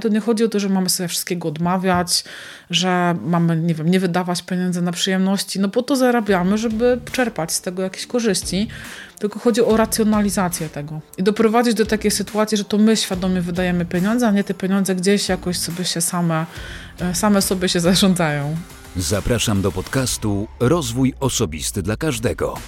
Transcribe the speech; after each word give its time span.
To 0.00 0.08
nie 0.08 0.20
chodzi 0.20 0.44
o 0.44 0.48
to, 0.48 0.60
że 0.60 0.68
mamy 0.68 0.88
sobie 0.88 1.08
wszystkiego 1.08 1.48
odmawiać, 1.48 2.24
że 2.70 3.16
mamy, 3.24 3.56
nie 3.56 3.74
wiem, 3.74 3.88
nie 3.88 4.00
wydawać 4.00 4.42
pieniędzy 4.42 4.82
na 4.82 4.92
przyjemności, 4.92 5.60
no 5.60 5.68
po 5.68 5.82
to 5.82 5.96
zarabiamy, 5.96 6.58
żeby 6.58 7.00
czerpać 7.12 7.52
z 7.52 7.60
tego 7.60 7.82
jakieś 7.82 8.06
korzyści, 8.06 8.68
tylko 9.18 9.38
chodzi 9.38 9.60
o 9.60 9.76
racjonalizację 9.76 10.68
tego 10.68 11.00
i 11.18 11.22
doprowadzić 11.22 11.74
do 11.74 11.86
takiej 11.86 12.10
sytuacji, 12.10 12.58
że 12.58 12.64
to 12.64 12.78
my 12.78 12.96
świadomie 12.96 13.40
wydajemy 13.40 13.84
pieniądze, 13.84 14.28
a 14.28 14.30
nie 14.30 14.44
te 14.44 14.54
pieniądze 14.54 14.94
gdzieś 14.94 15.28
jakoś 15.28 15.58
sobie 15.58 15.84
się 15.84 16.00
same, 16.00 16.46
e, 17.00 17.14
same 17.14 17.42
sobie 17.42 17.68
się 17.68 17.80
zarządzają. 17.80 18.56
Zapraszam 18.96 19.62
do 19.62 19.72
podcastu 19.72 20.48
Rozwój 20.60 21.14
Osobisty 21.20 21.82
dla 21.82 21.96
Każdego. 21.96 22.58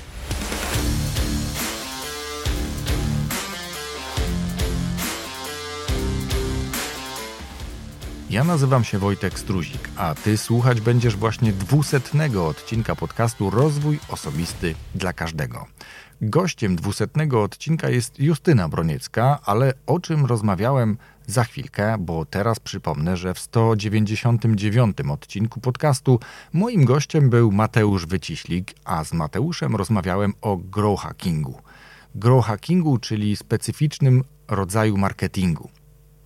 Ja 8.31 8.45
nazywam 8.45 8.85
się 8.85 8.99
Wojtek 8.99 9.39
Struzik, 9.39 9.89
a 9.97 10.15
ty 10.15 10.37
słuchać 10.37 10.81
będziesz 10.81 11.17
właśnie 11.17 11.53
dwusetnego 11.53 12.47
odcinka 12.47 12.97
podcastu 12.97 13.51
Rozwój 13.51 13.99
Osobisty 14.09 14.75
dla 14.95 15.13
Każdego. 15.13 15.67
Gościem 16.21 16.77
dwusetnego 16.77 17.43
odcinka 17.43 17.89
jest 17.89 18.21
Justyna 18.21 18.69
Broniecka, 18.69 19.39
ale 19.45 19.73
o 19.87 20.01
czym 20.01 20.27
rozmawiałem 20.27 20.97
za 21.27 21.45
chwilkę, 21.45 21.97
bo 21.99 22.25
teraz 22.25 22.61
przypomnę, 22.61 23.17
że 23.17 23.35
w 23.35 23.39
199 23.39 24.97
odcinku 25.11 25.61
podcastu 25.61 26.21
moim 26.53 26.85
gościem 26.85 27.31
był 27.31 27.53
Mateusz 27.53 28.07
Wyciślik, 28.07 28.75
a 28.85 29.05
z 29.05 29.13
Mateuszem 29.13 29.77
rozmawiałem 29.77 30.35
o 30.41 30.57
grow 30.57 31.01
hackingu. 31.01 31.63
Grow 32.15 32.45
hackingu, 32.45 32.99
czyli 32.99 33.37
specyficznym 33.37 34.25
rodzaju 34.49 34.97
marketingu. 34.97 35.71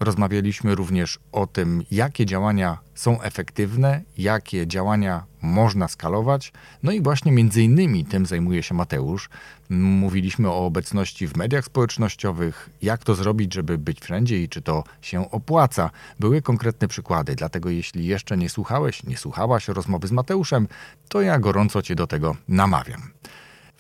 Rozmawialiśmy 0.01 0.75
również 0.75 1.19
o 1.33 1.47
tym, 1.47 1.83
jakie 1.91 2.27
działania 2.27 2.79
są 2.95 3.23
efektywne, 3.23 4.03
jakie 4.19 4.67
działania 4.67 5.25
można 5.43 5.89
skalować. 5.89 6.53
No 6.83 6.93
i 6.93 7.01
właśnie 7.01 7.33
między 7.33 7.63
innymi 7.63 8.05
tym 8.05 8.27
zajmuje 8.27 8.63
się 8.63 8.75
Mateusz. 8.75 9.29
Mówiliśmy 9.71 10.51
o 10.51 10.67
obecności 10.67 11.29
w 11.29 11.37
mediach 11.37 11.65
społecznościowych, 11.65 12.71
jak 12.83 13.05
to 13.05 13.15
zrobić, 13.15 13.55
żeby 13.55 13.79
być 13.79 14.01
wszędzie 14.01 14.43
i 14.43 14.49
czy 14.49 14.63
to 14.63 14.85
się 15.03 15.31
opłaca. 15.31 15.91
Były 16.21 16.43
konkretne 16.43 16.89
przykłady, 16.89 17.35
dlatego 17.35 17.71
jeśli 17.71 18.07
jeszcze 18.07 18.37
nie 18.37 18.49
słuchałeś, 18.49 19.03
nie 19.05 19.17
słuchałaś 19.17 19.69
rozmowy 19.69 20.09
z 20.09 20.13
Mateuszem, 20.13 20.69
to 21.09 21.21
ja 21.21 21.39
gorąco 21.39 21.83
Cię 21.83 21.95
do 21.95 22.07
tego 22.07 22.37
namawiam. 22.49 23.03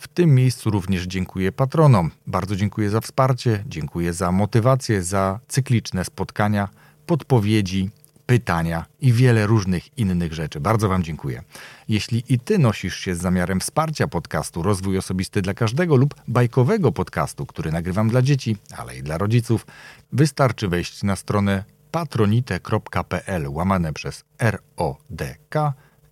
W 0.05 0.08
tym 0.08 0.34
miejscu 0.34 0.70
również 0.70 1.05
dziękuję 1.05 1.52
patronom. 1.52 2.10
Bardzo 2.27 2.56
dziękuję 2.56 2.91
za 2.91 3.00
wsparcie, 3.00 3.64
dziękuję 3.66 4.12
za 4.12 4.33
motywację, 4.33 5.02
za 5.02 5.41
cykliczne 5.48 6.05
spotkania, 6.05 6.69
podpowiedzi, 7.06 7.91
pytania 8.27 8.84
i 9.00 9.12
wiele 9.12 9.46
różnych 9.46 9.98
innych 9.98 10.33
rzeczy. 10.33 10.61
Bardzo 10.61 10.88
Wam 10.88 11.02
dziękuję. 11.02 11.42
Jeśli 11.88 12.24
i 12.28 12.38
Ty 12.38 12.58
nosisz 12.58 12.96
się 12.96 13.14
z 13.14 13.19
zamiarem 13.19 13.61
wsparcia 13.61 14.08
podcastu 14.08 14.62
Rozwój 14.62 14.98
Osobisty 14.98 15.42
dla 15.42 15.55
Każdego 15.55 15.96
lub 15.96 16.14
bajkowego 16.28 16.92
podcastu, 16.92 17.46
który 17.46 17.72
nagrywam 17.72 18.08
dla 18.08 18.22
dzieci, 18.22 18.56
ale 18.77 18.96
i 18.96 19.02
dla 19.02 19.18
rodziców, 19.18 19.66
wystarczy 20.12 20.68
wejść 20.68 21.02
na 21.02 21.16
stronę 21.16 21.64
patronite.pl 21.91 23.48
łamane 23.48 23.92
przez 23.92 24.24
RODK 24.41 25.55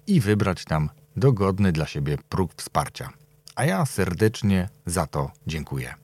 i 0.07 0.21
wybrać 0.21 0.65
tam 0.65 0.91
dogodny 1.17 1.73
dla 1.73 1.87
siebie 1.87 2.19
próg 2.29 2.53
wsparcia 2.57 3.22
a 3.55 3.65
ja 3.65 3.87
serdecznie 3.87 4.69
za 4.87 5.07
to 5.07 5.31
dziękuję. 5.47 5.95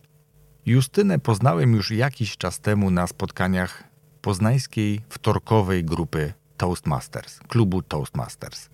Justynę 0.66 1.18
poznałem 1.18 1.72
już 1.72 1.90
jakiś 1.90 2.36
czas 2.36 2.60
temu 2.60 2.90
na 2.90 3.06
spotkaniach 3.06 3.84
poznańskiej 4.20 5.00
wtorkowej 5.08 5.84
grupy 5.84 6.32
Toastmasters, 6.56 7.38
klubu 7.48 7.82
Toastmasters. 7.82 8.68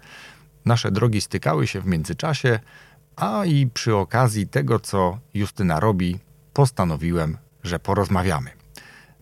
Nasze 0.64 0.91
drogi 0.91 1.20
stykały 1.20 1.67
się 1.67 1.80
w 1.80 1.86
międzyczasie, 1.86 2.61
a 3.17 3.45
i 3.45 3.67
przy 3.67 3.97
okazji 3.97 4.46
tego, 4.46 4.80
co 4.80 5.18
Justyna 5.34 5.80
robi, 5.80 6.18
postanowiłem, 6.52 7.39
że 7.63 7.79
porozmawiamy. 7.79 8.51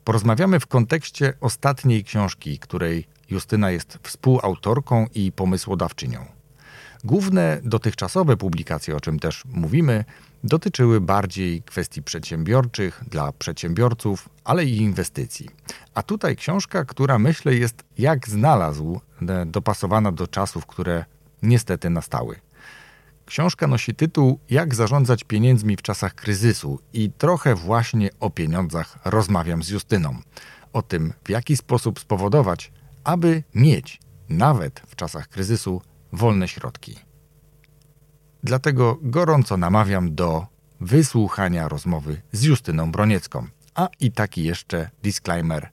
Porozmawiamy 0.04 0.60
w 0.60 0.66
kontekście 0.66 1.32
ostatniej 1.40 2.04
książki, 2.04 2.58
której 2.58 3.06
Justyna 3.30 3.70
jest 3.70 3.98
współautorką 4.02 5.06
i 5.14 5.32
pomysłodawczynią. 5.32 6.41
Główne 7.04 7.60
dotychczasowe 7.64 8.36
publikacje, 8.36 8.96
o 8.96 9.00
czym 9.00 9.18
też 9.18 9.44
mówimy, 9.44 10.04
dotyczyły 10.44 11.00
bardziej 11.00 11.62
kwestii 11.62 12.02
przedsiębiorczych, 12.02 13.04
dla 13.10 13.32
przedsiębiorców, 13.32 14.28
ale 14.44 14.64
i 14.64 14.76
inwestycji. 14.76 15.48
A 15.94 16.02
tutaj 16.02 16.36
książka, 16.36 16.84
która 16.84 17.18
myślę 17.18 17.54
jest 17.54 17.84
jak 17.98 18.28
znalazł, 18.28 19.00
e, 19.28 19.46
dopasowana 19.46 20.12
do 20.12 20.26
czasów, 20.26 20.66
które 20.66 21.04
niestety 21.42 21.90
nastały. 21.90 22.36
Książka 23.26 23.66
nosi 23.66 23.94
tytuł 23.94 24.38
Jak 24.50 24.74
zarządzać 24.74 25.24
pieniędzmi 25.24 25.76
w 25.76 25.82
czasach 25.82 26.14
kryzysu 26.14 26.78
i 26.92 27.10
trochę 27.18 27.54
właśnie 27.54 28.10
o 28.20 28.30
pieniądzach 28.30 28.98
rozmawiam 29.04 29.62
z 29.62 29.68
Justyną. 29.68 30.18
O 30.72 30.82
tym, 30.82 31.12
w 31.24 31.30
jaki 31.30 31.56
sposób 31.56 32.00
spowodować, 32.00 32.72
aby 33.04 33.42
mieć, 33.54 34.00
nawet 34.28 34.80
w 34.86 34.96
czasach 34.96 35.28
kryzysu, 35.28 35.82
wolne 36.12 36.48
środki. 36.48 36.96
Dlatego 38.42 38.98
gorąco 39.02 39.56
namawiam 39.56 40.14
do 40.14 40.46
wysłuchania 40.80 41.68
rozmowy 41.68 42.22
z 42.32 42.42
Justyną 42.42 42.92
Broniecką. 42.92 43.46
A 43.74 43.88
i 44.00 44.12
taki 44.12 44.44
jeszcze 44.44 44.90
disclaimer. 45.02 45.70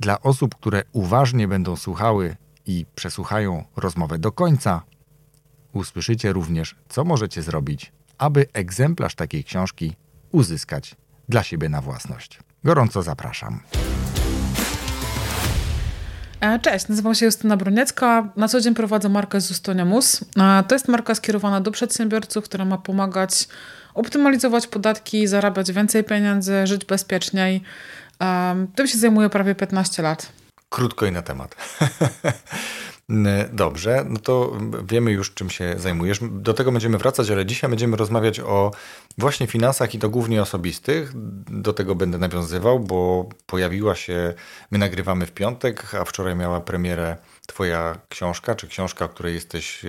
Dla 0.00 0.20
osób, 0.20 0.54
które 0.54 0.82
uważnie 0.92 1.48
będą 1.48 1.76
słuchały 1.76 2.36
i 2.66 2.86
przesłuchają 2.94 3.64
rozmowę 3.76 4.18
do 4.18 4.32
końca, 4.32 4.82
usłyszycie 5.72 6.32
również, 6.32 6.76
co 6.88 7.04
możecie 7.04 7.42
zrobić, 7.42 7.92
aby 8.18 8.46
egzemplarz 8.52 9.14
takiej 9.14 9.44
książki 9.44 9.96
uzyskać 10.32 10.96
dla 11.28 11.42
siebie 11.42 11.68
na 11.68 11.80
własność. 11.80 12.38
Gorąco 12.64 13.02
zapraszam. 13.02 13.60
E, 16.42 16.58
cześć, 16.58 16.88
nazywam 16.88 17.14
się 17.14 17.26
Justyna 17.26 17.56
Broniecka. 17.56 18.28
Na 18.36 18.48
co 18.48 18.60
dzień 18.60 18.74
prowadzę 18.74 19.08
markę 19.08 19.40
Zustonia 19.40 19.84
Mus. 19.84 20.20
E, 20.38 20.64
to 20.68 20.74
jest 20.74 20.88
marka 20.88 21.14
skierowana 21.14 21.60
do 21.60 21.70
przedsiębiorców, 21.70 22.44
która 22.44 22.64
ma 22.64 22.78
pomagać 22.78 23.48
optymalizować 23.94 24.66
podatki, 24.66 25.26
zarabiać 25.26 25.72
więcej 25.72 26.04
pieniędzy, 26.04 26.66
żyć 26.66 26.84
bezpieczniej. 26.84 27.62
E, 28.22 28.66
tym 28.74 28.86
się 28.86 28.98
zajmuję 28.98 29.30
prawie 29.30 29.54
15 29.54 30.02
lat. 30.02 30.32
Krótko 30.68 31.06
i 31.06 31.12
na 31.12 31.22
temat. 31.22 31.56
Dobrze, 33.52 34.04
no 34.08 34.18
to 34.18 34.58
wiemy 34.88 35.12
już, 35.12 35.34
czym 35.34 35.50
się 35.50 35.74
zajmujesz. 35.78 36.18
Do 36.30 36.54
tego 36.54 36.72
będziemy 36.72 36.98
wracać, 36.98 37.30
ale 37.30 37.46
dzisiaj 37.46 37.70
będziemy 37.70 37.96
rozmawiać 37.96 38.40
o 38.40 38.70
właśnie 39.18 39.46
finansach 39.46 39.94
i 39.94 39.98
to 39.98 40.08
głównie 40.08 40.42
osobistych. 40.42 41.12
Do 41.50 41.72
tego 41.72 41.94
będę 41.94 42.18
nawiązywał, 42.18 42.80
bo 42.80 43.28
pojawiła 43.46 43.94
się, 43.94 44.34
my 44.70 44.78
nagrywamy 44.78 45.26
w 45.26 45.32
piątek, 45.32 45.94
a 45.94 46.04
wczoraj 46.04 46.36
miała 46.36 46.60
premierę 46.60 47.16
Twoja 47.46 47.98
książka, 48.08 48.54
czy 48.54 48.68
książka, 48.68 49.08
której 49.08 49.34
jesteś 49.34 49.84
e, 49.84 49.88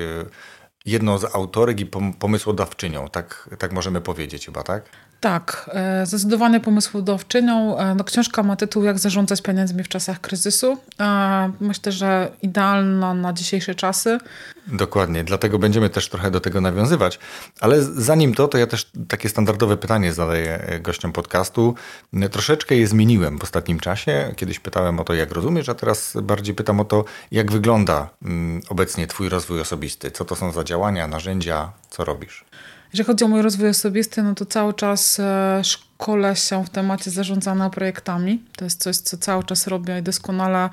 jedną 0.85 1.17
z 1.17 1.35
autorek 1.35 1.79
i 1.79 1.85
pomysłodawczynią, 2.19 3.07
tak, 3.07 3.49
tak 3.59 3.73
możemy 3.73 4.01
powiedzieć 4.01 4.45
chyba, 4.45 4.63
tak? 4.63 4.89
Tak, 5.23 5.69
e, 5.73 6.05
zdecydowanie 6.05 6.59
pomysłodawczynią. 6.59 7.77
E, 7.77 7.95
no, 7.95 8.03
książka 8.03 8.43
ma 8.43 8.55
tytuł 8.55 8.83
Jak 8.83 8.99
zarządzać 8.99 9.41
pieniędzmi 9.41 9.83
w 9.83 9.87
czasach 9.87 10.21
kryzysu. 10.21 10.77
E, 10.99 11.51
myślę, 11.59 11.91
że 11.91 12.31
idealna 12.41 13.13
na 13.13 13.33
dzisiejsze 13.33 13.75
czasy. 13.75 14.17
Dokładnie, 14.67 15.23
dlatego 15.23 15.59
będziemy 15.59 15.89
też 15.89 16.09
trochę 16.09 16.31
do 16.31 16.39
tego 16.39 16.61
nawiązywać. 16.61 17.19
Ale 17.59 17.83
zanim 17.83 18.33
to, 18.33 18.47
to 18.47 18.57
ja 18.57 18.67
też 18.67 18.91
takie 19.07 19.29
standardowe 19.29 19.77
pytanie 19.77 20.13
zadaję 20.13 20.79
gościom 20.81 21.11
podcastu. 21.11 21.75
Troszeczkę 22.31 22.75
je 22.75 22.87
zmieniłem 22.87 23.39
w 23.39 23.43
ostatnim 23.43 23.79
czasie. 23.79 24.33
Kiedyś 24.35 24.59
pytałem 24.59 24.99
o 24.99 25.03
to, 25.03 25.13
jak 25.13 25.31
rozumiesz, 25.31 25.69
a 25.69 25.73
teraz 25.73 26.13
bardziej 26.21 26.55
pytam 26.55 26.79
o 26.79 26.85
to, 26.85 27.05
jak 27.31 27.51
wygląda 27.51 28.09
mm, 28.25 28.61
obecnie 28.69 29.07
Twój 29.07 29.29
rozwój 29.29 29.61
osobisty. 29.61 30.11
Co 30.11 30.25
to 30.25 30.35
są 30.35 30.51
za 30.51 30.63
działania, 30.63 31.07
narzędzia, 31.07 31.71
co 31.89 32.05
robisz? 32.05 32.45
Jeżeli 32.93 33.07
chodzi 33.07 33.23
o 33.23 33.27
mój 33.27 33.41
rozwój 33.41 33.69
osobisty, 33.69 34.23
no 34.23 34.35
to 34.35 34.45
cały 34.45 34.73
czas 34.73 35.19
e, 35.19 35.61
szkole 35.63 36.35
się 36.35 36.65
w 36.65 36.69
temacie 36.69 37.11
zarządzania 37.11 37.69
projektami. 37.69 38.43
To 38.55 38.65
jest 38.65 38.83
coś, 38.83 38.97
co 38.97 39.17
cały 39.17 39.43
czas 39.43 39.67
robię 39.67 39.99
i 39.99 40.03
doskonale 40.03 40.69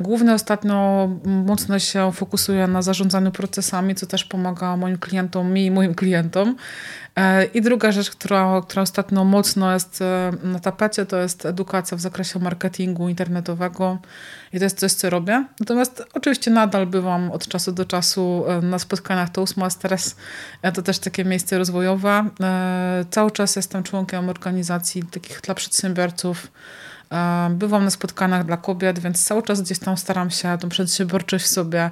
Głównie 0.00 0.34
ostatnio 0.34 1.08
mocno 1.24 1.78
się 1.78 2.12
fokusuję 2.12 2.66
na 2.66 2.82
zarządzaniu 2.82 3.32
procesami, 3.32 3.94
co 3.94 4.06
też 4.06 4.24
pomaga 4.24 4.76
moim 4.76 4.98
klientom, 4.98 5.52
mi 5.52 5.66
i 5.66 5.70
moim 5.70 5.94
klientom. 5.94 6.56
E, 7.16 7.44
I 7.44 7.62
druga 7.62 7.92
rzecz, 7.92 8.10
która, 8.10 8.60
która 8.68 8.82
ostatnio 8.82 9.24
mocno 9.24 9.72
jest 9.72 10.02
e, 10.02 10.32
na 10.42 10.58
tapecie, 10.58 11.06
to 11.06 11.16
jest 11.16 11.46
edukacja 11.46 11.96
w 11.96 12.00
zakresie 12.00 12.38
marketingu 12.38 13.08
internetowego. 13.08 13.98
I 14.52 14.58
to 14.58 14.64
jest 14.64 14.78
coś, 14.78 14.92
co 14.92 15.10
robię. 15.10 15.44
Natomiast 15.60 16.04
oczywiście 16.14 16.50
nadal 16.50 16.86
bywam 16.86 17.30
od 17.30 17.48
czasu 17.48 17.72
do 17.72 17.84
czasu 17.84 18.44
e, 18.48 18.60
na 18.60 18.78
spotkaniach 18.78 19.30
Toastmasters. 19.30 20.16
To 20.74 20.82
też 20.82 20.98
takie 20.98 21.24
miejsce 21.24 21.58
rozwojowe. 21.58 22.28
Cały 23.10 23.30
czas 23.30 23.56
jestem 23.56 23.82
członkiem 23.82 24.28
organizacji 24.28 25.02
takich 25.02 25.40
dla 25.40 25.54
przedsiębiorców 25.54 26.50
bywam 27.50 27.84
na 27.84 27.90
spotkaniach 27.90 28.44
dla 28.46 28.56
kobiet, 28.56 28.98
więc 28.98 29.24
cały 29.24 29.42
czas 29.42 29.62
gdzieś 29.62 29.78
tam 29.78 29.96
staram 29.96 30.30
się 30.30 30.58
tą 30.60 30.68
przedsiębiorczość 30.68 31.44
w 31.44 31.48
sobie 31.48 31.90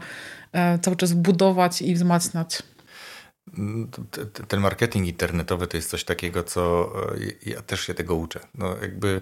e, 0.52 0.78
cały 0.78 0.96
czas 0.96 1.12
budować 1.12 1.82
i 1.82 1.94
wzmacniać. 1.94 2.62
Ten 4.48 4.60
marketing 4.60 5.06
internetowy 5.06 5.66
to 5.66 5.76
jest 5.76 5.90
coś 5.90 6.04
takiego, 6.04 6.44
co 6.44 6.92
ja 7.46 7.62
też 7.62 7.80
się 7.80 7.94
tego 7.94 8.14
uczę. 8.14 8.40
No 8.54 8.76
jakby 8.82 9.20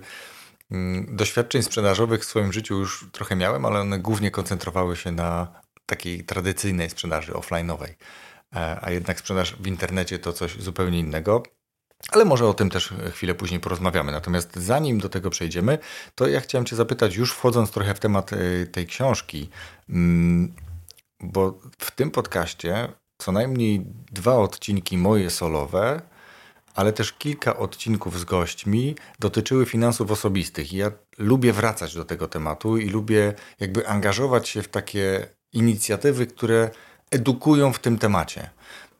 mm, 0.70 1.16
doświadczeń 1.16 1.62
sprzedażowych 1.62 2.20
w 2.20 2.24
swoim 2.24 2.52
życiu 2.52 2.78
już 2.78 3.06
trochę 3.12 3.36
miałem, 3.36 3.64
ale 3.64 3.80
one 3.80 3.98
głównie 3.98 4.30
koncentrowały 4.30 4.96
się 4.96 5.12
na 5.12 5.60
takiej 5.86 6.24
tradycyjnej 6.24 6.90
sprzedaży 6.90 7.32
offline'owej. 7.32 7.94
E, 8.56 8.78
a 8.82 8.90
jednak 8.90 9.18
sprzedaż 9.18 9.56
w 9.56 9.66
internecie 9.66 10.18
to 10.18 10.32
coś 10.32 10.56
zupełnie 10.56 10.98
innego. 10.98 11.42
Ale 12.10 12.24
może 12.24 12.46
o 12.46 12.54
tym 12.54 12.70
też 12.70 12.94
chwilę 13.12 13.34
później 13.34 13.60
porozmawiamy. 13.60 14.12
Natomiast 14.12 14.56
zanim 14.56 14.98
do 14.98 15.08
tego 15.08 15.30
przejdziemy, 15.30 15.78
to 16.14 16.28
ja 16.28 16.40
chciałem 16.40 16.64
Cię 16.64 16.76
zapytać, 16.76 17.16
już 17.16 17.32
wchodząc 17.32 17.70
trochę 17.70 17.94
w 17.94 18.00
temat 18.00 18.32
e, 18.32 18.66
tej 18.66 18.86
książki, 18.86 19.48
mm, 19.88 20.54
bo 21.20 21.58
w 21.78 21.90
tym 21.90 22.10
podcaście 22.10 22.88
co 23.18 23.32
najmniej 23.32 23.86
dwa 24.12 24.36
odcinki 24.36 24.98
moje 24.98 25.30
solowe, 25.30 26.02
ale 26.74 26.92
też 26.92 27.12
kilka 27.12 27.56
odcinków 27.56 28.20
z 28.20 28.24
gośćmi 28.24 28.96
dotyczyły 29.18 29.66
finansów 29.66 30.10
osobistych. 30.10 30.72
I 30.72 30.76
ja 30.76 30.90
lubię 31.18 31.52
wracać 31.52 31.94
do 31.94 32.04
tego 32.04 32.28
tematu 32.28 32.78
i 32.78 32.88
lubię 32.88 33.34
jakby 33.60 33.88
angażować 33.88 34.48
się 34.48 34.62
w 34.62 34.68
takie 34.68 35.26
inicjatywy, 35.52 36.26
które 36.26 36.70
edukują 37.10 37.72
w 37.72 37.78
tym 37.78 37.98
temacie. 37.98 38.50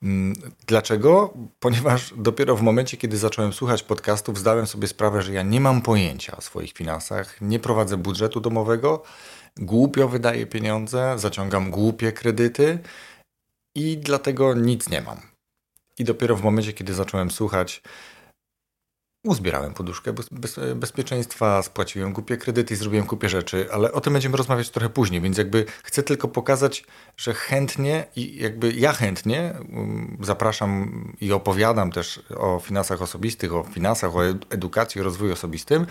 Mm, 0.02 0.34
dlaczego? 0.66 1.34
Ponieważ 1.60 2.14
dopiero 2.16 2.56
w 2.56 2.62
momencie, 2.62 2.96
kiedy 2.96 3.16
zacząłem 3.16 3.52
słuchać 3.52 3.82
podcastów, 3.82 4.38
zdałem 4.38 4.66
sobie 4.66 4.88
sprawę, 4.88 5.22
że 5.22 5.32
ja 5.32 5.42
nie 5.42 5.60
mam 5.60 5.82
pojęcia 5.82 6.36
o 6.36 6.40
swoich 6.40 6.72
finansach, 6.72 7.40
nie 7.40 7.58
prowadzę 7.58 7.96
budżetu 7.96 8.40
domowego, 8.40 9.02
głupio 9.56 10.08
wydaję 10.08 10.46
pieniądze, 10.46 11.14
zaciągam 11.16 11.70
głupie 11.70 12.12
kredyty 12.12 12.78
i 13.74 13.98
dlatego 13.98 14.54
nic 14.54 14.88
nie 14.88 15.02
mam. 15.02 15.20
I 15.98 16.04
dopiero 16.04 16.36
w 16.36 16.42
momencie, 16.42 16.72
kiedy 16.72 16.94
zacząłem 16.94 17.30
słuchać 17.30 17.82
Uzbierałem 19.24 19.74
poduszkę 19.74 20.12
bez, 20.12 20.28
bez, 20.28 20.60
bezpieczeństwa, 20.74 21.62
spłaciłem 21.62 22.12
głupie 22.12 22.36
kredyty 22.36 22.74
i 22.74 22.76
zrobiłem 22.76 23.06
kupie 23.06 23.28
rzeczy, 23.28 23.66
ale 23.72 23.92
o 23.92 24.00
tym 24.00 24.12
będziemy 24.12 24.36
rozmawiać 24.36 24.70
trochę 24.70 24.88
później, 24.88 25.20
więc 25.20 25.38
jakby 25.38 25.64
chcę 25.82 26.02
tylko 26.02 26.28
pokazać, 26.28 26.84
że 27.16 27.34
chętnie 27.34 28.06
i 28.16 28.36
jakby 28.36 28.72
ja 28.72 28.92
chętnie 28.92 29.54
um, 29.72 30.16
zapraszam 30.20 30.92
i 31.20 31.32
opowiadam 31.32 31.92
też 31.92 32.22
o 32.36 32.60
finansach 32.60 33.02
osobistych, 33.02 33.54
o 33.54 33.62
finansach, 33.62 34.16
o 34.16 34.22
edukacji, 34.50 35.00
o 35.00 35.04
rozwoju 35.04 35.32
osobistym, 35.32 35.86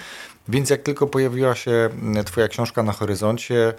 więc 0.48 0.70
jak 0.70 0.82
tylko 0.82 1.08
pojawiła 1.08 1.56
się 1.56 1.90
Twoja 2.26 2.48
książka 2.48 2.84
na 2.84 2.92
horyzoncie, 2.92 3.74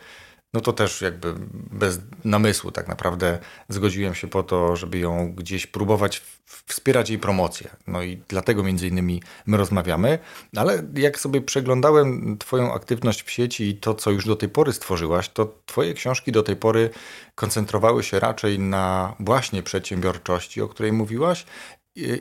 no 0.55 0.61
to 0.61 0.73
też 0.73 1.01
jakby 1.01 1.35
bez 1.71 2.01
namysłu 2.25 2.71
tak 2.71 2.89
naprawdę 2.89 3.39
zgodziłem 3.69 4.15
się 4.15 4.29
po 4.29 4.43
to, 4.43 4.77
żeby 4.77 4.99
ją 4.99 5.33
gdzieś 5.33 5.67
próbować 5.67 6.23
wspierać 6.67 7.11
jej 7.11 7.19
promocję. 7.19 7.71
No 7.87 8.03
i 8.03 8.23
dlatego 8.29 8.63
między 8.63 8.89
innymi 8.89 9.23
my 9.47 9.57
rozmawiamy, 9.57 10.19
ale 10.57 10.83
jak 10.95 11.21
sobie 11.21 11.41
przeglądałem 11.41 12.39
twoją 12.39 12.75
aktywność 12.75 13.23
w 13.23 13.31
sieci 13.31 13.69
i 13.69 13.77
to, 13.77 13.95
co 13.95 14.11
już 14.11 14.27
do 14.27 14.37
tej 14.37 14.49
pory 14.49 14.73
stworzyłaś, 14.73 15.29
to 15.29 15.55
twoje 15.67 15.95
książki 15.95 16.33
do 16.33 16.43
tej 16.43 16.57
pory 16.57 16.91
koncentrowały 17.35 18.03
się 18.03 18.21
raczej 18.21 18.59
na 18.59 19.15
właśnie 19.21 19.63
przedsiębiorczości, 19.63 20.63
o 20.63 20.69
której 20.69 20.93
mówiłaś, 20.93 21.47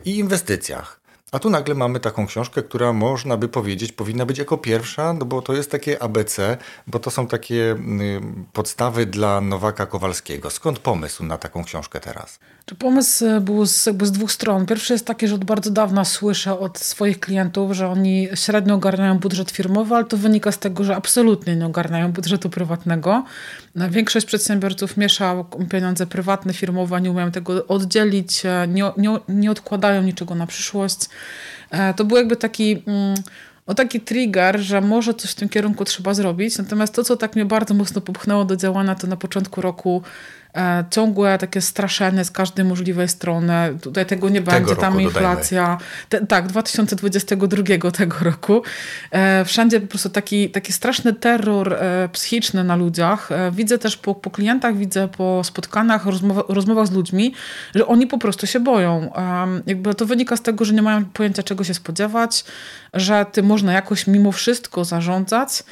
i 0.05 0.17
inwestycjach. 0.17 1.00
A 1.31 1.39
tu 1.39 1.49
nagle 1.49 1.75
mamy 1.75 1.99
taką 1.99 2.27
książkę, 2.27 2.63
która 2.63 2.93
można 2.93 3.37
by 3.37 3.47
powiedzieć 3.47 3.91
powinna 3.91 4.25
być 4.25 4.37
jako 4.37 4.57
pierwsza, 4.57 5.13
no 5.13 5.25
bo 5.25 5.41
to 5.41 5.53
jest 5.53 5.71
takie 5.71 6.03
ABC, 6.03 6.57
bo 6.87 6.99
to 6.99 7.11
są 7.11 7.27
takie 7.27 7.55
y, 7.55 8.21
podstawy 8.53 9.05
dla 9.05 9.41
Nowaka 9.41 9.85
Kowalskiego. 9.85 10.49
Skąd 10.49 10.79
pomysł 10.79 11.23
na 11.23 11.37
taką 11.37 11.63
książkę 11.63 11.99
teraz? 11.99 12.39
Pomysł 12.79 13.25
e, 13.25 13.41
był 13.41 13.65
z, 13.65 13.85
jakby 13.85 14.05
z 14.05 14.11
dwóch 14.11 14.31
stron. 14.31 14.65
Pierwszy 14.65 14.93
jest 14.93 15.05
taki, 15.05 15.27
że 15.27 15.35
od 15.35 15.45
bardzo 15.45 15.71
dawna 15.71 16.05
słyszę 16.05 16.59
od 16.59 16.79
swoich 16.79 17.19
klientów, 17.19 17.71
że 17.71 17.87
oni 17.87 18.27
średnio 18.35 18.75
ogarniają 18.75 19.19
budżet 19.19 19.51
firmowy, 19.51 19.95
ale 19.95 20.05
to 20.05 20.17
wynika 20.17 20.51
z 20.51 20.59
tego, 20.59 20.83
że 20.83 20.95
absolutnie 20.95 21.55
nie 21.55 21.65
ogarniają 21.65 22.11
budżetu 22.11 22.49
prywatnego. 22.49 23.23
Większość 23.75 24.25
przedsiębiorców 24.25 24.97
miesza 24.97 25.45
pieniądze 25.69 26.07
prywatne, 26.07 26.53
firmowe, 26.53 27.01
nie 27.01 27.11
umieją 27.11 27.31
tego 27.31 27.67
oddzielić, 27.67 28.45
e, 28.45 28.67
nie, 28.67 28.91
nie, 28.97 29.19
nie 29.29 29.51
odkładają 29.51 30.01
niczego 30.01 30.35
na 30.35 30.47
przyszłość. 30.47 31.09
E, 31.71 31.93
to 31.93 32.05
był 32.05 32.17
jakby 32.17 32.35
taki... 32.35 32.83
Mm, 32.87 33.15
o 33.67 33.73
taki 33.73 34.01
trigger, 34.01 34.59
że 34.59 34.81
może 34.81 35.13
coś 35.13 35.31
w 35.31 35.35
tym 35.35 35.49
kierunku 35.49 35.85
trzeba 35.85 36.13
zrobić. 36.13 36.57
Natomiast 36.57 36.93
to, 36.93 37.03
co 37.03 37.17
tak 37.17 37.35
mnie 37.35 37.45
bardzo 37.45 37.73
mocno 37.73 38.01
popchnęło 38.01 38.45
do 38.45 38.55
działania, 38.55 38.95
to 38.95 39.07
na 39.07 39.17
początku 39.17 39.61
roku 39.61 40.01
ciągłe 40.89 41.37
takie 41.37 41.61
straszenie 41.61 42.25
z 42.25 42.31
każdej 42.31 42.65
możliwej 42.65 43.07
strony. 43.07 43.53
Tutaj 43.81 44.05
tego 44.05 44.29
nie 44.29 44.41
tego 44.41 44.51
będzie, 44.51 44.75
tam 44.75 45.01
inflacja. 45.01 45.77
Te, 46.09 46.27
tak, 46.27 46.47
2022 46.47 47.91
tego 47.91 48.15
roku. 48.21 48.63
E, 49.11 49.45
wszędzie 49.45 49.81
po 49.81 49.87
prostu 49.87 50.09
taki, 50.09 50.49
taki 50.49 50.73
straszny 50.73 51.13
terror 51.13 51.73
e, 51.73 52.09
psychiczny 52.11 52.63
na 52.63 52.75
ludziach. 52.75 53.29
Widzę 53.51 53.77
też 53.77 53.97
po, 53.97 54.15
po 54.15 54.31
klientach, 54.31 54.77
widzę 54.77 55.07
po 55.07 55.41
spotkaniach, 55.43 56.05
rozmowa, 56.05 56.43
rozmowach 56.47 56.87
z 56.87 56.91
ludźmi, 56.91 57.33
że 57.75 57.87
oni 57.87 58.07
po 58.07 58.17
prostu 58.17 58.47
się 58.47 58.59
boją. 58.59 59.11
Jakby 59.67 59.95
to 59.95 60.05
wynika 60.05 60.37
z 60.37 60.41
tego, 60.41 60.65
że 60.65 60.73
nie 60.73 60.81
mają 60.81 61.05
pojęcia 61.05 61.43
czego 61.43 61.63
się 61.63 61.73
spodziewać, 61.73 62.43
że 62.93 63.25
ty 63.31 63.43
można 63.43 63.73
jakoś 63.73 64.07
mimo 64.07 64.31
wszystko 64.31 64.85
zarządzać, 64.85 65.63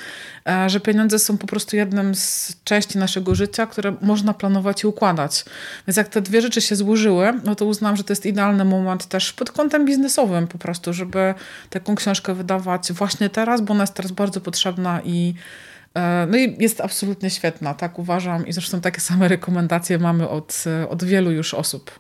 że 0.68 0.80
pieniądze 0.80 1.20
są 1.20 1.38
po 1.38 1.48
prostu 1.48 1.76
jednym 1.76 2.16
z 2.16 2.56
części 2.64 2.98
naszego 2.98 3.36
życia, 3.36 3.68
które 3.68 3.96
można 4.02 4.34
planować 4.34 4.69
i 4.84 4.88
układać. 4.88 5.46
Więc 5.88 5.98
jak 5.98 6.08
te 6.08 6.22
dwie 6.22 6.42
rzeczy 6.42 6.62
się 6.62 6.76
złożyły, 6.76 7.34
no 7.44 7.56
to 7.56 7.66
uznam, 7.66 7.96
że 7.96 8.04
to 8.04 8.14
jest 8.14 8.26
idealny 8.26 8.66
moment 8.66 9.06
też 9.06 9.34
pod 9.34 9.52
kątem 9.52 9.86
biznesowym 9.86 10.48
po 10.48 10.58
prostu, 10.58 10.94
żeby 10.94 11.34
taką 11.70 11.96
książkę 11.96 12.34
wydawać 12.34 12.92
właśnie 12.92 13.30
teraz, 13.30 13.62
bo 13.62 13.74
ona 13.74 13.84
jest 13.84 13.94
teraz 13.94 14.12
bardzo 14.12 14.42
potrzebna 14.42 15.02
i 15.04 15.34
e, 15.94 16.28
no 16.30 16.38
i 16.38 16.56
jest 16.60 16.82
absolutnie 16.82 17.30
świetna, 17.30 17.74
tak 17.74 18.00
uważam. 18.00 18.48
I 18.48 18.54
zresztą 18.54 18.82
takie 18.82 19.02
same 19.02 19.28
rekomendacje 19.28 20.00
mamy 20.00 20.30
od, 20.30 20.64
od 20.90 21.04
wielu 21.04 21.32
już 21.32 21.54
osób. 21.54 22.00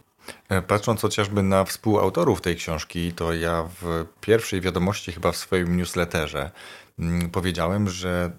E, 0.50 0.62
patrząc 0.62 1.02
chociażby 1.02 1.44
na 1.44 1.64
współautorów 1.64 2.42
tej 2.42 2.56
książki, 2.56 3.14
to 3.14 3.34
ja 3.34 3.64
w 3.82 4.06
pierwszej 4.22 4.62
wiadomości, 4.62 5.12
chyba 5.12 5.32
w 5.32 5.38
swoim 5.38 5.78
newsletterze, 5.78 6.52
mm, 7.00 7.30
powiedziałem, 7.30 7.90
że 7.90 8.32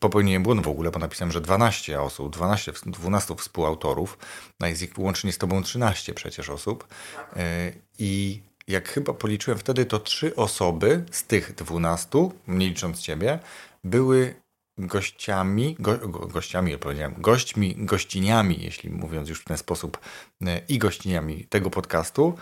popełniłem 0.00 0.42
błąd 0.42 0.62
w 0.62 0.68
ogóle, 0.68 0.90
bo 0.90 0.98
napisałem, 0.98 1.32
że 1.32 1.40
12 1.40 2.00
osób, 2.00 2.32
12, 2.32 2.72
12 2.86 3.36
współautorów, 3.36 4.18
a 4.60 4.68
jest 4.68 4.82
ich 4.82 4.98
łącznie 4.98 5.32
z 5.32 5.38
tobą 5.38 5.62
13 5.62 6.14
przecież 6.14 6.50
osób. 6.50 6.88
E, 7.36 7.72
I 7.98 8.42
jak 8.68 8.88
chyba 8.88 9.12
policzyłem 9.12 9.58
wtedy, 9.58 9.84
to 9.84 9.98
trzy 9.98 10.36
osoby 10.36 11.04
z 11.10 11.24
tych 11.24 11.54
12, 11.54 12.30
nie 12.48 12.68
licząc 12.68 13.00
ciebie, 13.00 13.38
były 13.84 14.34
gościami, 14.78 15.76
go, 15.78 15.98
gościami, 16.08 16.78
powiedziałem, 16.78 17.14
gośćmi, 17.18 17.74
gościniami, 17.78 18.58
jeśli 18.60 18.90
mówiąc 18.90 19.28
już 19.28 19.40
w 19.40 19.44
ten 19.44 19.58
sposób, 19.58 19.98
e, 20.46 20.60
i 20.68 20.78
gościniami 20.78 21.44
tego 21.44 21.70
podcastu, 21.70 22.34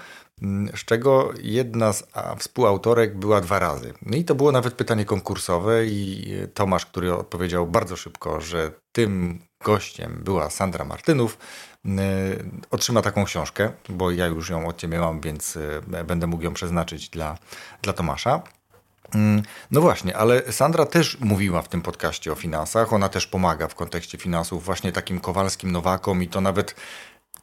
z 0.76 0.84
czego 0.84 1.32
jedna 1.42 1.92
z 1.92 2.04
współautorek 2.38 3.18
była 3.18 3.40
dwa 3.40 3.58
razy. 3.58 3.94
No 4.02 4.16
i 4.16 4.24
to 4.24 4.34
było 4.34 4.52
nawet 4.52 4.74
pytanie 4.74 5.04
konkursowe 5.04 5.86
i 5.86 6.32
Tomasz, 6.54 6.86
który 6.86 7.14
odpowiedział 7.14 7.66
bardzo 7.66 7.96
szybko, 7.96 8.40
że 8.40 8.70
tym 8.92 9.38
gościem 9.64 10.20
była 10.24 10.50
Sandra 10.50 10.84
Martynów, 10.84 11.38
otrzyma 12.70 13.02
taką 13.02 13.24
książkę, 13.24 13.72
bo 13.88 14.10
ja 14.10 14.26
już 14.26 14.50
ją 14.50 14.68
od 14.68 14.76
Ciebie 14.76 14.98
mam, 14.98 15.20
więc 15.20 15.58
e, 15.92 16.04
będę 16.04 16.26
mógł 16.26 16.44
ją 16.44 16.54
przeznaczyć 16.54 17.08
dla, 17.08 17.38
dla 17.82 17.92
Tomasza. 17.92 18.42
Mm, 19.14 19.42
no 19.70 19.80
właśnie, 19.80 20.16
ale 20.16 20.52
Sandra 20.52 20.86
też 20.86 21.20
mówiła 21.20 21.62
w 21.62 21.68
tym 21.68 21.82
podcaście 21.82 22.32
o 22.32 22.34
finansach. 22.34 22.92
Ona 22.92 23.08
też 23.08 23.26
pomaga 23.26 23.68
w 23.68 23.74
kontekście 23.74 24.18
finansów 24.18 24.64
właśnie 24.64 24.92
takim 24.92 25.20
kowalskim 25.20 25.72
nowakom 25.72 26.22
i 26.22 26.28
to 26.28 26.40
nawet, 26.40 26.74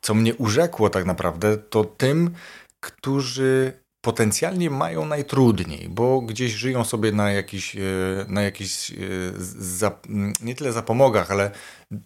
co 0.01 0.13
mnie 0.13 0.35
urzekło 0.35 0.89
tak 0.89 1.05
naprawdę, 1.05 1.57
to 1.57 1.83
tym, 1.83 2.35
którzy 2.81 3.81
potencjalnie 4.01 4.69
mają 4.69 5.05
najtrudniej, 5.05 5.89
bo 5.89 6.21
gdzieś 6.21 6.51
żyją 6.51 6.83
sobie 6.85 7.11
na 7.11 7.31
jakichś, 7.31 7.75
e, 7.75 7.79
na 8.27 8.41
jakichś 8.41 8.91
e, 8.91 8.95
nie 10.41 10.55
tyle 10.55 10.71
zapomogach, 10.71 11.31
ale 11.31 11.51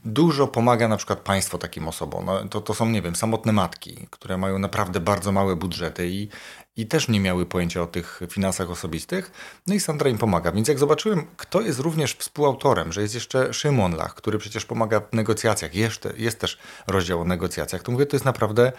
dużo 0.05 0.47
pomaga 0.47 0.87
na 0.87 0.97
przykład 0.97 1.19
państwo 1.19 1.57
takim 1.57 1.87
osobom. 1.87 2.25
No, 2.25 2.47
to, 2.49 2.61
to 2.61 2.73
są, 2.73 2.89
nie 2.89 3.01
wiem, 3.01 3.15
samotne 3.15 3.51
matki, 3.51 4.07
które 4.09 4.37
mają 4.37 4.59
naprawdę 4.59 4.99
bardzo 4.99 5.31
małe 5.31 5.55
budżety 5.55 6.09
i, 6.09 6.29
i 6.77 6.87
też 6.87 7.07
nie 7.07 7.19
miały 7.19 7.45
pojęcia 7.45 7.81
o 7.81 7.87
tych 7.87 8.19
finansach 8.29 8.69
osobistych. 8.69 9.31
No 9.67 9.73
i 9.75 9.79
Sandra 9.79 10.09
im 10.09 10.17
pomaga. 10.17 10.51
Więc 10.51 10.67
jak 10.67 10.79
zobaczyłem, 10.79 11.27
kto 11.37 11.61
jest 11.61 11.79
również 11.79 12.15
współautorem, 12.15 12.93
że 12.93 13.01
jest 13.01 13.13
jeszcze 13.13 13.53
Szymon 13.53 13.95
Lach, 13.95 14.15
który 14.15 14.37
przecież 14.37 14.65
pomaga 14.65 14.99
w 14.99 15.13
negocjacjach, 15.13 15.75
jeszcze, 15.75 16.13
jest 16.17 16.39
też 16.39 16.57
rozdział 16.87 17.21
o 17.21 17.25
negocjacjach, 17.25 17.83
to 17.83 17.91
mówię, 17.91 18.05
to 18.05 18.15
jest 18.15 18.25
naprawdę 18.25 18.71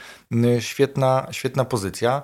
świetna, 0.60 1.26
świetna 1.30 1.64
pozycja. 1.64 2.22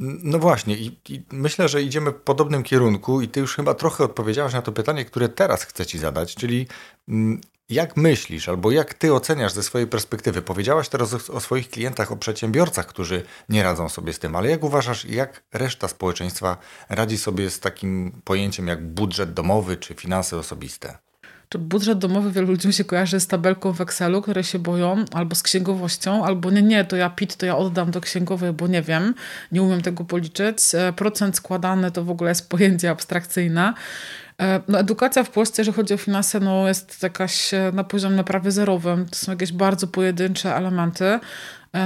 No 0.00 0.38
właśnie, 0.38 0.76
i, 0.76 0.98
i, 1.08 1.22
myślę, 1.32 1.68
że 1.68 1.82
idziemy 1.82 2.10
w 2.10 2.14
podobnym 2.14 2.62
kierunku, 2.62 3.20
i 3.20 3.28
ty 3.28 3.40
już 3.40 3.56
chyba 3.56 3.74
trochę 3.74 4.04
odpowiedziałaś 4.04 4.52
na 4.52 4.62
to 4.62 4.72
pytanie, 4.72 5.04
które 5.04 5.28
teraz 5.28 5.64
chcę 5.64 5.86
ci 5.86 5.98
zadać, 5.98 6.34
czyli 6.34 6.66
mm, 7.08 7.40
jak 7.70 7.96
myślisz, 7.96 8.48
albo 8.48 8.70
jak 8.70 8.94
ty 8.94 9.14
oceniasz 9.14 9.52
ze 9.52 9.62
swojej 9.62 9.86
perspektywy? 9.86 10.42
Powiedziałaś 10.42 10.88
teraz 10.88 11.30
o, 11.30 11.40
swoich 11.40 11.70
klientach, 11.70 12.12
o 12.12 12.16
przedsiębiorcach, 12.16 12.86
którzy 12.86 13.22
nie 13.48 13.62
radzą 13.62 13.88
sobie 13.88 14.12
z 14.12 14.18
tym, 14.18 14.36
ale 14.36 14.50
jak 14.50 14.64
uważasz, 14.64 15.04
jak 15.04 15.42
reszta 15.52 15.88
społeczeństwa 15.88 16.56
radzi 16.88 17.18
sobie 17.18 17.50
z 17.50 17.60
takim 17.60 18.22
pojęciem 18.24 18.68
jak 18.68 18.86
budżet 18.86 19.32
domowy 19.34 19.76
czy 19.76 19.94
finanse 19.94 20.36
osobiste? 20.36 20.98
Czy 21.52 21.58
budżet 21.58 21.98
domowy 21.98 22.32
wielu 22.32 22.46
ludzi 22.46 22.72
się 22.72 22.84
kojarzy 22.84 23.20
z 23.20 23.26
tabelką 23.26 23.72
w 23.72 23.80
Excelu, 23.80 24.22
które 24.22 24.44
się 24.44 24.58
boją, 24.58 25.04
albo 25.12 25.34
z 25.34 25.42
księgowością, 25.42 26.24
albo 26.24 26.50
nie, 26.50 26.62
nie, 26.62 26.84
to 26.84 26.96
ja 26.96 27.10
PIT, 27.10 27.36
to 27.36 27.46
ja 27.46 27.56
oddam 27.56 27.90
do 27.90 28.00
księgowej, 28.00 28.52
bo 28.52 28.66
nie 28.66 28.82
wiem, 28.82 29.14
nie 29.52 29.62
umiem 29.62 29.82
tego 29.82 30.04
policzyć. 30.04 30.56
E, 30.74 30.92
procent 30.92 31.36
składany 31.36 31.90
to 31.90 32.04
w 32.04 32.10
ogóle 32.10 32.30
jest 32.30 32.48
pojęcie 32.48 32.90
abstrakcyjne. 32.90 33.74
E, 34.40 34.60
no, 34.68 34.78
edukacja 34.78 35.24
w 35.24 35.30
Polsce, 35.30 35.62
jeżeli 35.62 35.76
chodzi 35.76 35.94
o 35.94 35.96
finanse, 35.96 36.40
no, 36.40 36.68
jest 36.68 37.02
jakaś 37.02 37.54
e, 37.54 37.70
na 37.74 37.84
poziomie 37.84 38.24
prawie 38.24 38.50
zerowym. 38.50 39.06
To 39.06 39.16
są 39.16 39.32
jakieś 39.32 39.52
bardzo 39.52 39.86
pojedyncze 39.86 40.56
elementy. 40.56 41.20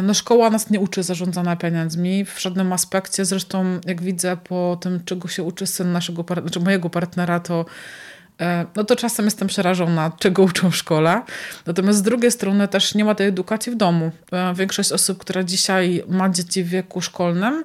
No, 0.03 0.15
szkoła 0.15 0.51
nas 0.51 0.71
nie 0.71 0.81
uczy 0.81 1.03
zarządzania 1.03 1.57
pieniędzmi 1.57 2.25
w 2.25 2.41
żadnym 2.41 2.73
aspekcie. 2.73 3.25
Zresztą, 3.25 3.81
jak 3.87 4.03
widzę 4.03 4.37
po 4.37 4.79
tym, 4.81 5.01
czego 5.05 5.29
się 5.29 5.43
uczy 5.43 5.67
syn 5.67 5.93
naszego, 5.93 6.25
znaczy 6.41 6.61
mojego 6.61 6.91
partnera, 6.91 7.41
to 7.41 7.65
no 8.77 8.85
to 8.85 8.97
czasem 8.97 9.25
jestem 9.25 9.49
przerażona, 9.49 10.13
czego 10.19 10.43
uczą 10.43 10.71
w 10.71 10.77
szkole. 10.77 11.23
Natomiast 11.67 11.99
z 11.99 12.03
drugiej 12.03 12.31
strony 12.31 12.69
też 12.69 12.95
nie 12.95 13.05
ma 13.05 13.15
tej 13.15 13.27
edukacji 13.27 13.73
w 13.73 13.77
domu. 13.77 14.11
E, 14.33 14.55
większość 14.55 14.93
osób, 14.93 15.19
która 15.19 15.43
dzisiaj 15.43 16.05
ma 16.09 16.29
dzieci 16.29 16.65
w 16.65 16.69
wieku 16.69 17.01
szkolnym, 17.01 17.65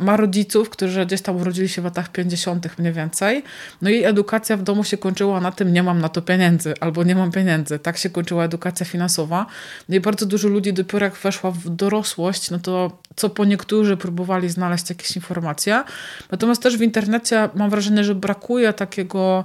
ma 0.00 0.16
rodziców, 0.16 0.70
którzy 0.70 1.06
gdzieś 1.06 1.22
tam 1.22 1.36
urodzili 1.36 1.68
się 1.68 1.82
w 1.82 1.84
latach 1.84 2.12
50. 2.12 2.78
mniej 2.78 2.92
więcej. 2.92 3.44
No 3.82 3.90
i 3.90 4.04
edukacja 4.04 4.56
w 4.56 4.62
domu 4.62 4.84
się 4.84 4.96
kończyła 4.96 5.40
na 5.40 5.52
tym, 5.52 5.72
nie 5.72 5.82
mam 5.82 6.00
na 6.00 6.08
to 6.08 6.22
pieniędzy 6.22 6.74
albo 6.80 7.02
nie 7.02 7.14
mam 7.14 7.30
pieniędzy. 7.30 7.78
Tak 7.78 7.98
się 7.98 8.10
kończyła 8.10 8.44
edukacja 8.44 8.86
finansowa. 8.86 9.46
No 9.88 9.96
i 9.96 10.00
bardzo 10.00 10.26
dużo 10.26 10.48
ludzi 10.48 10.72
dopiero 10.72 11.04
jak 11.04 11.14
weszła 11.14 11.50
w 11.50 11.68
dorosłość, 11.68 12.50
no 12.50 12.58
to 12.58 12.98
co 13.16 13.30
po 13.30 13.44
niektórzy 13.44 13.96
próbowali 13.96 14.48
znaleźć 14.48 14.90
jakieś 14.90 15.16
informacje. 15.16 15.84
Natomiast 16.30 16.62
też 16.62 16.76
w 16.76 16.82
internecie 16.82 17.48
mam 17.54 17.70
wrażenie, 17.70 18.04
że 18.04 18.14
brakuje 18.14 18.72
takiego 18.72 19.44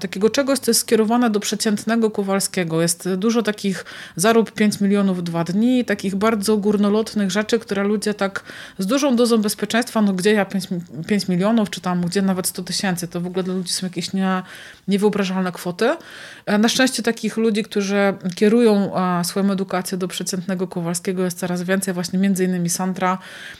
takiego 0.00 0.30
czegoś, 0.30 0.58
co 0.58 0.70
jest 0.70 0.80
skierowane 0.80 1.30
do 1.30 1.40
przeciętnego 1.40 2.10
Kowalskiego. 2.10 2.82
Jest 2.82 3.14
dużo 3.14 3.42
takich 3.42 3.84
zarób 4.16 4.52
5 4.52 4.80
milionów 4.80 5.24
dwa 5.24 5.44
dni, 5.44 5.84
takich 5.84 6.16
bardzo 6.16 6.56
górnolotnych 6.56 7.30
rzeczy, 7.30 7.58
które 7.58 7.84
ludzie 7.84 8.14
tak 8.14 8.42
z 8.78 8.86
dużą 8.86 9.16
dozą 9.16 9.38
bezpieczeństwa, 9.38 10.02
no 10.02 10.12
gdzie 10.12 10.32
ja 10.32 10.44
5, 10.44 10.64
5 11.06 11.28
milionów, 11.28 11.70
czy 11.70 11.80
tam 11.80 12.00
gdzie 12.00 12.22
nawet 12.22 12.46
100 12.46 12.62
tysięcy, 12.62 13.08
to 13.08 13.20
w 13.20 13.26
ogóle 13.26 13.42
dla 13.42 13.54
ludzi 13.54 13.72
są 13.72 13.86
jakieś 13.86 14.12
nie, 14.12 14.42
niewyobrażalne 14.88 15.52
kwoty. 15.52 15.96
E, 16.46 16.58
na 16.58 16.68
szczęście 16.68 17.02
takich 17.02 17.36
ludzi, 17.36 17.62
którzy 17.62 18.14
kierują 18.34 18.92
swoją 19.22 19.50
edukację 19.50 19.98
do 19.98 20.08
przeciętnego 20.08 20.68
Kowalskiego 20.68 21.24
jest 21.24 21.38
coraz 21.38 21.62
więcej, 21.62 21.94
właśnie 21.94 22.18
między 22.18 22.44
innymi 22.44 22.68
Sandra, 22.68 23.18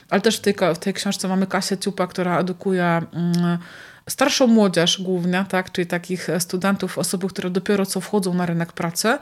ale 0.09 0.21
też 0.21 0.37
w 0.37 0.41
tej, 0.41 0.55
w 0.75 0.77
tej 0.77 0.93
książce 0.93 1.27
mamy 1.27 1.47
Kasię 1.47 1.77
Ciupa, 1.77 2.07
która 2.07 2.39
edukuje 2.39 3.01
mm, 3.13 3.57
starszą 4.09 4.47
młodzież 4.47 5.01
głównie, 5.01 5.45
tak, 5.49 5.71
czyli 5.71 5.87
takich 5.87 6.27
studentów, 6.39 6.97
osoby, 6.97 7.27
które 7.27 7.49
dopiero 7.49 7.85
co 7.85 8.01
wchodzą 8.01 8.33
na 8.33 8.45
rynek 8.45 8.73
pracy, 8.73 9.17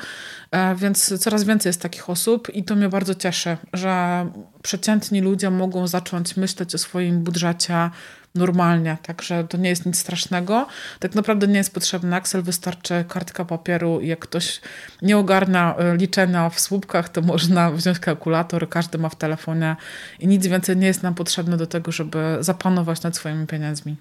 e, 0.51 0.75
więc 0.75 1.19
coraz 1.19 1.43
więcej 1.43 1.69
jest 1.69 1.81
takich 1.81 2.09
osób 2.09 2.55
i 2.55 2.63
to 2.63 2.75
mnie 2.75 2.89
bardzo 2.89 3.15
cieszy, 3.15 3.57
że 3.73 4.25
przeciętni 4.61 5.21
ludzie 5.21 5.49
mogą 5.49 5.87
zacząć 5.87 6.37
myśleć 6.37 6.75
o 6.75 6.77
swoim 6.77 7.23
budżecie 7.23 7.89
normalnie, 8.37 8.97
także 9.03 9.43
to 9.43 9.57
nie 9.57 9.69
jest 9.69 9.85
nic 9.85 9.99
strasznego. 9.99 10.67
Tak 10.99 11.15
naprawdę 11.15 11.47
nie 11.47 11.57
jest 11.57 11.73
potrzebny 11.73 12.15
Excel, 12.15 12.41
wystarczy 12.41 13.05
kartka 13.07 13.45
papieru 13.45 13.99
i 13.99 14.07
jak 14.07 14.19
ktoś 14.19 14.61
nie 15.01 15.17
ogarnia 15.17 15.75
e, 15.75 15.97
liczenia 15.97 16.49
w 16.49 16.59
słupkach, 16.59 17.09
to 17.09 17.21
można 17.21 17.71
wziąć 17.81 17.99
kalkulator, 17.99 18.69
każdy 18.69 18.97
ma 18.97 19.09
w 19.09 19.15
telefonie 19.15 19.75
i 20.19 20.27
nic 20.27 20.47
więcej 20.47 20.77
nie 20.77 20.87
jest 20.87 21.03
nam 21.03 21.15
potrzebne 21.15 21.57
do 21.57 21.67
tego, 21.67 21.91
żeby 21.91 22.37
zapanować 22.39 23.01
nad 23.01 23.15
swoimi 23.15 23.47
pieniędzmi. 23.47 23.95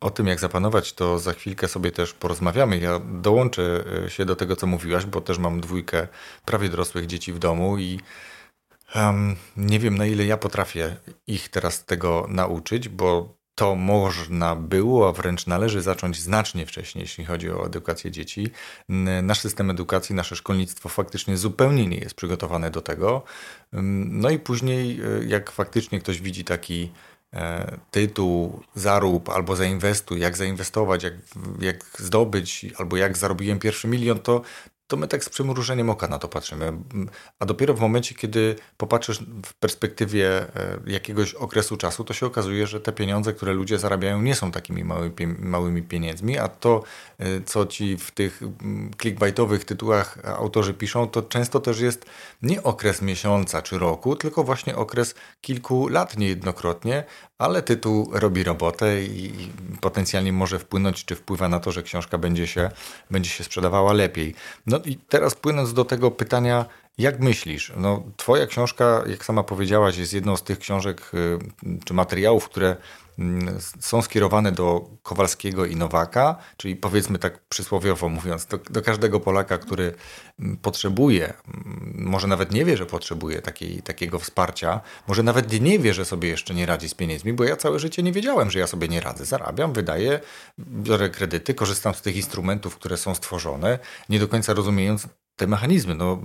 O 0.00 0.10
tym, 0.10 0.26
jak 0.26 0.40
zapanować, 0.40 0.92
to 0.92 1.18
za 1.18 1.32
chwilkę 1.32 1.68
sobie 1.68 1.90
też 1.92 2.12
porozmawiamy. 2.12 2.78
Ja 2.78 2.98
dołączę 2.98 3.84
e, 4.04 4.10
się 4.10 4.24
do 4.24 4.36
tego, 4.36 4.56
co 4.56 4.66
mówiłaś, 4.66 5.06
bo 5.06 5.20
też 5.20 5.38
mam 5.38 5.60
dwójkę 5.60 6.08
prawie 6.44 6.68
dorosłych 6.68 7.06
dzieci 7.06 7.32
w 7.32 7.38
domu 7.38 7.78
i 7.78 8.00
um, 8.94 9.36
nie 9.56 9.78
wiem, 9.78 9.98
na 9.98 10.06
ile 10.06 10.24
ja 10.24 10.36
potrafię 10.36 10.96
ich 11.26 11.48
teraz 11.48 11.84
tego 11.84 12.26
nauczyć, 12.28 12.88
bo 12.88 13.38
to 13.58 13.74
można 13.74 14.56
było, 14.56 15.08
a 15.08 15.12
wręcz 15.12 15.46
należy 15.46 15.82
zacząć 15.82 16.20
znacznie 16.20 16.66
wcześniej, 16.66 17.02
jeśli 17.02 17.24
chodzi 17.24 17.50
o 17.50 17.66
edukację 17.66 18.10
dzieci. 18.10 18.50
Nasz 19.22 19.40
system 19.40 19.70
edukacji, 19.70 20.14
nasze 20.14 20.36
szkolnictwo 20.36 20.88
faktycznie 20.88 21.36
zupełnie 21.36 21.86
nie 21.86 21.98
jest 21.98 22.14
przygotowane 22.14 22.70
do 22.70 22.80
tego. 22.80 23.22
No 23.72 24.30
i 24.30 24.38
później, 24.38 25.00
e, 25.00 25.24
jak 25.24 25.50
faktycznie 25.50 26.00
ktoś 26.00 26.20
widzi 26.20 26.44
taki 26.44 26.92
tytuł, 27.90 28.62
zarób 28.74 29.28
albo 29.28 29.56
zainwestuj, 29.56 30.20
jak 30.20 30.36
zainwestować, 30.36 31.02
jak, 31.02 31.14
jak 31.60 31.84
zdobyć, 31.98 32.66
albo 32.78 32.96
jak 32.96 33.18
zarobiłem 33.18 33.58
pierwszy 33.58 33.88
milion, 33.88 34.18
to, 34.18 34.42
to 34.88 34.96
my 34.96 35.08
tak 35.08 35.24
z 35.24 35.28
przymrużeniem 35.28 35.90
oka 35.90 36.08
na 36.08 36.18
to 36.18 36.28
patrzymy. 36.28 36.72
A 37.38 37.46
dopiero 37.46 37.74
w 37.74 37.80
momencie, 37.80 38.14
kiedy 38.14 38.56
popatrzysz 38.76 39.18
w 39.46 39.54
perspektywie 39.54 40.28
e, 40.40 40.78
jakiegoś 40.86 41.34
okresu 41.34 41.76
czasu, 41.76 42.04
to 42.04 42.14
się 42.14 42.26
okazuje, 42.26 42.66
że 42.66 42.80
te 42.80 42.92
pieniądze, 42.92 43.32
które 43.32 43.52
ludzie 43.52 43.78
zarabiają, 43.78 44.22
nie 44.22 44.34
są 44.34 44.50
takimi 44.50 44.84
małymi, 45.38 45.82
pieniędzmi, 45.82 46.38
a 46.38 46.48
to, 46.48 46.82
e, 47.18 47.40
co 47.40 47.66
ci 47.66 47.96
w 47.96 48.10
tych 48.10 48.40
clickbaitowych 49.02 49.64
tytułach 49.64 50.18
autorzy 50.24 50.74
piszą, 50.74 51.08
to 51.08 51.22
często 51.22 51.60
też 51.60 51.80
jest 51.80 52.06
nie 52.42 52.62
okres 52.62 53.02
miesiąca 53.02 53.62
czy 53.62 53.78
roku, 53.78 54.16
tylko 54.16 54.44
właśnie 54.44 54.76
okres 54.76 55.14
kilku 55.40 55.88
lat 55.88 56.16
niejednokrotnie, 56.16 57.04
ale 57.38 57.62
tytuł 57.62 58.10
robi 58.12 58.44
robotę 58.44 59.02
i 59.02 59.50
potencjalnie 59.80 60.32
może 60.32 60.58
wpłynąć, 60.58 61.04
czy 61.04 61.14
wpływa 61.14 61.48
na 61.48 61.60
to, 61.60 61.72
że 61.72 61.82
książka 61.82 62.18
będzie 62.18 62.46
się, 62.46 62.70
będzie 63.10 63.30
się 63.30 63.44
sprzedawała 63.44 63.92
lepiej. 63.92 64.34
No 64.66 64.77
i 64.84 64.96
teraz 64.96 65.34
płynąc 65.34 65.74
do 65.74 65.84
tego 65.84 66.10
pytania, 66.10 66.64
jak 66.98 67.20
myślisz? 67.20 67.72
No, 67.76 68.02
twoja 68.16 68.46
książka, 68.46 69.02
jak 69.06 69.24
sama 69.24 69.42
powiedziałaś, 69.42 69.96
jest 69.96 70.12
jedną 70.12 70.36
z 70.36 70.42
tych 70.42 70.58
książek 70.58 71.10
y, 71.14 71.38
czy 71.84 71.94
materiałów, 71.94 72.48
które 72.48 72.76
są 73.80 74.02
skierowane 74.02 74.52
do 74.52 74.90
Kowalskiego 75.02 75.66
i 75.66 75.76
Nowaka, 75.76 76.36
czyli 76.56 76.76
powiedzmy 76.76 77.18
tak 77.18 77.38
przysłowiowo 77.48 78.08
mówiąc, 78.08 78.46
do, 78.46 78.58
do, 78.58 78.82
każdego 78.82 79.20
Polaka, 79.20 79.58
który 79.58 79.94
mm, 80.40 80.56
potrzebuje, 80.56 81.24
mm, 81.26 81.94
może 81.96 82.26
nawet 82.26 82.52
nie 82.52 82.64
wie, 82.64 82.76
że 82.76 82.86
potrzebuje 82.86 83.42
takiej, 83.42 83.82
takiego 83.82 84.18
wsparcia, 84.18 84.80
może 85.08 85.22
nawet 85.22 85.60
nie 85.60 85.78
wie, 85.78 85.94
że 85.94 86.04
sobie 86.04 86.28
jeszcze 86.28 86.54
nie 86.54 86.66
radzi 86.66 86.88
z 86.88 86.94
pieniędzmi, 86.94 87.32
bo 87.32 87.44
ja 87.44 87.56
całe 87.56 87.78
życie 87.78 88.02
nie 88.02 88.12
wiedziałem, 88.12 88.50
że 88.50 88.58
ja 88.58 88.66
sobie 88.66 88.88
nie 88.88 89.00
radzę. 89.00 89.24
Zarabiam, 89.24 89.72
wydaję, 89.72 90.20
biorę 90.58 91.10
kredyty, 91.10 91.54
korzystam 91.54 91.94
z 91.94 92.02
tych 92.02 92.16
instrumentów, 92.16 92.76
które 92.76 92.96
są 92.96 93.14
stworzone, 93.14 93.78
nie 94.08 94.18
do 94.18 94.28
końca 94.28 94.54
rozumiejąc 94.54 95.08
te 95.38 95.46
mechanizmy. 95.46 95.94
No, 95.94 96.22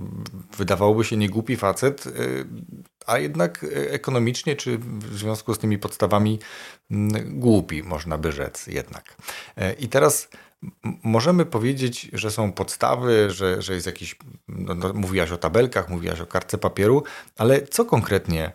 wydawałoby 0.56 1.04
się 1.04 1.16
niegłupi 1.16 1.56
facet, 1.56 2.06
y, 2.06 2.46
a 3.06 3.18
jednak 3.18 3.66
ekonomicznie, 3.72 4.56
czy 4.56 4.78
w 4.78 5.18
związku 5.18 5.54
z 5.54 5.58
tymi 5.58 5.78
podstawami 5.78 6.38
mm, 6.90 7.40
głupi, 7.40 7.82
można 7.82 8.18
by 8.18 8.32
rzec 8.32 8.66
jednak. 8.66 9.16
E, 9.56 9.72
I 9.72 9.88
teraz 9.88 10.28
możemy 11.02 11.46
powiedzieć, 11.46 12.10
że 12.12 12.30
są 12.30 12.52
podstawy, 12.52 13.30
że, 13.30 13.62
że 13.62 13.74
jest 13.74 13.86
jakiś, 13.86 14.16
no, 14.48 14.74
no, 14.74 14.92
mówiłaś 14.92 15.30
o 15.30 15.38
tabelkach, 15.38 15.88
mówiłaś 15.88 16.20
o 16.20 16.26
kartce 16.26 16.58
papieru, 16.58 17.02
ale 17.36 17.62
co 17.62 17.84
konkretnie 17.84 18.52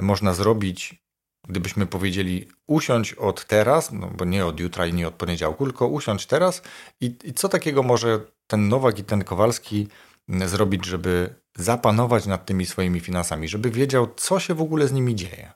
można 0.00 0.34
zrobić, 0.34 1.06
gdybyśmy 1.48 1.86
powiedzieli 1.86 2.48
usiąść 2.66 3.14
od 3.14 3.46
teraz, 3.46 3.92
no 3.92 4.10
bo 4.16 4.24
nie 4.24 4.46
od 4.46 4.60
jutra 4.60 4.86
i 4.86 4.92
nie 4.92 5.08
od 5.08 5.14
poniedziałku, 5.14 5.64
tylko 5.64 5.88
usiąść 5.88 6.26
teraz 6.26 6.62
i, 7.00 7.16
i 7.24 7.32
co 7.34 7.48
takiego 7.48 7.82
może 7.82 8.20
ten 8.46 8.68
Nowak 8.68 8.98
i 8.98 9.04
ten 9.04 9.24
Kowalski 9.24 9.88
zrobić, 10.28 10.84
żeby 10.84 11.34
zapanować 11.56 12.26
nad 12.26 12.46
tymi 12.46 12.66
swoimi 12.66 13.00
finansami, 13.00 13.48
żeby 13.48 13.70
wiedział, 13.70 14.08
co 14.16 14.40
się 14.40 14.54
w 14.54 14.62
ogóle 14.62 14.88
z 14.88 14.92
nimi 14.92 15.14
dzieje? 15.14 15.52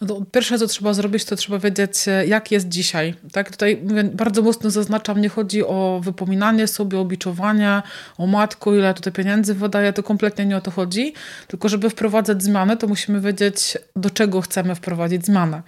No 0.00 0.22
pierwsze, 0.32 0.58
co 0.58 0.66
trzeba 0.66 0.94
zrobić, 0.94 1.24
to 1.24 1.36
trzeba 1.36 1.58
wiedzieć, 1.58 2.04
jak 2.26 2.52
jest 2.52 2.68
dzisiaj. 2.68 3.14
Tak? 3.32 3.50
Tutaj 3.50 3.82
bardzo 4.12 4.42
mocno 4.42 4.70
zaznaczam, 4.70 5.20
nie 5.20 5.28
chodzi 5.28 5.64
o 5.64 6.00
wypominanie 6.04 6.66
sobie, 6.66 6.98
o 6.98 7.04
biczowanie, 7.04 7.82
o 8.18 8.26
matku, 8.26 8.74
ile 8.74 8.94
tutaj 8.94 9.12
pieniędzy 9.12 9.54
wydaje, 9.54 9.92
to 9.92 10.02
kompletnie 10.02 10.46
nie 10.46 10.56
o 10.56 10.60
to 10.60 10.70
chodzi. 10.70 11.14
Tylko 11.46 11.68
żeby 11.68 11.90
wprowadzać 11.90 12.42
zmiany, 12.42 12.76
to 12.76 12.86
musimy 12.86 13.20
wiedzieć, 13.20 13.78
do 13.96 14.10
czego 14.10 14.40
chcemy 14.40 14.74
wprowadzić 14.74 15.26
zmianę. 15.26 15.62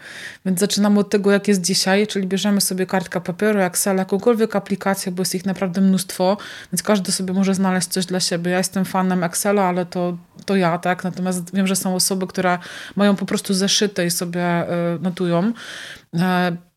Więc 0.47 0.61
zaczynamy 0.61 1.01
od 1.01 1.11
tego, 1.11 1.31
jak 1.31 1.49
jest 1.49 1.61
dzisiaj, 1.61 2.07
czyli 2.07 2.27
bierzemy 2.27 2.61
sobie 2.61 2.87
kartkę 2.87 3.21
papieru, 3.21 3.61
Excel, 3.61 3.97
jakąkolwiek 3.97 4.57
aplikację, 4.57 5.13
bo 5.13 5.21
jest 5.21 5.35
ich 5.35 5.47
naprawdę 5.47 5.81
mnóstwo, 5.81 6.37
więc 6.73 6.83
każdy 6.83 7.13
sobie 7.13 7.33
może 7.33 7.55
znaleźć 7.55 7.89
coś 7.89 8.07
dla 8.07 8.21
siebie. 8.21 8.51
Ja 8.51 8.59
jestem 8.59 8.85
fanem 8.85 9.25
Excela, 9.25 9.63
ale 9.63 9.87
to, 9.87 10.19
to 10.47 10.57
ja, 10.57 10.79
tak? 10.79 11.05
Natomiast 11.05 11.55
wiem, 11.55 11.67
że 11.67 11.77
są 11.77 11.95
osoby, 11.95 12.27
które 12.27 12.59
mają 12.97 13.17
po 13.17 13.27
prostu 13.27 13.55
zeszyte 13.55 14.07
i 14.07 14.11
sobie 14.21 14.67
notują. 15.00 15.53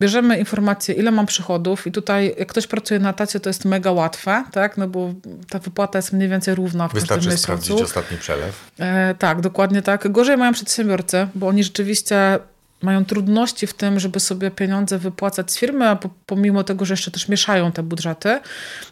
Bierzemy 0.00 0.38
informacje, 0.38 0.94
ile 0.94 1.10
mam 1.10 1.26
przychodów 1.26 1.86
i 1.86 1.92
tutaj 1.92 2.34
jak 2.38 2.48
ktoś 2.48 2.66
pracuje 2.66 3.00
na 3.00 3.12
tacie, 3.12 3.40
to 3.40 3.50
jest 3.50 3.64
mega 3.64 3.92
łatwe, 3.92 4.44
tak? 4.52 4.76
No 4.78 4.88
bo 4.88 5.14
ta 5.48 5.58
wypłata 5.58 5.98
jest 5.98 6.12
mniej 6.12 6.28
więcej 6.28 6.54
równa 6.54 6.88
w 6.88 6.92
Wystarczy 6.94 7.14
każdym 7.14 7.32
miesiącu. 7.32 7.64
sprawdzić 7.64 7.84
ostatni 7.84 8.18
przelew. 8.18 8.70
tak, 9.18 9.40
dokładnie 9.40 9.82
tak. 9.82 10.12
Gorzej 10.12 10.36
mają 10.36 10.52
przedsiębiorcy, 10.52 11.28
bo 11.34 11.48
oni 11.48 11.64
rzeczywiście 11.64 12.38
mają 12.82 13.04
trudności 13.04 13.66
w 13.66 13.74
tym, 13.74 14.00
żeby 14.00 14.20
sobie 14.20 14.50
pieniądze 14.50 14.98
wypłacać 14.98 15.52
z 15.52 15.58
firmy, 15.58 15.88
a 15.88 15.98
pomimo 16.26 16.64
tego, 16.64 16.84
że 16.84 16.92
jeszcze 16.92 17.10
też 17.10 17.28
mieszają 17.28 17.72
te 17.72 17.82
budżety. 17.82 18.40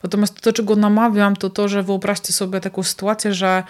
Natomiast 0.03 0.41
to, 0.41 0.53
czego 0.53 0.77
namawiam, 0.77 1.37
to 1.37 1.51
to, 1.51 1.69
że 1.69 1.83
wyobraźcie 1.83 2.33
sobie 2.33 2.61
taką 2.61 2.83
sytuację, 2.83 3.35
że 3.35 3.63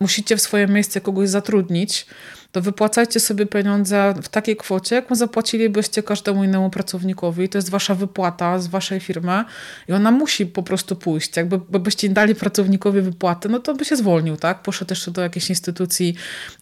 musicie 0.00 0.36
w 0.36 0.40
swoje 0.40 0.66
miejsce 0.66 1.00
kogoś 1.00 1.28
zatrudnić, 1.28 2.06
to 2.54 2.60
wypłacajcie 2.60 3.20
sobie 3.20 3.46
pieniądze 3.46 4.14
w 4.22 4.28
takiej 4.28 4.56
kwocie, 4.56 4.96
jaką 4.96 5.14
zapłacilibyście 5.14 6.02
każdemu 6.02 6.44
innemu 6.44 6.70
pracownikowi. 6.70 7.48
To 7.48 7.58
jest 7.58 7.70
wasza 7.70 7.94
wypłata 7.94 8.58
z 8.58 8.66
waszej 8.66 9.00
firmy 9.00 9.44
i 9.88 9.92
ona 9.92 10.10
musi 10.10 10.46
po 10.46 10.62
prostu 10.62 10.96
pójść. 10.96 11.36
Jakby 11.36 11.78
byście 11.78 12.08
dali 12.08 12.34
pracownikowi 12.34 13.00
wypłatę, 13.00 13.48
no 13.48 13.58
to 13.58 13.74
by 13.74 13.84
się 13.84 13.96
zwolnił, 13.96 14.36
tak? 14.36 14.62
Poszedł 14.62 14.92
jeszcze 14.92 15.10
do 15.10 15.22
jakiejś 15.22 15.50
instytucji 15.50 16.14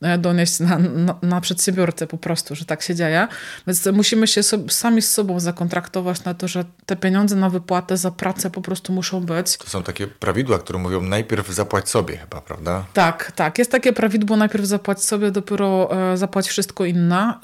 e, 0.03 0.19
donieść 0.19 0.61
na, 0.61 0.79
na, 0.79 1.19
na 1.23 1.41
przedsiębiorcę 1.41 2.07
po 2.07 2.19
prostu, 2.19 2.55
że 2.55 2.65
tak 2.65 2.83
się 2.83 2.95
dzieje. 2.95 3.29
Więc 3.67 3.87
musimy 3.87 4.27
się 4.27 4.43
sami 4.69 5.03
z 5.03 5.11
sobą 5.11 5.41
zakontraktować 5.41 6.25
na 6.25 6.35
to, 6.35 6.49
że 6.49 6.65
te 6.87 6.97
pieniądze 6.97 7.37
na 7.37 7.51
wypłatę 7.51 7.97
za 7.97 8.11
pracę 8.11 8.51
po 8.51 8.63
prostu 8.63 8.93
muszą 8.93 9.21
być. 9.21 9.57
To 9.57 9.67
są 9.71 9.83
takie 9.83 10.07
prawidła, 10.07 10.59
które 10.59 10.79
mówią 10.79 11.01
najpierw 11.01 11.49
zapłać 11.49 11.89
sobie 11.89 12.17
chyba, 12.17 12.41
prawda? 12.41 12.85
Tak, 12.93 13.33
tak. 13.33 13.59
Jest 13.59 13.71
takie 13.71 13.93
prawidło 13.93 14.37
najpierw 14.37 14.65
zapłać 14.65 15.05
sobie, 15.05 15.31
dopiero 15.31 15.82
E, 15.91 16.17
zapłać 16.17 16.49
wszystko 16.49 16.85
inna. 16.85 17.41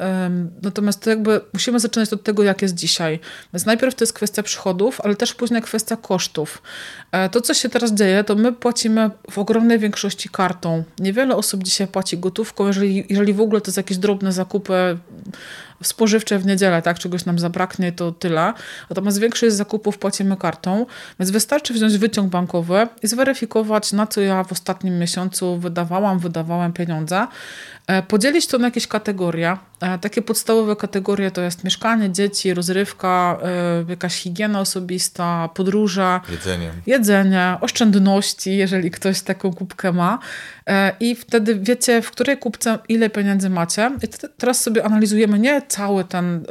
Natomiast 0.62 1.02
to 1.02 1.10
jakby 1.10 1.40
musimy 1.52 1.80
zaczynać 1.80 2.12
od 2.12 2.22
tego, 2.22 2.42
jak 2.42 2.62
jest 2.62 2.74
dzisiaj. 2.74 3.20
Więc 3.54 3.66
najpierw 3.66 3.94
to 3.94 4.04
jest 4.04 4.12
kwestia 4.12 4.42
przychodów, 4.42 5.00
ale 5.00 5.16
też 5.16 5.34
później 5.34 5.62
kwestia 5.62 5.96
kosztów. 5.96 6.62
E, 7.12 7.28
to, 7.28 7.40
co 7.40 7.54
się 7.54 7.68
teraz 7.68 7.92
dzieje, 7.92 8.24
to 8.24 8.34
my 8.34 8.52
płacimy 8.52 9.10
w 9.30 9.38
ogromnej 9.38 9.78
większości 9.78 10.28
kartą. 10.28 10.84
Niewiele 10.98 11.36
osób 11.36 11.62
dzisiaj 11.62 11.86
płaci 11.88 12.18
gotówką, 12.18 12.66
jeżeli, 12.66 13.04
jeżeli 13.08 13.32
w 13.32 13.40
ogóle 13.40 13.60
to 13.60 13.68
jest 13.68 13.76
jakieś 13.76 13.98
drobne 13.98 14.32
zakupy 14.32 14.98
spożywcze 15.82 16.38
w 16.38 16.46
niedzielę, 16.46 16.82
tak, 16.82 16.98
czegoś 16.98 17.24
nam 17.24 17.38
zabraknie, 17.38 17.92
to 17.92 18.12
tyle. 18.12 18.52
Natomiast 18.90 19.18
większość 19.20 19.54
zakupów 19.54 19.98
płacimy 19.98 20.36
kartą, 20.36 20.86
więc 21.20 21.30
wystarczy 21.30 21.74
wziąć 21.74 21.98
wyciąg 21.98 22.30
bankowy 22.30 22.86
i 23.02 23.06
zweryfikować, 23.06 23.92
na 23.92 24.06
co 24.06 24.20
ja 24.20 24.44
w 24.44 24.52
ostatnim 24.52 24.98
miesiącu 24.98 25.58
wydawałam, 25.58 26.18
wydawałem 26.18 26.72
pieniądze. 26.72 27.26
E, 27.88 28.02
podzielić 28.02 28.46
to 28.46 28.58
na 28.58 28.66
jakieś 28.66 28.86
kategorie. 28.86 29.56
E, 29.80 29.98
takie 29.98 30.22
podstawowe 30.22 30.76
kategorie 30.76 31.30
to 31.30 31.40
jest 31.40 31.64
mieszkanie, 31.64 32.12
dzieci, 32.12 32.54
rozrywka, 32.54 33.38
e, 33.42 33.90
jakaś 33.90 34.14
higiena 34.14 34.60
osobista, 34.60 35.48
podróże, 35.54 36.20
jedzenie, 36.30 36.70
jedzenie 36.86 37.56
oszczędności, 37.60 38.56
jeżeli 38.56 38.90
ktoś 38.90 39.22
taką 39.22 39.52
kubkę 39.52 39.92
ma. 39.92 40.18
I 41.00 41.14
wtedy 41.14 41.54
wiecie, 41.54 42.02
w 42.02 42.10
której 42.10 42.38
kubce 42.38 42.78
ile 42.88 43.10
pieniędzy 43.10 43.50
macie. 43.50 43.90
I 44.02 44.08
teraz 44.38 44.60
sobie 44.60 44.84
analizujemy 44.84 45.38
nie 45.38 45.62
cały 45.68 46.04
ten 46.04 46.44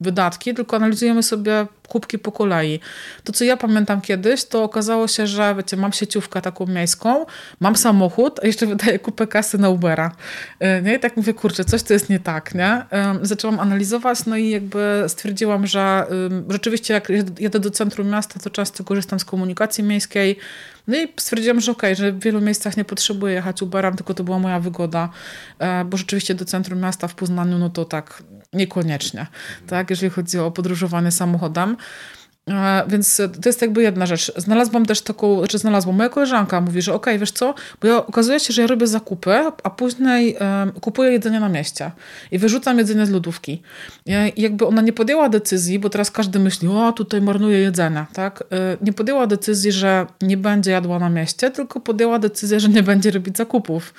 wydatki, 0.00 0.54
tylko 0.54 0.76
analizujemy 0.76 1.22
sobie 1.22 1.66
kubki 1.88 2.18
po 2.18 2.32
kolei. 2.32 2.80
To, 3.24 3.32
co 3.32 3.44
ja 3.44 3.56
pamiętam 3.56 4.00
kiedyś, 4.00 4.44
to 4.44 4.62
okazało 4.62 5.08
się, 5.08 5.26
że 5.26 5.54
wiecie, 5.54 5.76
mam 5.76 5.92
sieciówkę 5.92 6.42
taką 6.42 6.66
miejską, 6.66 7.26
mam 7.60 7.76
samochód, 7.76 8.40
a 8.42 8.46
jeszcze 8.46 8.66
wydaję 8.66 8.98
kupę 8.98 9.26
kasy 9.26 9.58
na 9.58 9.68
Ubera. 9.68 10.16
E, 10.60 10.82
nie? 10.82 10.94
I 10.94 11.00
tak 11.00 11.16
mówię, 11.16 11.34
kurczę, 11.34 11.64
coś 11.64 11.82
tu 11.82 11.92
jest 11.92 12.10
nie 12.10 12.20
tak, 12.20 12.54
nie? 12.54 12.84
Zaczęłam 13.22 13.60
analizować, 13.60 14.26
no 14.26 14.36
i 14.36 14.50
jakby 14.50 15.04
stwierdziłam, 15.08 15.66
że 15.66 16.06
rzeczywiście 16.48 16.94
jak 16.94 17.08
jedę 17.38 17.60
do 17.60 17.70
centrum 17.70 18.08
miasta, 18.08 18.40
to 18.40 18.50
często 18.50 18.84
korzystam 18.84 19.20
z 19.20 19.24
komunikacji 19.24 19.84
miejskiej, 19.84 20.38
no 20.88 20.96
i 20.96 21.08
stwierdziłam, 21.16 21.60
że 21.60 21.72
okej, 21.72 21.92
okay, 21.92 22.04
że 22.04 22.12
w 22.12 22.20
wielu 22.20 22.40
miejscach 22.40 22.76
nie 22.76 22.84
potrzebuję 22.84 23.34
jechać 23.34 23.62
Uberem, 23.62 23.96
tylko 23.96 24.14
to 24.14 24.24
była 24.24 24.38
moja 24.38 24.60
wygoda, 24.60 25.08
e, 25.58 25.84
bo 25.84 25.96
rzeczywiście 25.96 26.34
do 26.34 26.44
centrum 26.44 26.80
miasta 26.80 27.08
w 27.08 27.14
Poznaniu, 27.14 27.58
no 27.58 27.70
to 27.70 27.84
tak 27.84 28.22
niekoniecznie, 28.54 29.26
tak, 29.66 29.90
jeżeli 29.90 30.10
chodzi 30.10 30.38
o 30.38 30.50
podróżowanie 30.50 31.10
samochodem. 31.10 31.76
E, 32.50 32.84
więc 32.88 33.16
to 33.16 33.48
jest 33.48 33.62
jakby 33.62 33.82
jedna 33.82 34.06
rzecz. 34.06 34.32
Znalazłam 34.36 34.86
też 34.86 35.00
taką, 35.00 35.38
znaczy 35.38 35.58
znalazłam, 35.58 35.96
moja 35.96 36.08
koleżanka 36.08 36.60
mówi, 36.60 36.82
że 36.82 36.94
okej, 36.94 37.14
okay, 37.14 37.18
wiesz 37.18 37.30
co, 37.30 37.54
bo 37.80 37.88
ja, 37.88 38.06
okazuje 38.06 38.40
się, 38.40 38.52
że 38.52 38.62
ja 38.62 38.68
robię 38.68 38.86
zakupy, 38.86 39.30
a 39.62 39.70
później 39.70 40.36
um, 40.40 40.72
kupuję 40.72 41.12
jedzenie 41.12 41.40
na 41.40 41.48
mieście 41.48 41.90
i 42.30 42.38
wyrzucam 42.38 42.78
jedzenie 42.78 43.06
z 43.06 43.10
lodówki. 43.10 43.62
I 44.36 44.42
jakby 44.42 44.66
ona 44.66 44.82
nie 44.82 44.92
podjęła 44.92 45.28
decyzji, 45.28 45.78
bo 45.78 45.90
teraz 45.90 46.10
każdy 46.10 46.38
myśli, 46.38 46.68
o 46.68 46.92
tutaj 46.92 47.22
marnuje 47.22 47.58
jedzenie, 47.58 48.06
tak? 48.12 48.44
E, 48.52 48.76
nie 48.80 48.92
podjęła 48.92 49.26
decyzji, 49.26 49.72
że 49.72 50.06
nie 50.22 50.36
będzie 50.36 50.70
jadła 50.70 50.98
na 50.98 51.10
mieście, 51.10 51.50
tylko 51.50 51.80
podjęła 51.80 52.18
decyzję, 52.18 52.60
że 52.60 52.68
nie 52.68 52.82
będzie 52.82 53.10
robić 53.10 53.36
zakupów, 53.36 53.94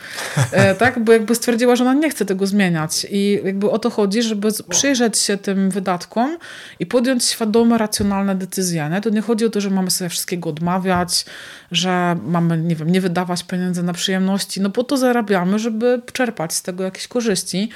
e, 0.52 0.76
tak? 0.86 1.04
Bo 1.04 1.14
jakby 1.14 1.36
stwierdziła, 1.36 1.76
że 1.76 1.84
ona 1.84 1.94
nie 1.94 2.10
chce 2.10 2.26
tego 2.26 2.48
zmieniać 2.48 3.08
i 3.12 3.40
jakby 3.44 3.70
o 3.70 3.80
to 3.80 3.90
chodzi, 3.90 4.22
żeby 4.22 4.48
przyjrzeć 4.70 5.18
się 5.18 5.38
tym 5.38 5.70
wydatkom 5.70 6.38
i 6.80 6.86
podjąć 6.86 7.24
świadome, 7.24 7.78
racjonalne 7.78 8.35
decyzja. 8.36 8.90
Nie? 8.90 9.02
To 9.02 9.10
nie 9.10 9.22
chodzi 9.22 9.46
o 9.46 9.50
to, 9.50 9.62
że 9.62 9.70
mamy 9.70 9.92
sobie 9.92 10.10
wszystkiego 10.10 10.50
odmawiać, 10.50 11.26
że 11.72 12.18
mamy, 12.26 12.58
nie 12.58 12.76
wiem, 12.76 12.90
nie 12.90 13.02
wydawać 13.02 13.44
pieniędzy 13.44 13.84
na 13.84 13.94
przyjemności, 13.94 14.62
no 14.62 14.70
po 14.70 14.84
to 14.84 14.98
zarabiamy, 14.98 15.60
żeby 15.60 16.02
czerpać 16.14 16.54
z 16.54 16.62
tego 16.62 16.84
jakieś 16.84 17.08
korzyści, 17.08 17.70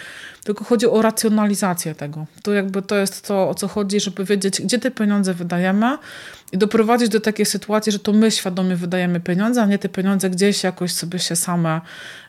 tylko 0.44 0.64
chodzi 0.64 0.88
o 0.88 1.02
racjonalizację 1.02 1.96
tego. 1.96 2.26
To 2.44 2.54
jakby 2.54 2.82
to 2.82 2.96
jest 2.96 3.28
to, 3.28 3.50
o 3.50 3.56
co 3.56 3.68
chodzi, 3.68 4.00
żeby 4.00 4.26
wiedzieć, 4.26 4.62
gdzie 4.62 4.80
te 4.80 4.92
pieniądze 4.92 5.34
wydajemy 5.34 5.98
i 6.52 6.58
doprowadzić 6.58 7.10
do 7.10 7.20
takiej 7.20 7.46
sytuacji, 7.46 7.92
że 7.92 8.00
to 8.00 8.14
my 8.14 8.32
świadomie 8.32 8.76
wydajemy 8.76 9.20
pieniądze, 9.20 9.62
a 9.62 9.66
nie 9.66 9.80
te 9.80 9.90
pieniądze 9.90 10.30
gdzieś 10.30 10.64
jakoś 10.64 10.94
sobie 10.94 11.20
się 11.20 11.36
same, 11.36 11.82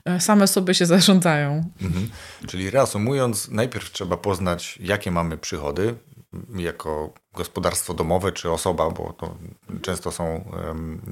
e, 0.05 0.21
same 0.21 0.47
sobie 0.47 0.75
się 0.75 0.87
zarządzają. 0.87 1.65
Mhm. 1.83 2.11
Czyli 2.47 2.71
reasumując, 2.71 3.51
najpierw 3.51 3.93
trzeba 3.93 4.17
poznać, 4.17 4.79
jakie 4.83 5.11
mamy 5.11 5.39
przychody, 5.39 5.95
jako 6.57 7.15
gospodarstwo 7.35 7.95
domowe 7.95 8.33
czy 8.33 8.51
osoba, 8.51 8.91
bo 8.91 9.13
to 9.13 9.37
często 9.83 10.13
są 10.13 10.51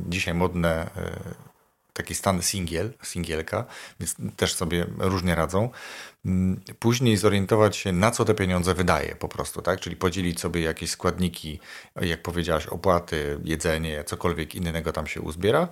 dzisiaj 0.09 0.35
modne 0.35 0.91
e, 0.97 1.35
taki 1.99 2.15
stan 2.15 2.43
singiel, 2.43 2.93
singielka, 3.03 3.65
więc 4.01 4.17
też 4.37 4.55
sobie 4.55 4.87
różnie 4.99 5.35
radzą. 5.35 5.71
Mm, 6.25 6.61
później 6.79 7.17
zorientować 7.17 7.77
się, 7.77 7.93
na 7.93 8.11
co 8.11 8.25
te 8.25 8.35
pieniądze 8.35 8.75
wydaje 8.75 9.17
po 9.17 9.29
prostu, 9.29 9.63
tak? 9.63 9.81
Czyli 9.81 9.97
podzielić 9.97 10.41
sobie 10.41 10.61
jakieś 10.61 10.91
składniki, 10.91 11.61
jak 12.01 12.23
powiedziałaś, 12.23 12.67
opłaty, 12.67 13.41
jedzenie, 13.45 14.05
cokolwiek 14.05 14.55
innego 14.55 14.93
tam 14.93 15.07
się 15.07 15.21
uzbiera. 15.21 15.69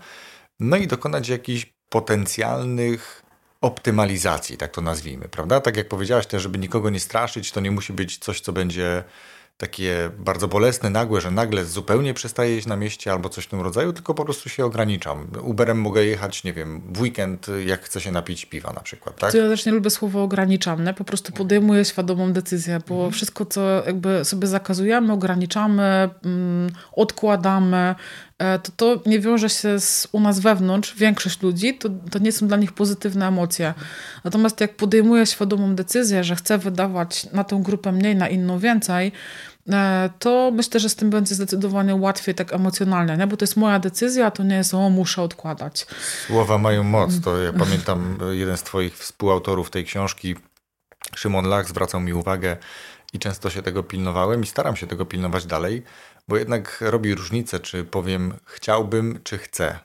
No 0.60 0.76
i 0.76 0.86
dokonać 0.86 1.28
jakichś 1.28 1.74
potencjalnych 1.88 3.22
optymalizacji, 3.60 4.56
tak 4.56 4.70
to 4.70 4.80
nazwijmy, 4.80 5.28
prawda? 5.28 5.60
Tak 5.60 5.76
jak 5.76 5.88
powiedziałaś 5.88 6.26
też, 6.26 6.42
żeby 6.42 6.58
nikogo 6.58 6.90
nie 6.90 7.00
straszyć, 7.00 7.52
to 7.52 7.60
nie 7.60 7.70
musi 7.70 7.92
być 7.92 8.18
coś, 8.18 8.40
co 8.40 8.52
będzie 8.52 9.04
takie 9.58 10.10
bardzo 10.18 10.48
bolesne, 10.48 10.90
nagłe, 10.90 11.20
że 11.20 11.30
nagle 11.30 11.64
zupełnie 11.64 12.14
przestaję 12.14 12.54
jeść 12.54 12.66
na 12.66 12.76
mieście 12.76 13.12
albo 13.12 13.28
coś 13.28 13.44
w 13.44 13.48
tym 13.48 13.60
rodzaju, 13.60 13.92
tylko 13.92 14.14
po 14.14 14.24
prostu 14.24 14.48
się 14.48 14.64
ograniczam. 14.64 15.26
Uberem 15.42 15.80
mogę 15.80 16.04
jechać, 16.04 16.44
nie 16.44 16.52
wiem, 16.52 16.82
w 16.92 17.00
weekend, 17.00 17.46
jak 17.66 17.82
chcę 17.82 18.00
się 18.00 18.12
napić 18.12 18.46
piwa 18.46 18.72
na 18.72 18.80
przykład, 18.80 19.16
tak? 19.18 19.34
Ja 19.34 19.48
też 19.48 19.66
nie 19.66 19.72
lubię 19.72 19.90
słowo 19.90 20.22
ograniczam, 20.22 20.84
nie? 20.84 20.94
po 20.94 21.04
prostu 21.04 21.32
podejmuję 21.32 21.84
świadomą 21.84 22.32
decyzję, 22.32 22.80
bo 22.88 22.94
mhm. 22.94 23.12
wszystko, 23.12 23.46
co 23.46 23.84
jakby 23.86 24.24
sobie 24.24 24.46
zakazujemy, 24.46 25.12
ograniczamy, 25.12 26.10
mm, 26.24 26.70
odkładamy, 26.92 27.94
to 28.38 28.72
to 28.76 29.02
nie 29.06 29.20
wiąże 29.20 29.48
się 29.48 29.80
z, 29.80 30.08
u 30.12 30.20
nas 30.20 30.40
wewnątrz, 30.40 30.94
większość 30.94 31.42
ludzi, 31.42 31.78
to, 31.78 31.88
to 32.10 32.18
nie 32.18 32.32
są 32.32 32.48
dla 32.48 32.56
nich 32.56 32.72
pozytywne 32.72 33.28
emocje. 33.28 33.74
Natomiast 34.24 34.60
jak 34.60 34.76
podejmuję 34.76 35.26
świadomą 35.26 35.74
decyzję, 35.74 36.24
że 36.24 36.36
chcę 36.36 36.58
wydawać 36.58 37.32
na 37.32 37.44
tą 37.44 37.62
grupę 37.62 37.92
mniej, 37.92 38.16
na 38.16 38.28
inną 38.28 38.58
więcej, 38.58 39.12
E, 39.72 40.10
to 40.18 40.50
myślę, 40.54 40.80
że 40.80 40.88
z 40.88 40.96
tym 40.96 41.10
będzie 41.10 41.34
zdecydowanie 41.34 41.94
łatwiej 41.94 42.34
tak 42.34 42.52
emocjonalnie, 42.52 43.16
nie? 43.16 43.26
bo 43.26 43.36
to 43.36 43.42
jest 43.42 43.56
moja 43.56 43.78
decyzja, 43.78 44.30
to 44.30 44.42
nie 44.42 44.56
jest 44.56 44.74
o, 44.74 44.90
muszę 44.90 45.22
odkładać. 45.22 45.86
Słowa 46.26 46.58
mają 46.58 46.82
moc. 46.82 47.20
To 47.20 47.42
ja 47.42 47.52
pamiętam 47.52 48.18
e, 48.30 48.36
jeden 48.36 48.56
z 48.56 48.62
twoich 48.62 48.98
współautorów 48.98 49.70
tej 49.70 49.84
książki, 49.84 50.36
Szymon 51.14 51.48
Lach, 51.48 51.68
zwracał 51.68 52.00
mi 52.00 52.12
uwagę 52.12 52.56
i 53.12 53.18
często 53.18 53.50
się 53.50 53.62
tego 53.62 53.82
pilnowałem 53.82 54.42
i 54.42 54.46
staram 54.46 54.76
się 54.76 54.86
tego 54.86 55.06
pilnować 55.06 55.46
dalej, 55.46 55.82
bo 56.28 56.36
jednak 56.36 56.78
robi 56.80 57.14
różnicę, 57.14 57.60
czy 57.60 57.84
powiem 57.84 58.34
chciałbym, 58.44 59.20
czy 59.24 59.38
chcę. 59.38 59.78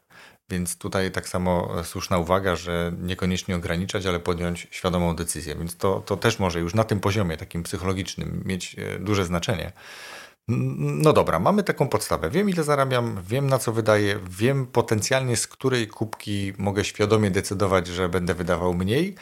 Więc 0.50 0.78
tutaj 0.78 1.12
tak 1.12 1.30
samo 1.30 1.84
słuszna 1.84 2.18
uwaga, 2.18 2.56
że 2.56 2.92
niekoniecznie 3.02 3.56
ograniczać, 3.56 4.06
ale 4.06 4.20
podjąć 4.20 4.68
świadomą 4.72 5.16
decyzję. 5.16 5.56
Więc 5.56 5.78
to, 5.78 6.04
to 6.06 6.18
też 6.18 6.40
może 6.40 6.60
już 6.60 6.74
na 6.74 6.84
tym 6.84 7.00
poziomie 7.00 7.38
takim 7.38 7.64
psychologicznym 7.64 8.44
mieć 8.46 8.76
e, 8.80 9.00
duże 9.00 9.26
znaczenie. 9.26 9.72
No 10.48 11.14
dobra, 11.14 11.40
mamy 11.40 11.64
taką 11.64 11.88
podstawę. 11.88 12.30
Wiem, 12.30 12.50
ile 12.50 12.64
zarabiam, 12.64 13.22
wiem, 13.28 13.48
na 13.48 13.60
co 13.60 13.72
wydaję, 13.72 14.20
wiem 14.30 14.68
potencjalnie, 14.68 15.38
z 15.38 15.48
której 15.48 15.88
kubki 15.88 16.54
mogę 16.58 16.84
świadomie 16.86 17.32
decydować, 17.32 17.88
że 17.88 18.10
będę 18.10 18.34
wydawał 18.34 18.74
mniej. 18.74 19.16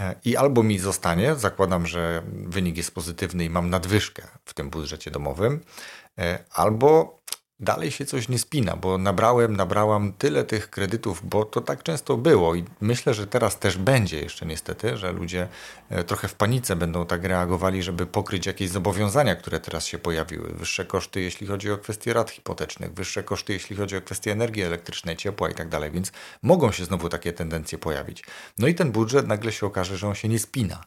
E, 0.00 0.14
I 0.24 0.36
albo 0.36 0.62
mi 0.62 0.78
zostanie, 0.78 1.34
zakładam, 1.34 1.86
że 1.86 2.22
wynik 2.26 2.76
jest 2.76 2.94
pozytywny 2.94 3.44
i 3.44 3.50
mam 3.50 3.70
nadwyżkę 3.70 4.22
w 4.44 4.54
tym 4.54 4.70
budżecie 4.70 5.10
domowym, 5.10 5.54
e, 5.54 6.05
albo 6.54 7.16
dalej 7.60 7.90
się 7.90 8.04
coś 8.04 8.28
nie 8.28 8.38
spina, 8.38 8.76
bo 8.76 8.98
nabrałem, 8.98 9.56
nabrałam 9.56 10.12
tyle 10.12 10.44
tych 10.44 10.70
kredytów, 10.70 11.28
bo 11.28 11.44
to 11.44 11.60
tak 11.60 11.82
często 11.82 12.16
było 12.16 12.54
i 12.54 12.64
myślę, 12.80 13.14
że 13.14 13.26
teraz 13.26 13.58
też 13.58 13.78
będzie 13.78 14.20
jeszcze 14.20 14.46
niestety, 14.46 14.96
że 14.96 15.12
ludzie 15.12 15.48
e, 15.90 16.04
trochę 16.04 16.28
w 16.28 16.34
panice 16.34 16.76
będą 16.76 17.06
tak 17.06 17.24
reagowali, 17.24 17.82
żeby 17.82 18.06
pokryć 18.06 18.46
jakieś 18.46 18.70
zobowiązania, 18.70 19.36
które 19.36 19.60
teraz 19.60 19.86
się 19.86 19.98
pojawiły. 19.98 20.48
Wyższe 20.48 20.84
koszty, 20.84 21.20
jeśli 21.20 21.46
chodzi 21.46 21.70
o 21.70 21.78
kwestie 21.78 22.12
rat 22.12 22.30
hipotecznych, 22.30 22.94
wyższe 22.94 23.22
koszty, 23.22 23.52
jeśli 23.52 23.76
chodzi 23.76 23.96
o 23.96 24.00
kwestie 24.00 24.32
energii 24.32 24.62
elektrycznej, 24.62 25.16
ciepła 25.16 25.50
i 25.50 25.54
tak 25.54 25.68
dalej, 25.68 25.90
więc 25.90 26.12
mogą 26.42 26.72
się 26.72 26.84
znowu 26.84 27.08
takie 27.08 27.32
tendencje 27.32 27.78
pojawić. 27.78 28.24
No 28.58 28.66
i 28.66 28.74
ten 28.74 28.92
budżet 28.92 29.26
nagle 29.26 29.52
się 29.52 29.66
okaże, 29.66 29.96
że 29.96 30.08
on 30.08 30.14
się 30.14 30.28
nie 30.28 30.38
spina. 30.38 30.84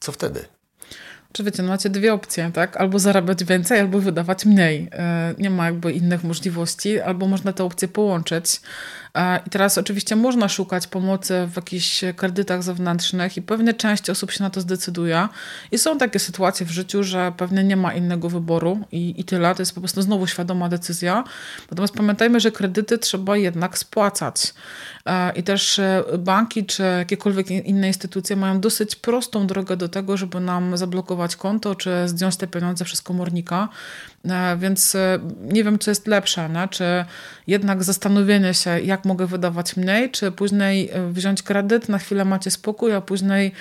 Co 0.00 0.12
wtedy? 0.12 0.59
Czy 1.32 1.44
wiecie, 1.44 1.62
no 1.62 1.68
macie 1.68 1.90
dwie 1.90 2.14
opcje, 2.14 2.50
tak? 2.54 2.76
Albo 2.76 2.98
zarabiać 2.98 3.44
więcej, 3.44 3.80
albo 3.80 3.98
wydawać 3.98 4.46
mniej. 4.46 4.88
E, 4.92 5.34
nie 5.38 5.50
ma 5.50 5.66
jakby 5.66 5.92
innych 5.92 6.24
możliwości, 6.24 7.00
albo 7.00 7.26
można 7.26 7.52
te 7.52 7.64
opcje 7.64 7.88
połączyć. 7.88 8.60
I 9.46 9.50
teraz 9.50 9.78
oczywiście 9.78 10.16
można 10.16 10.48
szukać 10.48 10.86
pomocy 10.86 11.48
w 11.52 11.56
jakichś 11.56 12.04
kredytach 12.16 12.62
zewnętrznych 12.62 13.36
i 13.36 13.42
pewnie 13.42 13.74
część 13.74 14.10
osób 14.10 14.30
się 14.30 14.42
na 14.42 14.50
to 14.50 14.60
zdecyduje. 14.60 15.28
I 15.72 15.78
są 15.78 15.98
takie 15.98 16.18
sytuacje 16.18 16.66
w 16.66 16.70
życiu, 16.70 17.02
że 17.02 17.32
pewnie 17.36 17.64
nie 17.64 17.76
ma 17.76 17.94
innego 17.94 18.28
wyboru 18.28 18.80
i, 18.92 19.20
i 19.20 19.24
tyle. 19.24 19.54
To 19.54 19.62
jest 19.62 19.74
po 19.74 19.80
prostu 19.80 20.02
znowu 20.02 20.26
świadoma 20.26 20.68
decyzja. 20.68 21.24
Natomiast 21.70 21.94
pamiętajmy, 21.94 22.40
że 22.40 22.50
kredyty 22.50 22.98
trzeba 22.98 23.36
jednak 23.36 23.78
spłacać. 23.78 24.54
I 25.36 25.42
też 25.42 25.78
e, 25.78 26.04
banki 26.18 26.66
czy 26.66 26.82
jakiekolwiek 26.82 27.50
inne 27.50 27.86
instytucje 27.86 28.36
mają 28.36 28.60
dosyć 28.60 28.96
prostą 28.96 29.46
drogę 29.46 29.76
do 29.76 29.88
tego, 29.88 30.16
żeby 30.16 30.40
nam 30.40 30.76
zablokować 30.76 31.36
konto 31.36 31.74
czy 31.74 32.08
zdjąć 32.08 32.36
te 32.36 32.46
pieniądze 32.46 32.84
przez 32.84 33.02
komornika. 33.02 33.68
E, 34.24 34.56
więc 34.56 34.96
nie 35.42 35.64
wiem, 35.64 35.78
co 35.78 35.90
jest 35.90 36.06
lepsze, 36.06 36.68
czy 36.70 37.04
jednak 37.46 37.84
zastanowienie 37.84 38.54
się, 38.54 38.80
jak 38.80 39.04
mogę 39.04 39.26
wydawać 39.26 39.76
mniej, 39.76 40.10
czy 40.10 40.32
później 40.32 40.90
wziąć 41.10 41.42
kredyt, 41.42 41.88
na 41.88 41.98
chwilę 41.98 42.24
macie 42.24 42.50
spokój, 42.50 42.94
a 42.94 43.00
później 43.00 43.52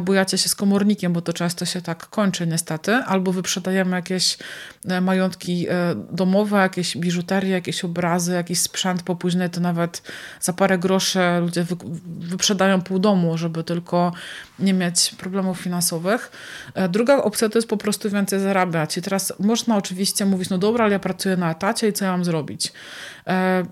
bujacie 0.00 0.38
się 0.38 0.48
z 0.48 0.54
komornikiem, 0.54 1.12
bo 1.12 1.20
to 1.20 1.32
często 1.32 1.64
się 1.64 1.82
tak 1.82 2.06
kończy 2.06 2.46
niestety, 2.46 2.94
albo 2.94 3.32
wyprzedajemy 3.32 3.96
jakieś 3.96 4.38
majątki 5.02 5.66
domowe, 6.10 6.56
jakieś 6.56 6.96
biżuterie, 6.96 7.50
jakieś 7.50 7.84
obrazy, 7.84 8.32
jakiś 8.32 8.60
sprzęt, 8.60 9.02
bo 9.02 9.16
później 9.16 9.50
to 9.50 9.60
nawet 9.60 10.02
za 10.40 10.52
parę 10.52 10.78
groszy 10.78 11.20
ludzie 11.40 11.64
wy, 11.64 11.76
wyprzedają 12.18 12.82
pół 12.82 12.98
domu, 12.98 13.38
żeby 13.38 13.64
tylko 13.64 14.12
nie 14.58 14.74
mieć 14.74 15.14
problemów 15.18 15.58
finansowych. 15.60 16.30
E, 16.74 16.88
druga 16.88 17.16
opcja 17.16 17.48
to 17.48 17.58
jest 17.58 17.68
po 17.68 17.76
prostu 17.76 18.10
więcej 18.10 18.40
zarabiać. 18.40 18.98
I 18.98 19.02
teraz 19.02 19.32
można 19.38 19.76
oczywiście 19.76 19.97
mówić, 20.26 20.50
no 20.50 20.58
dobra, 20.58 20.84
ale 20.84 20.92
ja 20.92 20.98
pracuję 20.98 21.36
na 21.36 21.50
etacie 21.50 21.88
i 21.88 21.92
co 21.92 22.04
ja 22.04 22.10
mam 22.10 22.24
zrobić? 22.24 22.72
E, 23.26 23.64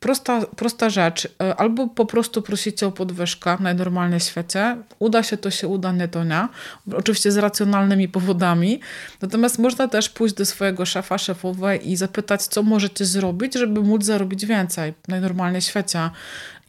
prosta, 0.00 0.40
prosta 0.56 0.90
rzecz. 0.90 1.28
E, 1.42 1.56
albo 1.56 1.88
po 1.88 2.06
prostu 2.06 2.42
prosicie 2.42 2.86
o 2.86 2.92
podwyżkę 2.92 3.56
najnormalniej 3.60 4.20
w 4.20 4.22
świecie. 4.22 4.76
Uda 4.98 5.22
się, 5.22 5.36
to 5.36 5.50
się 5.50 5.68
uda, 5.68 5.92
nie 5.92 6.08
to 6.08 6.24
nie. 6.24 6.48
Oczywiście 6.96 7.32
z 7.32 7.36
racjonalnymi 7.36 8.08
powodami. 8.08 8.80
Natomiast 9.22 9.58
można 9.58 9.88
też 9.88 10.08
pójść 10.08 10.34
do 10.34 10.46
swojego 10.46 10.86
szefa, 10.86 11.18
szefowej 11.18 11.90
i 11.90 11.96
zapytać, 11.96 12.42
co 12.42 12.62
możecie 12.62 13.04
zrobić, 13.04 13.54
żeby 13.54 13.80
móc 13.80 14.04
zarobić 14.04 14.46
więcej 14.46 14.94
najnormalniej 15.08 15.60
w 15.60 15.64
świecie. 15.64 16.10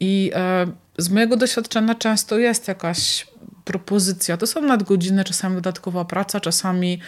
I 0.00 0.30
e, 0.34 0.66
z 0.98 1.10
mojego 1.10 1.36
doświadczenia 1.36 1.94
często 1.94 2.38
jest 2.38 2.68
jakaś 2.68 3.26
propozycja. 3.64 4.36
To 4.36 4.46
są 4.46 4.62
nadgodziny, 4.62 5.24
czasami 5.24 5.54
dodatkowa 5.54 6.04
praca, 6.04 6.40
czasami 6.40 7.00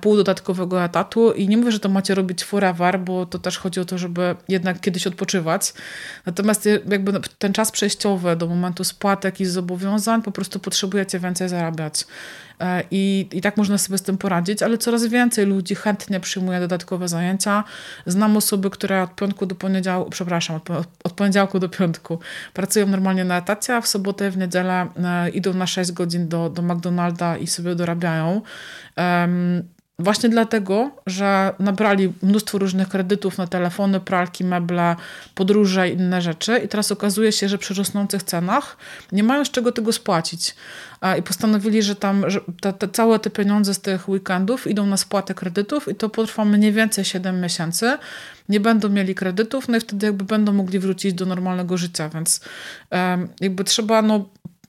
pół 0.00 0.16
dodatkowego 0.16 0.84
etatu 0.84 1.32
i 1.32 1.48
nie 1.48 1.56
mówię, 1.56 1.72
że 1.72 1.80
to 1.80 1.88
macie 1.88 2.14
robić 2.14 2.44
forever, 2.44 3.00
bo 3.00 3.26
to 3.26 3.38
też 3.38 3.58
chodzi 3.58 3.80
o 3.80 3.84
to, 3.84 3.98
żeby 3.98 4.36
jednak 4.48 4.80
kiedyś 4.80 5.06
odpoczywać. 5.06 5.72
Natomiast 6.26 6.68
jakby 6.90 7.12
ten 7.38 7.52
czas 7.52 7.72
przejściowy 7.72 8.36
do 8.36 8.46
momentu 8.46 8.84
spłatek 8.84 9.40
i 9.40 9.44
zobowiązań 9.44 10.22
po 10.22 10.32
prostu 10.32 10.58
potrzebujecie 10.58 11.18
więcej 11.18 11.48
zarabiać. 11.48 12.04
E, 12.60 12.82
I, 12.90 13.28
I 13.32 13.40
tak 13.40 13.56
można 13.56 13.78
sobie 13.78 13.98
z 13.98 14.02
tym 14.02 14.18
poradzić, 14.18 14.62
ale 14.62 14.78
coraz 14.78 15.06
więcej 15.06 15.46
ludzi 15.46 15.74
chętnie 15.74 16.20
przyjmuje 16.20 16.60
dodatkowe 16.60 17.08
zajęcia. 17.08 17.64
Znam 18.06 18.36
osoby, 18.36 18.70
które 18.70 19.02
od 19.02 19.14
piątku 19.14 19.46
do 19.46 19.54
poniedziałku, 19.54 20.10
przepraszam, 20.10 20.56
od, 20.56 20.70
od 21.04 21.12
poniedziałku 21.12 21.58
do 21.58 21.68
piątku 21.68 22.18
pracują 22.54 22.86
normalnie 22.86 23.24
na 23.24 23.38
etacie, 23.38 23.76
a 23.76 23.80
w 23.80 23.88
sobotę 23.88 24.28
i 24.28 24.30
w 24.30 24.36
niedzielę 24.36 24.86
e, 24.96 25.28
idą 25.28 25.54
na 25.54 25.66
6 25.66 25.92
godzin 25.92 26.28
do, 26.28 26.50
do 26.50 26.62
McDonalda 26.62 27.36
i 27.36 27.46
sobie 27.46 27.74
dorabiają. 27.74 28.42
Właśnie 29.98 30.28
dlatego, 30.28 30.90
że 31.06 31.54
nabrali 31.58 32.12
mnóstwo 32.22 32.58
różnych 32.58 32.88
kredytów 32.88 33.38
na 33.38 33.46
telefony, 33.46 34.00
pralki, 34.00 34.44
meble, 34.44 34.96
podróże 35.34 35.90
i 35.90 35.92
inne 35.92 36.22
rzeczy, 36.22 36.58
i 36.58 36.68
teraz 36.68 36.92
okazuje 36.92 37.32
się, 37.32 37.48
że 37.48 37.58
przy 37.58 37.74
rosnących 37.74 38.22
cenach 38.22 38.76
nie 39.12 39.22
mają 39.22 39.44
z 39.44 39.50
czego 39.50 39.72
tego 39.72 39.92
spłacić. 39.92 40.54
I 41.18 41.22
postanowili, 41.22 41.82
że 41.82 41.96
tam 41.96 42.30
że 42.30 42.40
te, 42.60 42.72
te, 42.72 42.88
całe 42.88 43.18
te 43.18 43.30
pieniądze 43.30 43.74
z 43.74 43.80
tych 43.80 44.08
weekendów 44.08 44.66
idą 44.66 44.86
na 44.86 44.96
spłatę 44.96 45.34
kredytów, 45.34 45.88
i 45.88 45.94
to 45.94 46.08
potrwa 46.08 46.44
mniej 46.44 46.72
więcej 46.72 47.04
7 47.04 47.40
miesięcy. 47.40 47.98
Nie 48.48 48.60
będą 48.60 48.88
mieli 48.88 49.14
kredytów, 49.14 49.68
no 49.68 49.76
i 49.76 49.80
wtedy 49.80 50.06
jakby 50.06 50.24
będą 50.24 50.52
mogli 50.52 50.78
wrócić 50.78 51.14
do 51.14 51.26
normalnego 51.26 51.76
życia, 51.76 52.08
więc 52.08 52.40
um, 52.90 53.28
jakby 53.40 53.64
trzeba 53.64 54.02
no, 54.02 54.28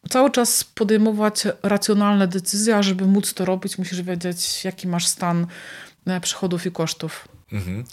cały 0.09 0.31
czas 0.31 0.63
podejmować 0.63 1.43
racjonalne 1.63 2.27
decyzje, 2.27 2.75
a 2.75 2.83
żeby 2.83 3.05
móc 3.05 3.33
to 3.33 3.45
robić, 3.45 3.77
musisz 3.77 4.01
wiedzieć, 4.01 4.65
jaki 4.65 4.87
masz 4.87 5.07
stan 5.07 5.47
e, 6.07 6.21
przychodów 6.21 6.65
i 6.65 6.71
kosztów. 6.71 7.27
Mhm. 7.51 7.83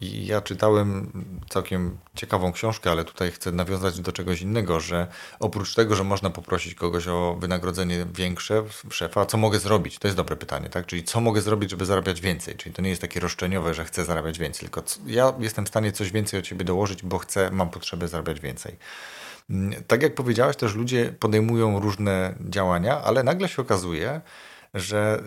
I 0.00 0.26
ja 0.26 0.40
czytałem 0.40 1.12
całkiem 1.48 1.98
ciekawą 2.14 2.52
książkę, 2.52 2.90
ale 2.90 3.04
tutaj 3.04 3.30
chcę 3.30 3.52
nawiązać 3.52 4.00
do 4.00 4.12
czegoś 4.12 4.42
innego, 4.42 4.80
że 4.80 5.06
oprócz 5.40 5.74
tego, 5.74 5.96
że 5.96 6.04
można 6.04 6.30
poprosić 6.30 6.74
kogoś 6.74 7.08
o 7.08 7.36
wynagrodzenie 7.40 8.06
większe, 8.14 8.64
szefa, 8.90 9.26
co 9.26 9.38
mogę 9.38 9.58
zrobić? 9.58 9.98
To 9.98 10.08
jest 10.08 10.16
dobre 10.16 10.36
pytanie, 10.36 10.68
tak? 10.68 10.86
Czyli 10.86 11.04
co 11.04 11.20
mogę 11.20 11.40
zrobić, 11.40 11.70
żeby 11.70 11.86
zarabiać 11.86 12.20
więcej? 12.20 12.56
Czyli 12.56 12.74
to 12.74 12.82
nie 12.82 12.90
jest 12.90 13.00
takie 13.00 13.20
roszczeniowe, 13.20 13.74
że 13.74 13.84
chcę 13.84 14.04
zarabiać 14.04 14.38
więcej, 14.38 14.60
tylko 14.60 14.82
ja 15.06 15.32
jestem 15.38 15.64
w 15.64 15.68
stanie 15.68 15.92
coś 15.92 16.12
więcej 16.12 16.40
od 16.40 16.46
ciebie 16.46 16.64
dołożyć, 16.64 17.02
bo 17.02 17.18
chcę, 17.18 17.50
mam 17.50 17.70
potrzebę 17.70 18.08
zarabiać 18.08 18.40
więcej. 18.40 18.76
Tak 19.86 20.02
jak 20.02 20.14
powiedziałaś, 20.14 20.56
też 20.56 20.74
ludzie 20.74 21.12
podejmują 21.20 21.80
różne 21.80 22.34
działania, 22.40 23.00
ale 23.00 23.22
nagle 23.22 23.48
się 23.48 23.62
okazuje, 23.62 24.20
że 24.74 25.22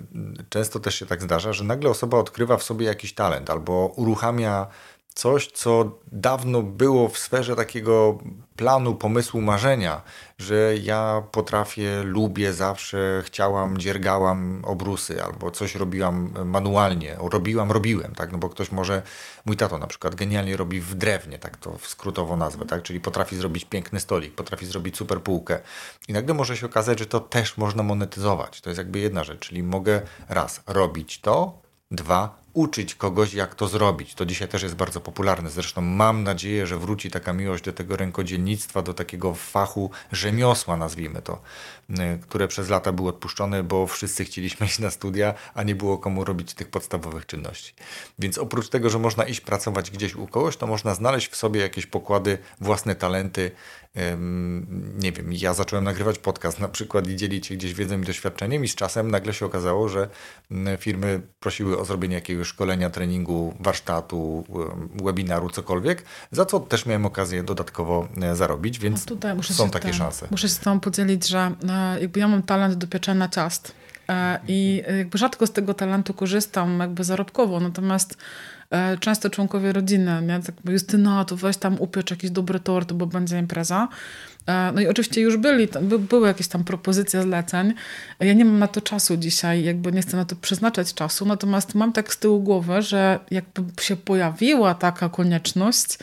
często 0.50 0.80
też 0.80 0.96
się 0.96 1.06
tak 1.06 1.22
zdarza, 1.22 1.54
że 1.54 1.64
nagle 1.64 1.90
osoba 1.90 2.18
odkrywa 2.18 2.58
w 2.58 2.64
sobie 2.64 2.86
jakiś 2.86 3.14
talent 3.14 3.50
albo 3.50 3.94
uruchamia 3.96 4.68
coś, 5.14 5.48
co 5.48 6.00
dawno 6.12 6.62
było 6.62 7.10
w 7.10 7.18
sferze 7.18 7.56
takiego 7.56 8.18
planu, 8.56 8.96
pomysłu, 8.96 9.42
marzenia, 9.42 10.02
że 10.38 10.78
ja 10.78 11.24
potrafię, 11.32 12.04
lubię, 12.04 12.54
zawsze 12.54 13.24
chciałam, 13.26 13.78
dziergałam 13.78 14.62
obrusy 14.66 15.24
albo 15.24 15.52
coś 15.52 15.76
robiłam 15.76 16.34
manualnie, 16.46 17.18
robiłam, 17.32 17.72
robiłem, 17.72 18.16
tak, 18.16 18.32
no 18.32 18.38
bo 18.38 18.50
ktoś 18.50 18.72
może, 18.72 19.02
mój 19.46 19.58
tato 19.58 19.78
na 19.78 19.88
przykład 19.88 20.16
genialnie 20.16 20.58
robi 20.58 20.82
w 20.82 20.96
drewnie, 20.96 21.40
tak 21.40 21.58
to 21.58 21.78
skrótowo 21.84 22.38
nazwę, 22.38 22.66
tak, 22.66 22.84
czyli 22.84 23.00
potrafi 23.00 23.36
zrobić 23.36 23.66
piękny 23.66 24.00
stolik, 24.00 24.36
potrafi 24.36 24.66
zrobić 24.66 24.98
super 24.98 25.22
półkę. 25.22 25.60
I 26.08 26.14
nagle 26.14 26.34
może 26.34 26.58
się 26.58 26.66
okazać, 26.66 27.00
że 27.00 27.06
to 27.06 27.20
też 27.20 27.58
można 27.58 27.84
monetyzować, 27.84 28.62
to 28.62 28.70
jest 28.70 28.78
jakby 28.78 29.00
jedna 29.00 29.24
rzecz, 29.24 29.40
czyli 29.40 29.64
mogę 29.64 30.02
raz 30.30 30.62
robić 30.68 31.22
to, 31.22 31.62
dwa 31.92 32.41
uczyć 32.54 32.96
kogoś, 32.96 33.34
jak 33.34 33.56
to 33.56 33.68
zrobić. 33.68 34.14
To 34.14 34.26
dzisiaj 34.26 34.48
też 34.48 34.64
jest 34.64 34.76
bardzo 34.76 35.02
popularne. 35.02 35.50
Zresztą 35.50 35.82
mam 35.82 36.24
nadzieję, 36.24 36.68
że 36.68 36.78
wróci 36.78 37.12
taka 37.12 37.34
miłość 37.34 37.64
do 37.64 37.74
tego 37.74 37.96
rękodzielnictwa, 37.96 38.82
do 38.82 38.94
takiego 38.94 39.34
fachu 39.34 39.92
rzemiosła, 40.12 40.78
nazwijmy 40.78 41.22
to, 41.22 41.42
y, 41.90 41.96
które 42.22 42.48
przez 42.48 42.70
lata 42.70 42.92
było 42.92 43.10
odpuszczone, 43.10 43.64
bo 43.64 43.88
wszyscy 43.88 44.26
chcieliśmy 44.26 44.66
iść 44.72 44.80
na 44.80 44.92
studia, 44.92 45.34
a 45.54 45.64
nie 45.64 45.76
było 45.76 45.98
komu 45.98 46.24
robić 46.24 46.54
tych 46.54 46.70
podstawowych 46.70 47.26
czynności. 47.26 47.74
Więc 48.20 48.38
oprócz 48.38 48.70
tego, 48.70 48.90
że 48.90 49.00
można 49.00 49.24
iść 49.24 49.42
pracować 49.42 49.92
gdzieś 49.92 50.16
u 50.16 50.28
kogoś, 50.28 50.58
to 50.58 50.68
można 50.68 50.96
znaleźć 50.96 51.32
w 51.32 51.36
sobie 51.36 51.62
jakieś 51.62 51.86
pokłady, 51.86 52.38
własne 52.62 52.96
talenty, 52.96 53.52
nie 55.00 55.12
wiem, 55.12 55.34
ja 55.34 55.54
zacząłem 55.54 55.86
nagrywać 55.86 56.20
podcast 56.20 56.60
na 56.60 56.68
przykład 56.68 57.08
i 57.08 57.16
dzielić 57.16 57.48
się 57.48 57.56
gdzieś 57.56 57.74
wiedzą 57.74 58.02
i 58.02 58.06
doświadczeniem 58.06 58.64
i 58.64 58.68
z 58.68 58.76
czasem 58.76 59.12
nagle 59.12 59.34
się 59.34 59.46
okazało, 59.46 59.90
że 59.90 60.10
mm, 60.52 60.78
firmy 60.78 61.22
prosiły 61.40 61.80
o 61.80 61.86
zrobienie 61.86 62.16
jakiegoś 62.16 62.41
szkolenia, 62.46 62.90
treningu, 62.90 63.54
warsztatu, 63.60 64.44
webinaru, 65.04 65.50
cokolwiek, 65.50 66.04
za 66.32 66.46
co 66.46 66.60
też 66.60 66.86
miałem 66.86 67.06
okazję 67.06 67.44
dodatkowo 67.44 68.08
e, 68.22 68.36
zarobić, 68.36 68.80
więc 68.80 69.06
no 69.36 69.44
są 69.44 69.70
takie 69.70 69.86
ten, 69.86 69.94
szanse. 69.94 70.28
Muszę 70.32 70.48
się 70.48 70.54
z 70.54 70.60
Tobą 70.60 70.80
podzielić, 70.80 71.28
że 71.28 71.52
e, 71.70 72.02
jakby 72.02 72.20
ja 72.20 72.28
mam 72.28 72.44
talent 72.44 72.74
do 72.74 72.88
pieczenia 72.88 73.30
ciast 73.30 73.74
e, 74.10 74.40
i 74.48 74.84
jakby 74.98 75.18
rzadko 75.18 75.48
z 75.48 75.52
tego 75.52 75.74
talentu 75.74 76.14
korzystam 76.14 76.80
jakby 76.80 77.04
zarobkowo, 77.04 77.60
natomiast 77.60 78.18
często 79.00 79.30
członkowie 79.30 79.74
rodziny, 79.74 80.22
nie? 80.22 80.40
Tak, 80.40 80.56
Justyna, 80.66 81.26
to 81.26 81.36
weź 81.36 81.58
tam 81.58 81.76
upiecz 81.80 82.12
jakiś 82.12 82.32
dobry 82.32 82.60
tort, 82.60 82.94
bo 82.94 83.06
będzie 83.06 83.40
impreza. 83.40 83.88
No 84.74 84.82
i 84.82 84.88
oczywiście 84.88 85.22
już 85.22 85.38
byli, 85.38 85.68
by, 85.82 86.00
były 86.00 86.28
jakieś 86.28 86.48
tam 86.48 86.64
propozycje 86.64 87.22
zleceń. 87.22 87.74
Ja 88.20 88.34
nie 88.34 88.46
mam 88.46 88.60
na 88.60 88.68
to 88.68 88.82
czasu 88.82 89.18
dzisiaj, 89.18 89.64
jakby 89.64 89.92
nie 89.92 90.02
chcę 90.02 90.18
na 90.18 90.26
to 90.26 90.36
przeznaczać 90.36 90.94
czasu, 90.94 91.26
natomiast 91.26 91.76
mam 91.76 91.94
tak 91.94 92.14
z 92.14 92.18
tyłu 92.18 92.40
głowy, 92.40 92.82
że 92.82 93.20
jakby 93.32 93.64
się 93.82 93.96
pojawiła 93.96 94.74
taka 94.74 95.10
konieczność, 95.10 95.98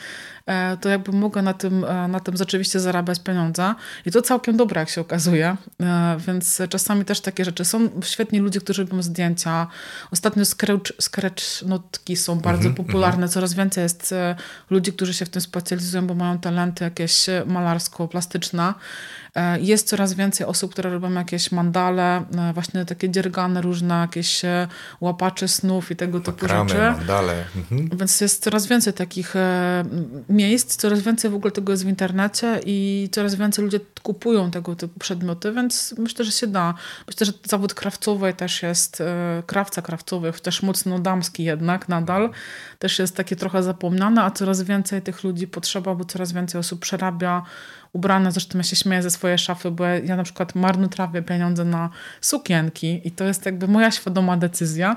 to 0.81 0.89
jakby 0.89 1.13
mogę 1.13 1.43
na 1.43 1.55
tym, 1.55 1.85
e, 1.85 2.09
na 2.09 2.21
tym 2.21 2.37
rzeczywiście 2.37 2.81
zarabiać 2.81 3.21
pieniądze. 3.21 3.75
I 4.07 4.11
to 4.11 4.23
całkiem 4.23 4.57
dobre, 4.57 4.81
jak 4.81 4.89
się 4.89 5.01
okazuje. 5.01 5.57
E, 5.83 6.17
więc 6.27 6.63
czasami 6.69 7.05
też 7.05 7.21
takie 7.21 7.45
rzeczy. 7.45 7.65
Są 7.65 7.89
świetni 8.03 8.39
ludzie, 8.39 8.61
którzy 8.61 8.85
robią 8.85 9.03
zdjęcia. 9.03 9.67
Ostatnio 10.11 10.45
scratch, 10.45 10.93
scratch 11.01 11.63
notki 11.63 12.17
są 12.17 12.41
bardzo 12.41 12.63
mm 12.63 12.75
-hmm, 12.75 12.77
popularne. 12.77 13.29
Coraz 13.29 13.55
więcej 13.55 13.83
jest 13.83 14.15
ludzi, 14.71 14.93
którzy 14.93 15.15
się 15.15 15.25
w 15.25 15.29
tym 15.29 15.43
specjalizują, 15.43 16.07
bo 16.07 16.15
mają 16.15 16.39
talenty 16.39 16.85
jakieś 16.85 17.27
malarsko-plastyczne. 17.47 18.75
E, 19.39 19.61
jest 19.61 19.89
coraz 19.89 20.15
więcej 20.15 20.47
osób, 20.47 20.73
które 20.73 20.91
robią 20.91 21.13
jakieś 21.13 21.53
mandale, 21.53 22.25
e, 22.39 22.53
właśnie 22.53 22.85
takie 22.85 23.11
dziergane 23.11 23.61
różne, 23.61 23.95
jakieś 23.95 24.45
e, 24.45 24.69
łapacze 25.01 25.49
snów 25.49 25.91
i 25.91 25.97
tego 25.97 26.21
typu 26.21 26.49
rzeczy. 26.49 26.79
mandale. 26.79 27.45
Mhm. 27.57 27.99
Więc 27.99 28.21
jest 28.21 28.43
coraz 28.43 28.67
więcej 28.67 28.93
takich 28.93 29.35
miejsc, 30.39 30.77
coraz 30.77 31.01
więcej 31.01 31.31
w 31.31 31.35
ogóle 31.35 31.51
tego 31.53 31.73
jest 31.73 31.85
w 31.85 31.89
internecie 31.89 32.61
i 32.67 33.09
coraz 33.13 33.35
więcej 33.35 33.65
ludzie 33.65 33.81
kupują 34.03 34.51
tego 34.51 34.77
typu 34.77 34.99
przedmioty, 35.01 35.53
więc 35.53 35.95
myślę, 35.99 36.25
że 36.25 36.33
się 36.33 36.47
da. 36.47 36.75
Myślę, 37.07 37.27
że 37.27 37.33
zawód 37.45 37.75
krawcowy 37.75 38.35
też 38.35 38.63
jest, 38.63 39.03
krawca 39.47 39.83
krawcowy, 39.83 40.33
też 40.33 40.63
mocno 40.63 40.99
damski 40.99 41.45
jednak 41.45 41.89
nadal, 41.89 42.31
też 42.79 42.99
jest 42.99 43.17
takie 43.17 43.37
trochę 43.37 43.63
zapomniane, 43.63 44.23
a 44.23 44.31
coraz 44.31 44.63
więcej 44.63 45.03
tych 45.03 45.25
ludzi 45.25 45.47
potrzeba, 45.49 45.95
bo 45.95 46.05
coraz 46.05 46.33
więcej 46.33 46.61
osób 46.61 46.81
przerabia 46.81 47.43
ubrana, 47.93 48.31
zresztą 48.31 48.59
ja 48.59 48.65
się 48.65 48.77
śmieję 48.77 49.03
ze 49.03 49.11
swojej 49.11 49.39
szafy, 49.39 49.71
bo 49.71 49.85
ja 49.85 50.17
na 50.17 50.23
przykład 50.23 50.55
marnotrawię 50.55 51.23
pieniądze 51.23 51.65
na 51.65 51.91
sukienki 52.21 53.01
i 53.05 53.11
to 53.11 53.25
jest 53.25 53.47
jakby 53.47 53.69
moja 53.69 53.91
świadoma 53.91 54.37
decyzja, 54.37 54.97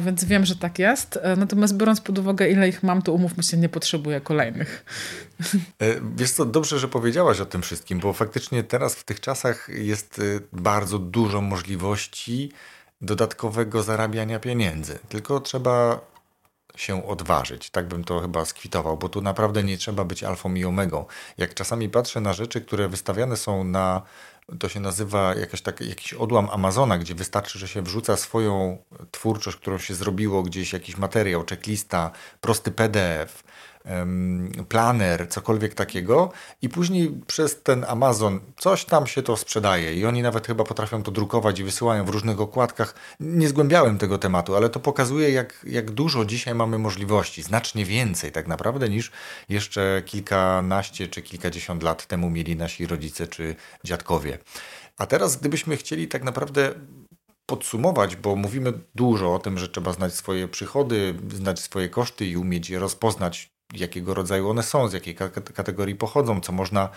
więc 0.00 0.24
wiem, 0.24 0.46
że 0.46 0.56
tak 0.56 0.78
jest. 0.78 1.18
E, 1.22 1.36
natomiast 1.36 1.76
biorąc 1.76 2.00
pod 2.00 2.18
uwagę, 2.18 2.48
ile 2.48 2.68
ich 2.68 2.82
mam, 2.82 3.02
to 3.02 3.12
umówmy 3.12 3.42
się, 3.42 3.56
nie 3.56 3.68
potrzebuję 3.68 4.20
kolejnych. 4.20 4.84
E, 5.78 5.86
wiesz 6.16 6.30
co, 6.30 6.44
dobrze, 6.44 6.78
że 6.78 6.88
powiedziałaś 6.88 7.40
o 7.40 7.46
tym 7.46 7.62
wszystkim, 7.62 8.00
bo 8.00 8.12
faktycznie 8.12 8.64
teraz 8.64 8.94
w 8.94 9.04
tych 9.04 9.20
czasach 9.20 9.68
jest 9.68 10.20
bardzo 10.52 10.98
dużo 10.98 11.40
możliwości 11.40 12.52
dodatkowego 13.00 13.82
zarabiania 13.82 14.40
pieniędzy. 14.40 14.98
Tylko 15.08 15.40
trzeba 15.40 16.00
się 16.76 17.06
odważyć. 17.06 17.70
Tak 17.70 17.88
bym 17.88 18.04
to 18.04 18.20
chyba 18.20 18.44
skwitował, 18.44 18.96
bo 18.96 19.08
tu 19.08 19.22
naprawdę 19.22 19.62
nie 19.62 19.78
trzeba 19.78 20.04
być 20.04 20.24
alfą 20.24 20.54
i 20.54 20.64
omegą. 20.64 21.04
Jak 21.38 21.54
czasami 21.54 21.88
patrzę 21.88 22.20
na 22.20 22.32
rzeczy, 22.32 22.60
które 22.60 22.88
wystawiane 22.88 23.36
są 23.36 23.64
na 23.64 24.02
to 24.58 24.68
się 24.68 24.80
nazywa 24.80 25.34
jakaś 25.34 25.62
tak, 25.62 25.80
jakiś 25.80 26.14
odłam 26.14 26.48
Amazona, 26.50 26.98
gdzie 26.98 27.14
wystarczy, 27.14 27.58
że 27.58 27.68
się 27.68 27.82
wrzuca 27.82 28.16
swoją 28.16 28.78
twórczość, 29.10 29.56
którą 29.56 29.78
się 29.78 29.94
zrobiło, 29.94 30.42
gdzieś 30.42 30.72
jakiś 30.72 30.96
materiał, 30.96 31.44
checklista, 31.50 32.10
prosty 32.40 32.70
PDF, 32.70 33.42
planer, 34.68 35.28
cokolwiek 35.28 35.74
takiego 35.74 36.32
i 36.62 36.68
później 36.68 37.20
przez 37.26 37.62
ten 37.62 37.84
Amazon 37.88 38.40
coś 38.58 38.84
tam 38.84 39.06
się 39.06 39.22
to 39.22 39.36
sprzedaje 39.36 39.94
i 39.94 40.06
oni 40.06 40.22
nawet 40.22 40.46
chyba 40.46 40.64
potrafią 40.64 41.02
to 41.02 41.10
drukować 41.10 41.58
i 41.58 41.64
wysyłają 41.64 42.04
w 42.04 42.08
różnych 42.08 42.40
okładkach. 42.40 42.94
Nie 43.20 43.48
zgłębiałem 43.48 43.98
tego 43.98 44.18
tematu, 44.18 44.56
ale 44.56 44.68
to 44.68 44.80
pokazuje 44.80 45.30
jak, 45.30 45.66
jak 45.68 45.90
dużo 45.90 46.24
dzisiaj 46.24 46.54
mamy 46.54 46.78
możliwości, 46.78 47.42
znacznie 47.42 47.84
więcej 47.84 48.32
tak 48.32 48.46
naprawdę 48.48 48.88
niż 48.88 49.10
jeszcze 49.48 50.02
kilkanaście 50.06 51.08
czy 51.08 51.22
kilkadziesiąt 51.22 51.82
lat 51.82 52.06
temu 52.06 52.30
mieli 52.30 52.56
nasi 52.56 52.86
rodzice 52.86 53.28
czy 53.28 53.56
dziadkowie. 53.84 54.38
A 54.98 55.06
teraz 55.06 55.36
gdybyśmy 55.36 55.76
chcieli 55.76 56.08
tak 56.08 56.24
naprawdę 56.24 56.74
podsumować, 57.46 58.16
bo 58.16 58.36
mówimy 58.36 58.72
dużo 58.94 59.34
o 59.34 59.38
tym, 59.38 59.58
że 59.58 59.68
trzeba 59.68 59.92
znać 59.92 60.14
swoje 60.14 60.48
przychody, 60.48 61.14
znać 61.34 61.60
swoje 61.60 61.88
koszty 61.88 62.26
i 62.26 62.36
umieć 62.36 62.70
je 62.70 62.78
rozpoznać 62.78 63.55
jakiego 63.74 64.14
rodzaju 64.14 64.50
one 64.50 64.62
są, 64.62 64.88
z 64.88 64.92
jakiej 64.92 65.14
kategorii 65.54 65.94
pochodzą, 65.94 66.40
co 66.40 66.52
można 66.52 66.88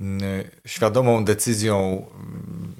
mm, 0.00 0.20
świadomą 0.66 1.24
decyzją 1.24 2.06
mm, 2.14 2.74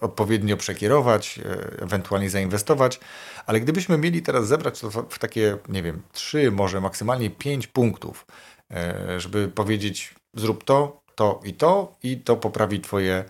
odpowiednio 0.00 0.56
przekierować, 0.56 1.38
e, 1.38 1.82
ewentualnie 1.82 2.30
zainwestować. 2.30 3.00
Ale 3.46 3.60
gdybyśmy 3.60 3.98
mieli 3.98 4.22
teraz 4.22 4.46
zebrać 4.46 4.80
to 4.80 4.90
w 4.90 5.18
takie, 5.18 5.56
nie 5.68 5.82
wiem, 5.82 6.02
trzy, 6.12 6.50
może 6.50 6.80
maksymalnie 6.80 7.30
pięć 7.30 7.66
punktów, 7.66 8.26
e, 8.70 9.20
żeby 9.20 9.48
powiedzieć, 9.48 10.14
zrób 10.34 10.64
to, 10.64 11.00
to 11.14 11.40
i 11.44 11.54
to, 11.54 11.96
i 12.02 12.20
to 12.20 12.36
poprawi 12.36 12.80
Twoje 12.80 13.24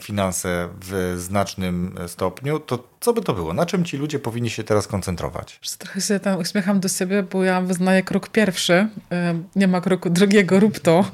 finanse 0.00 0.68
w 0.80 1.14
znacznym 1.18 1.94
stopniu, 2.06 2.60
to 2.60 2.94
co 3.04 3.12
by 3.12 3.22
to 3.22 3.34
było? 3.34 3.54
Na 3.54 3.66
czym 3.66 3.84
ci 3.84 3.96
ludzie 3.96 4.18
powinni 4.18 4.50
się 4.50 4.64
teraz 4.64 4.86
koncentrować? 4.86 5.60
Trochę 5.78 6.00
się 6.00 6.20
tam 6.20 6.38
uśmiecham 6.38 6.80
do 6.80 6.88
siebie, 6.88 7.22
bo 7.22 7.44
ja 7.44 7.60
wyznaję 7.60 8.02
krok 8.02 8.28
pierwszy. 8.28 8.88
E, 9.12 9.34
nie 9.56 9.68
ma 9.68 9.80
kroku 9.80 10.10
drugiego, 10.10 10.60
rób 10.60 10.78
to. 10.78 11.04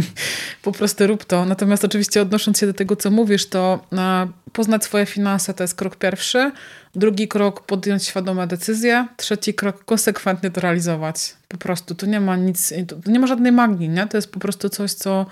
po 0.62 0.72
prostu 0.72 1.06
rób 1.06 1.24
to. 1.24 1.44
Natomiast 1.44 1.84
oczywiście 1.84 2.22
odnosząc 2.22 2.58
się 2.58 2.66
do 2.66 2.74
tego, 2.74 2.96
co 2.96 3.10
mówisz, 3.10 3.48
to 3.48 3.80
e, 3.92 4.28
poznać 4.52 4.84
swoje 4.84 5.06
finanse 5.06 5.54
to 5.54 5.64
jest 5.64 5.74
krok 5.74 5.96
pierwszy. 5.96 6.52
Drugi 6.94 7.28
krok 7.28 7.66
podjąć 7.66 8.04
świadome 8.04 8.46
decyzje. 8.46 9.06
Trzeci 9.16 9.54
krok 9.54 9.84
konsekwentnie 9.84 10.50
to 10.50 10.60
realizować. 10.60 11.34
Po 11.48 11.58
prostu 11.58 11.94
tu 11.94 12.06
nie 12.06 12.20
ma 12.20 12.36
nic, 12.36 12.72
tu 13.04 13.10
nie 13.10 13.20
ma 13.20 13.26
żadnej 13.26 13.52
magii, 13.52 13.88
nie? 13.88 14.06
To 14.06 14.16
jest 14.16 14.32
po 14.32 14.40
prostu 14.40 14.68
coś, 14.68 14.92
co 14.92 15.26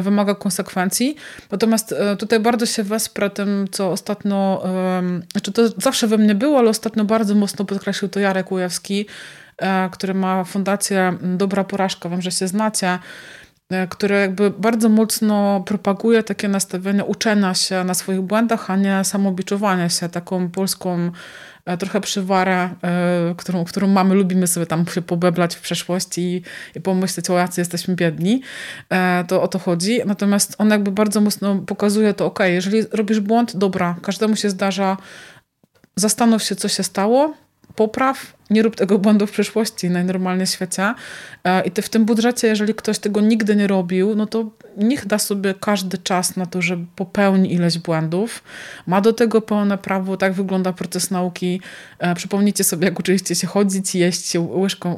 wymaga 0.00 0.34
konsekwencji. 0.34 1.16
Natomiast 1.50 1.94
tutaj 2.18 2.40
bardzo 2.40 2.66
się 2.66 2.82
wesprę 2.82 3.30
tym, 3.30 3.68
co 3.70 3.90
ostatnio, 3.90 4.64
znaczy 5.32 5.52
to 5.52 5.62
zawsze 5.68 6.06
we 6.06 6.18
mnie 6.18 6.34
było, 6.34 6.58
ale 6.58 6.70
ostatnio 6.70 7.04
bardzo 7.04 7.34
mocno 7.34 7.64
podkreślił 7.64 8.08
to 8.08 8.20
Jarek 8.20 8.52
Ujewski, 8.52 9.06
e, 9.58 9.88
który 9.92 10.14
ma 10.14 10.44
fundację 10.44 11.18
Dobra 11.22 11.64
Porażka, 11.64 12.08
wiem, 12.08 12.22
że 12.22 12.30
się 12.30 12.48
znacie, 12.48 12.98
e, 13.70 13.86
który 13.86 14.14
jakby 14.14 14.50
bardzo 14.50 14.88
mocno 14.88 15.60
propaguje 15.66 16.22
takie 16.22 16.48
nastawienie 16.48 17.04
uczenia 17.04 17.54
się 17.54 17.84
na 17.84 17.94
swoich 17.94 18.20
błędach, 18.20 18.70
a 18.70 18.76
nie 18.76 19.04
samobiczowania 19.04 19.88
się 19.88 20.08
taką 20.08 20.50
polską 20.50 21.10
E, 21.10 21.51
trochę 21.78 22.00
przywarę, 22.00 22.70
e, 22.82 23.34
którą, 23.36 23.64
którą 23.64 23.88
mamy, 23.88 24.14
lubimy 24.14 24.46
sobie 24.46 24.66
tam 24.66 24.86
się 24.86 25.02
pobeblać 25.02 25.54
w 25.54 25.60
przeszłości 25.60 26.20
i, 26.20 26.42
i 26.78 26.80
pomyśleć, 26.80 27.30
o 27.30 27.38
jacy 27.38 27.60
jesteśmy 27.60 27.94
biedni. 27.94 28.42
E, 28.90 29.24
to 29.28 29.42
o 29.42 29.48
to 29.48 29.58
chodzi. 29.58 30.00
Natomiast 30.06 30.54
on 30.58 30.70
jakby 30.70 30.92
bardzo 30.92 31.20
mocno 31.20 31.56
pokazuje 31.66 32.14
to, 32.14 32.26
ok, 32.26 32.38
jeżeli 32.46 32.82
robisz 32.92 33.20
błąd, 33.20 33.56
dobra, 33.56 33.96
każdemu 34.02 34.36
się 34.36 34.50
zdarza, 34.50 34.96
zastanów 35.96 36.42
się, 36.42 36.56
co 36.56 36.68
się 36.68 36.82
stało, 36.82 37.34
popraw, 37.76 38.36
nie 38.52 38.62
rób 38.62 38.76
tego 38.76 38.98
błędu 38.98 39.26
w 39.26 39.30
przyszłości 39.30 39.90
najnormalniej 39.90 40.46
w 40.46 40.50
świecie. 40.50 40.94
I 41.64 41.70
ty 41.70 41.82
w 41.82 41.88
tym 41.88 42.04
budżecie, 42.04 42.48
jeżeli 42.48 42.74
ktoś 42.74 42.98
tego 42.98 43.20
nigdy 43.20 43.56
nie 43.56 43.66
robił, 43.66 44.14
no 44.14 44.26
to 44.26 44.50
niech 44.76 45.06
da 45.06 45.18
sobie 45.18 45.54
każdy 45.60 45.98
czas 45.98 46.36
na 46.36 46.46
to, 46.46 46.62
że 46.62 46.76
popełni 46.96 47.52
ileś 47.52 47.78
błędów. 47.78 48.42
Ma 48.86 49.00
do 49.00 49.12
tego 49.12 49.40
pełne 49.40 49.78
prawo, 49.78 50.16
tak 50.16 50.32
wygląda 50.32 50.72
proces 50.72 51.10
nauki. 51.10 51.60
E, 51.98 52.14
przypomnijcie 52.14 52.64
sobie, 52.64 52.84
jak 52.84 52.98
uczyliście 52.98 53.34
się 53.34 53.46
chodzić, 53.46 53.94
jeść 53.94 54.36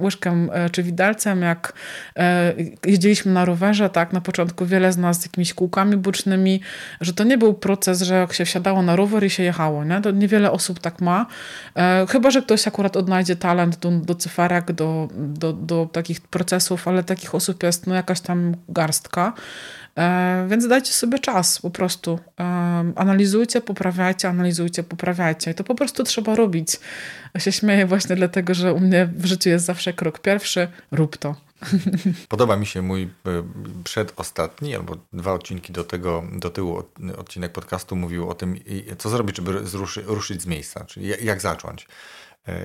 łyżką, 0.01 0.53
e, 0.53 0.71
czy 0.71 0.83
widelcem, 0.83 1.43
jak 1.43 1.73
e, 2.17 2.55
jeździliśmy 2.87 3.33
na 3.33 3.45
rowerze, 3.45 3.91
tak, 3.91 4.13
na 4.13 4.21
początku 4.21 4.67
wiele 4.67 4.93
z 4.93 4.97
nas 4.97 5.21
z 5.21 5.25
jakimiś 5.25 5.55
kółkami 5.55 5.97
bocznymi, 5.97 6.61
że 7.01 7.13
to 7.13 7.25
nie 7.25 7.39
był 7.39 7.55
proces, 7.55 8.03
że 8.03 8.15
jak 8.15 8.33
się 8.33 8.45
wsiadało 8.45 8.83
na 8.83 8.97
rower 8.97 9.25
i 9.25 9.31
się 9.31 9.43
jechało, 9.43 9.85
nie? 9.85 10.01
To 10.01 10.11
niewiele 10.11 10.53
osób 10.53 10.79
tak 10.79 11.01
ma. 11.01 11.27
Chyba, 12.09 12.31
że 12.31 12.43
ktoś 12.43 12.69
akurat 12.69 12.97
odnajdzie 12.97 13.37
talent 13.45 13.77
do, 13.77 13.91
do 13.91 14.15
cyferek, 14.15 14.73
do, 14.73 15.09
do, 15.15 15.53
do 15.53 15.89
takich 15.93 16.21
procesów, 16.21 16.89
ale 16.89 17.05
takich 17.05 17.35
osób 17.35 17.63
jest 17.63 17.87
no, 17.87 17.95
jakaś 17.95 18.21
tam 18.21 18.57
garstka. 18.69 19.33
E, 19.99 20.47
więc 20.51 20.69
dajcie 20.69 20.93
sobie 20.93 21.19
czas 21.19 21.59
po 21.59 21.71
prostu. 21.71 22.19
E, 22.41 22.45
analizujcie, 22.97 23.61
poprawiajcie, 23.61 24.29
analizujcie, 24.29 24.83
poprawiajcie. 24.83 25.51
I 25.51 25.55
to 25.55 25.65
po 25.65 25.75
prostu 25.75 26.05
trzeba 26.05 26.35
robić. 26.35 26.81
Ja 27.35 27.41
się 27.41 27.53
śmieję 27.53 27.87
właśnie 27.87 28.17
dlatego, 28.17 28.55
że 28.55 28.73
u 28.73 28.81
mnie 28.81 29.09
w 29.17 29.27
życiu 29.27 29.49
jest 29.49 29.65
zawsze 29.65 29.93
krok 29.93 30.19
pierwszy. 30.19 30.69
Rób 30.93 31.17
to. 31.17 31.35
Podoba 32.29 32.57
mi 32.57 32.67
się 32.67 32.83
mój 32.83 33.03
e, 33.03 33.09
przedostatni, 33.85 34.75
albo 34.77 34.97
dwa 35.13 35.33
odcinki 35.33 35.73
do 35.73 35.85
tego, 35.85 36.25
do 36.33 36.51
tyłu 36.51 36.83
odcinek 37.19 37.53
podcastu 37.53 37.97
mówił 37.97 38.29
o 38.29 38.35
tym, 38.35 38.57
co 38.99 39.09
zrobić, 39.09 39.37
żeby 39.37 39.53
ruszyć 40.07 40.43
z 40.43 40.47
miejsca, 40.47 40.85
czyli 40.85 41.09
jak 41.23 41.41
zacząć. 41.41 41.87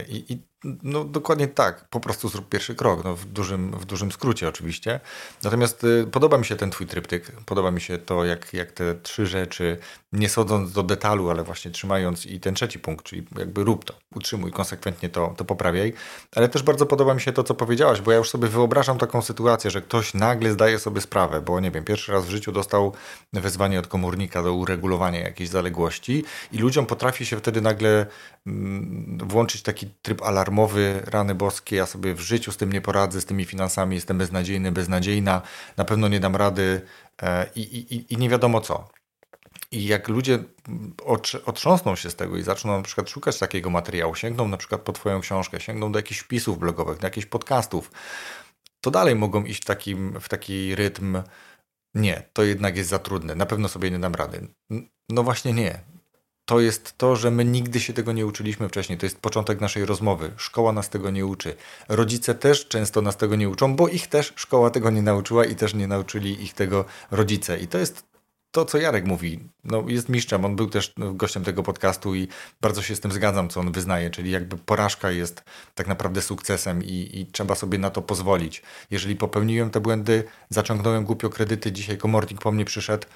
I, 0.07 0.33
I, 0.33 0.41
no 0.63 1.03
dokładnie 1.03 1.47
tak, 1.47 1.87
po 1.89 1.99
prostu 1.99 2.29
zrób 2.29 2.49
pierwszy 2.49 2.75
krok, 2.75 3.03
no, 3.03 3.15
w, 3.15 3.25
dużym, 3.25 3.71
w 3.71 3.85
dużym 3.85 4.11
skrócie 4.11 4.47
oczywiście. 4.47 4.99
Natomiast 5.43 5.83
y, 5.83 6.07
podoba 6.11 6.37
mi 6.37 6.45
się 6.45 6.55
ten 6.55 6.71
twój 6.71 6.87
tryptyk, 6.87 7.31
podoba 7.45 7.71
mi 7.71 7.81
się 7.81 7.97
to, 7.97 8.25
jak, 8.25 8.53
jak 8.53 8.71
te 8.71 8.95
trzy 8.95 9.27
rzeczy, 9.27 9.77
nie 10.13 10.29
sądząc 10.29 10.71
do 10.71 10.83
detalu, 10.83 11.29
ale 11.29 11.43
właśnie 11.43 11.71
trzymając 11.71 12.25
i 12.25 12.39
ten 12.39 12.53
trzeci 12.53 12.79
punkt, 12.79 13.05
czyli 13.05 13.25
jakby 13.37 13.63
rób 13.63 13.85
to, 13.85 13.93
utrzymuj, 14.15 14.51
konsekwentnie 14.51 15.09
to, 15.09 15.33
to 15.37 15.45
poprawiaj. 15.45 15.93
Ale 16.35 16.49
też 16.49 16.63
bardzo 16.63 16.85
podoba 16.85 17.13
mi 17.13 17.21
się 17.21 17.31
to, 17.31 17.43
co 17.43 17.55
powiedziałaś, 17.55 18.01
bo 18.01 18.11
ja 18.11 18.17
już 18.17 18.29
sobie 18.29 18.47
wyobrażam 18.47 18.97
taką 18.97 19.21
sytuację, 19.21 19.71
że 19.71 19.81
ktoś 19.81 20.13
nagle 20.13 20.51
zdaje 20.51 20.79
sobie 20.79 21.01
sprawę, 21.01 21.41
bo 21.41 21.59
nie 21.59 21.71
wiem, 21.71 21.83
pierwszy 21.83 22.11
raz 22.11 22.25
w 22.25 22.29
życiu 22.29 22.51
dostał 22.51 22.93
wezwanie 23.33 23.79
od 23.79 23.87
komórnika 23.87 24.43
do 24.43 24.53
uregulowania 24.53 25.19
jakiejś 25.19 25.49
zaległości 25.49 26.23
i 26.51 26.57
ludziom 26.57 26.85
potrafi 26.85 27.25
się 27.25 27.37
wtedy 27.37 27.61
nagle 27.61 28.05
mm, 28.47 29.17
włączyć 29.23 29.61
taki 29.61 29.89
tryb 30.01 30.21
alarmowy, 30.49 31.01
rany 31.05 31.35
boskie, 31.35 31.75
ja 31.75 31.85
sobie 31.85 32.13
w 32.13 32.19
życiu 32.19 32.51
z 32.51 32.57
tym 32.57 32.73
nie 32.73 32.81
poradzę, 32.81 33.21
z 33.21 33.25
tymi 33.25 33.45
finansami, 33.45 33.95
jestem 33.95 34.17
beznadziejny, 34.17 34.71
beznadziejna, 34.71 35.41
na 35.77 35.85
pewno 35.85 36.07
nie 36.07 36.19
dam 36.19 36.35
rady 36.35 36.81
e, 37.21 37.49
i, 37.55 37.61
i, 37.61 38.13
i 38.13 38.17
nie 38.17 38.29
wiadomo 38.29 38.61
co. 38.61 38.89
I 39.71 39.85
jak 39.85 40.07
ludzie 40.07 40.43
otrząsną 41.45 41.95
się 41.95 42.09
z 42.09 42.15
tego 42.15 42.37
i 42.37 42.41
zaczną 42.41 42.77
na 42.77 42.83
przykład 42.83 43.09
szukać 43.09 43.39
takiego 43.39 43.69
materiału, 43.69 44.15
sięgną 44.15 44.47
na 44.47 44.57
przykład 44.57 44.81
po 44.81 44.93
Twoją 44.93 45.21
książkę, 45.21 45.59
sięgną 45.59 45.91
do 45.91 45.99
jakichś 45.99 46.19
wpisów 46.19 46.59
blogowych, 46.59 46.97
do 46.97 47.07
jakichś 47.07 47.27
podcastów, 47.27 47.91
to 48.81 48.91
dalej 48.91 49.15
mogą 49.15 49.43
iść 49.43 49.61
w, 49.61 49.65
takim, 49.65 50.19
w 50.19 50.29
taki 50.29 50.75
rytm. 50.75 51.23
Nie, 51.93 52.23
to 52.33 52.43
jednak 52.43 52.77
jest 52.77 52.89
za 52.89 52.99
trudne, 52.99 53.35
na 53.35 53.45
pewno 53.45 53.67
sobie 53.67 53.91
nie 53.91 53.99
dam 53.99 54.15
rady. 54.15 54.47
No 55.09 55.23
właśnie 55.23 55.53
nie. 55.53 55.79
To 56.49 56.59
jest 56.59 56.97
to, 56.97 57.15
że 57.15 57.31
my 57.31 57.45
nigdy 57.45 57.79
się 57.79 57.93
tego 57.93 58.11
nie 58.11 58.25
uczyliśmy 58.25 58.69
wcześniej. 58.69 58.97
To 58.97 59.05
jest 59.05 59.19
początek 59.19 59.61
naszej 59.61 59.85
rozmowy. 59.85 60.31
Szkoła 60.37 60.71
nas 60.71 60.89
tego 60.89 61.09
nie 61.09 61.25
uczy. 61.25 61.55
Rodzice 61.89 62.35
też 62.35 62.67
często 62.67 63.01
nas 63.01 63.17
tego 63.17 63.35
nie 63.35 63.49
uczą, 63.49 63.75
bo 63.75 63.87
ich 63.87 64.07
też 64.07 64.33
szkoła 64.35 64.69
tego 64.69 64.89
nie 64.89 65.01
nauczyła 65.01 65.45
i 65.45 65.55
też 65.55 65.73
nie 65.73 65.87
nauczyli 65.87 66.43
ich 66.43 66.53
tego 66.53 66.85
rodzice. 67.11 67.59
I 67.59 67.67
to 67.67 67.77
jest 67.77 68.03
to, 68.51 68.65
co 68.65 68.77
Jarek 68.77 69.05
mówi, 69.05 69.39
no 69.63 69.83
jest 69.87 70.09
mistrzem, 70.09 70.45
on 70.45 70.55
był 70.55 70.69
też 70.69 70.93
gościem 71.13 71.43
tego 71.43 71.63
podcastu 71.63 72.15
i 72.15 72.27
bardzo 72.61 72.81
się 72.81 72.95
z 72.95 72.99
tym 72.99 73.11
zgadzam, 73.11 73.49
co 73.49 73.59
on 73.59 73.71
wyznaje, 73.71 74.09
czyli 74.09 74.31
jakby 74.31 74.57
porażka 74.57 75.11
jest 75.11 75.43
tak 75.75 75.87
naprawdę 75.87 76.21
sukcesem 76.21 76.83
i, 76.83 77.09
i 77.13 77.25
trzeba 77.25 77.55
sobie 77.55 77.77
na 77.77 77.89
to 77.89 78.01
pozwolić. 78.01 78.61
Jeżeli 78.91 79.15
popełniłem 79.15 79.69
te 79.69 79.79
błędy, 79.79 80.23
zaciągnąłem 80.49 81.05
głupio 81.05 81.29
kredyty, 81.29 81.71
dzisiaj 81.71 81.97
komornik 81.97 82.41
po 82.41 82.51
mnie 82.51 82.65
przyszedł, 82.65 83.07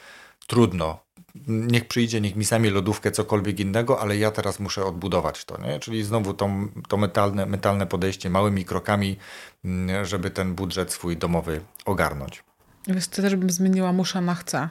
trudno. 0.48 1.00
Niech 1.48 1.88
przyjdzie, 1.88 2.22
niech 2.22 2.36
mi 2.36 2.46
sami 2.46 2.70
lodówkę, 2.70 3.12
cokolwiek 3.12 3.60
innego, 3.60 4.02
ale 4.02 4.18
ja 4.18 4.32
teraz 4.32 4.60
muszę 4.60 4.86
odbudować 4.86 5.46
to, 5.46 5.62
nie? 5.62 5.80
Czyli 5.80 6.04
znowu 6.04 6.34
to, 6.34 6.50
to 6.88 6.98
metalne, 6.98 7.46
metalne 7.46 7.88
podejście 7.88 8.30
małymi 8.30 8.66
krokami, 8.66 9.18
mm, 9.66 10.06
żeby 10.06 10.30
ten 10.30 10.56
budżet 10.56 10.92
swój 10.92 11.18
domowy 11.18 11.62
ogarnąć. 11.86 12.44
Wiesz, 12.88 13.08
to 13.08 13.22
też 13.22 13.36
bym 13.36 13.50
zmieniła 13.50 13.94
muszę 13.94 14.22
na 14.22 14.36
chcę. 14.36 14.70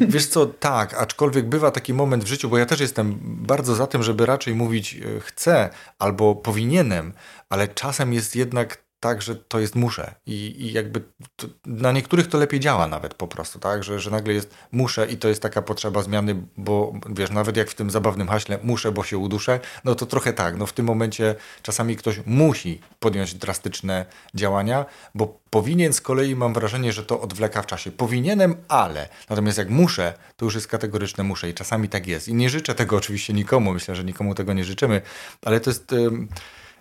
Wiesz 0.00 0.26
co, 0.26 0.46
tak, 0.46 0.94
aczkolwiek 0.94 1.48
bywa 1.48 1.70
taki 1.70 1.94
moment 1.94 2.24
w 2.24 2.26
życiu, 2.26 2.48
bo 2.48 2.58
ja 2.58 2.66
też 2.66 2.80
jestem 2.80 3.18
bardzo 3.22 3.74
za 3.74 3.86
tym, 3.86 4.02
żeby 4.02 4.26
raczej 4.26 4.54
mówić 4.54 4.94
e, 4.94 5.20
chcę 5.20 5.70
albo 5.98 6.34
powinienem, 6.34 7.12
ale 7.48 7.68
czasem 7.68 8.12
jest 8.12 8.36
jednak 8.36 8.87
tak, 9.00 9.22
że 9.22 9.36
to 9.36 9.60
jest 9.60 9.74
muszę. 9.74 10.14
I, 10.26 10.32
i 10.58 10.72
jakby 10.72 11.02
to, 11.36 11.46
na 11.66 11.92
niektórych 11.92 12.26
to 12.26 12.38
lepiej 12.38 12.60
działa 12.60 12.86
nawet 12.86 13.14
po 13.14 13.28
prostu, 13.28 13.58
tak? 13.58 13.84
Że, 13.84 14.00
że 14.00 14.10
nagle 14.10 14.34
jest 14.34 14.54
muszę 14.72 15.06
i 15.06 15.16
to 15.16 15.28
jest 15.28 15.42
taka 15.42 15.62
potrzeba 15.62 16.02
zmiany, 16.02 16.42
bo 16.56 16.92
wiesz, 17.10 17.30
nawet 17.30 17.56
jak 17.56 17.70
w 17.70 17.74
tym 17.74 17.90
zabawnym 17.90 18.28
haśle 18.28 18.58
muszę, 18.62 18.92
bo 18.92 19.04
się 19.04 19.18
uduszę, 19.18 19.60
no 19.84 19.94
to 19.94 20.06
trochę 20.06 20.32
tak. 20.32 20.56
No 20.56 20.66
w 20.66 20.72
tym 20.72 20.86
momencie 20.86 21.34
czasami 21.62 21.96
ktoś 21.96 22.20
musi 22.26 22.80
podjąć 23.00 23.34
drastyczne 23.34 24.06
działania, 24.34 24.86
bo 25.14 25.38
powinien 25.50 25.92
z 25.92 26.00
kolei 26.00 26.36
mam 26.36 26.54
wrażenie, 26.54 26.92
że 26.92 27.04
to 27.04 27.20
odwleka 27.20 27.62
w 27.62 27.66
czasie. 27.66 27.90
Powinienem, 27.90 28.56
ale. 28.68 29.08
Natomiast 29.30 29.58
jak 29.58 29.70
muszę, 29.70 30.14
to 30.36 30.44
już 30.44 30.54
jest 30.54 30.66
kategoryczne 30.66 31.24
muszę 31.24 31.50
i 31.50 31.54
czasami 31.54 31.88
tak 31.88 32.06
jest. 32.06 32.28
I 32.28 32.34
nie 32.34 32.50
życzę 32.50 32.74
tego 32.74 32.96
oczywiście 32.96 33.32
nikomu, 33.32 33.72
myślę, 33.72 33.96
że 33.96 34.04
nikomu 34.04 34.34
tego 34.34 34.52
nie 34.52 34.64
życzymy, 34.64 35.02
ale 35.42 35.60
to 35.60 35.70
jest... 35.70 35.92
Yy 35.92 36.28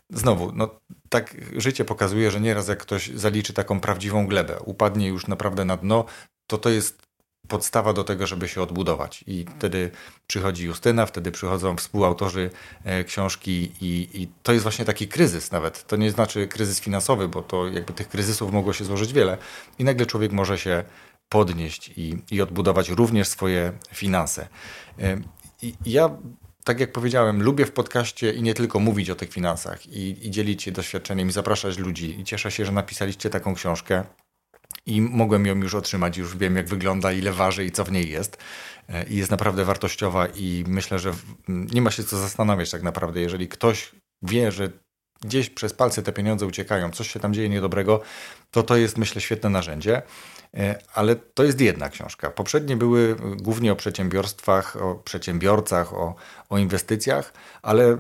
Znowu, 0.10 0.52
no, 0.56 0.80
tak 1.10 1.36
życie 1.58 1.86
pokazuje, 1.86 2.32
że 2.32 2.42
nieraz 2.42 2.68
jak 2.68 2.80
ktoś 2.80 3.10
zaliczy 3.10 3.54
taką 3.54 3.80
prawdziwą 3.80 4.28
glebę, 4.28 4.60
upadnie 4.60 5.08
już 5.08 5.28
naprawdę 5.28 5.66
na 5.66 5.78
dno, 5.78 6.06
to 6.48 6.58
to 6.58 6.70
jest 6.70 7.08
podstawa 7.48 7.94
do 7.94 8.04
tego, 8.04 8.28
żeby 8.28 8.48
się 8.48 8.62
odbudować. 8.62 9.24
I 9.28 9.46
wtedy 9.58 9.92
przychodzi 10.28 10.66
Justyna, 10.66 11.06
wtedy 11.06 11.32
przychodzą 11.32 11.76
współautorzy 11.76 12.50
e, 12.84 13.04
książki 13.04 13.72
i, 13.82 14.10
i, 14.14 14.28
to 14.44 14.54
jest 14.54 14.64
właśnie 14.64 14.86
taki 14.86 15.08
kryzys 15.08 15.52
nawet. 15.52 15.88
To 15.88 15.96
nie 15.96 16.12
znaczy 16.12 16.48
kryzys 16.48 16.80
finansowy, 16.80 17.28
bo 17.28 17.42
to 17.42 17.68
jakby 17.68 17.94
tych 17.94 18.10
kryzysów 18.10 18.52
mogło 18.52 18.74
się 18.74 18.86
złożyć 18.86 19.14
wiele. 19.14 19.38
I 19.80 19.84
nagle 19.84 20.06
człowiek 20.06 20.32
może 20.32 20.58
się 20.58 20.84
podnieść 21.30 21.92
i, 21.98 22.18
i 22.32 22.42
odbudować 22.42 22.90
również 22.90 23.28
swoje 23.28 23.74
finanse. 23.94 24.48
E, 25.00 25.18
I 25.62 25.74
ja 25.86 26.10
tak 26.68 26.80
jak 26.80 26.92
powiedziałem, 26.92 27.44
lubię 27.44 27.66
w 27.66 27.72
podcaście 27.72 28.34
i 28.34 28.42
nie 28.42 28.54
tylko 28.54 28.80
mówić 28.80 29.10
o 29.10 29.16
tych 29.16 29.30
finansach 29.30 29.88
i, 29.88 30.28
i 30.28 30.32
dzielić 30.32 30.64
się 30.64 30.72
doświadczeniem 30.72 31.30
i 31.30 31.32
zapraszać 31.32 31.78
ludzi. 31.78 32.20
I 32.20 32.24
cieszę 32.24 32.52
się, 32.52 32.66
że 32.66 32.72
napisaliście 32.72 33.30
taką 33.30 33.56
książkę 33.56 34.04
i 34.86 35.02
mogłem 35.02 35.46
ją 35.46 35.56
już 35.56 35.76
otrzymać, 35.76 36.18
już 36.18 36.38
wiem 36.38 36.56
jak 36.56 36.68
wygląda, 36.68 37.12
ile 37.12 37.32
waży 37.32 37.66
i 37.66 37.72
co 37.72 37.84
w 37.84 37.92
niej 37.92 38.10
jest. 38.10 38.38
E, 38.90 39.04
I 39.04 39.16
jest 39.16 39.32
naprawdę 39.32 39.66
wartościowa 39.66 40.28
i 40.28 40.64
myślę, 40.68 41.00
że 41.00 41.12
nie 41.48 41.82
ma 41.82 41.92
się 41.92 42.04
co 42.04 42.18
zastanawiać 42.18 42.72
tak 42.72 42.84
naprawdę, 42.84 43.22
jeżeli 43.22 43.48
ktoś 43.48 43.92
wie, 44.22 44.52
że 44.52 44.70
gdzieś 45.22 45.50
przez 45.50 45.74
palce 45.74 46.04
te 46.04 46.14
pieniądze 46.14 46.46
uciekają, 46.46 46.92
coś 46.92 47.12
się 47.12 47.20
tam 47.20 47.34
dzieje 47.34 47.50
niedobrego, 47.50 48.02
to 48.52 48.64
to 48.64 48.78
jest 48.78 48.98
myślę 48.98 49.22
świetne 49.22 49.50
narzędzie. 49.50 50.02
E, 50.58 50.80
ale 50.94 51.16
to 51.16 51.44
jest 51.44 51.62
jedna 51.62 51.90
książka. 51.90 52.32
Poprzednie 52.32 52.78
były 52.78 53.16
głównie 53.38 53.72
o 53.72 53.76
przedsiębiorstwach, 53.76 54.76
o 54.76 54.96
przedsiębiorcach, 54.96 55.94
o, 55.94 56.16
o 56.50 56.58
inwestycjach, 56.58 57.34
ale 57.62 57.98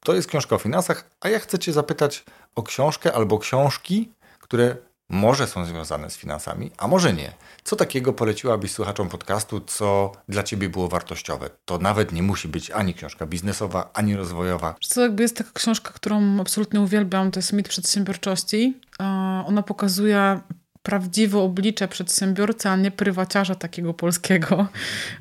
to 0.00 0.14
jest 0.14 0.28
książka 0.28 0.56
o 0.56 0.58
finansach, 0.58 1.10
a 1.20 1.28
ja 1.28 1.38
chcę 1.38 1.58
Cię 1.58 1.72
zapytać 1.72 2.24
o 2.54 2.62
książkę 2.62 3.12
albo 3.12 3.38
książki, 3.38 4.12
które 4.40 4.76
może 5.08 5.46
są 5.46 5.64
związane 5.64 6.10
z 6.10 6.16
finansami, 6.16 6.70
a 6.78 6.88
może 6.88 7.12
nie. 7.12 7.32
Co 7.64 7.76
takiego 7.76 8.12
poleciłabyś 8.12 8.72
słuchaczom 8.72 9.08
podcastu, 9.08 9.60
co 9.60 10.12
dla 10.28 10.42
Ciebie 10.42 10.68
było 10.68 10.88
wartościowe? 10.88 11.50
To 11.64 11.78
nawet 11.78 12.12
nie 12.12 12.22
musi 12.22 12.48
być 12.48 12.70
ani 12.70 12.94
książka 12.94 13.26
biznesowa, 13.26 13.90
ani 13.94 14.16
rozwojowa. 14.16 14.74
To 14.94 15.00
jakby 15.00 15.22
jest 15.22 15.36
taka 15.36 15.50
książka, 15.54 15.92
którą 15.92 16.40
absolutnie 16.40 16.80
uwielbiam, 16.80 17.30
to 17.30 17.38
jest 17.38 17.52
Mit 17.52 17.68
Przedsiębiorczości. 17.68 18.80
Ona 19.46 19.62
pokazuje 19.62 20.40
prawdziwe 20.86 21.38
oblicze 21.38 21.88
przedsiębiorcy, 21.88 22.68
a 22.68 22.76
nie 22.76 22.90
prywaciarza 22.90 23.54
takiego 23.54 23.94
polskiego, 23.94 24.66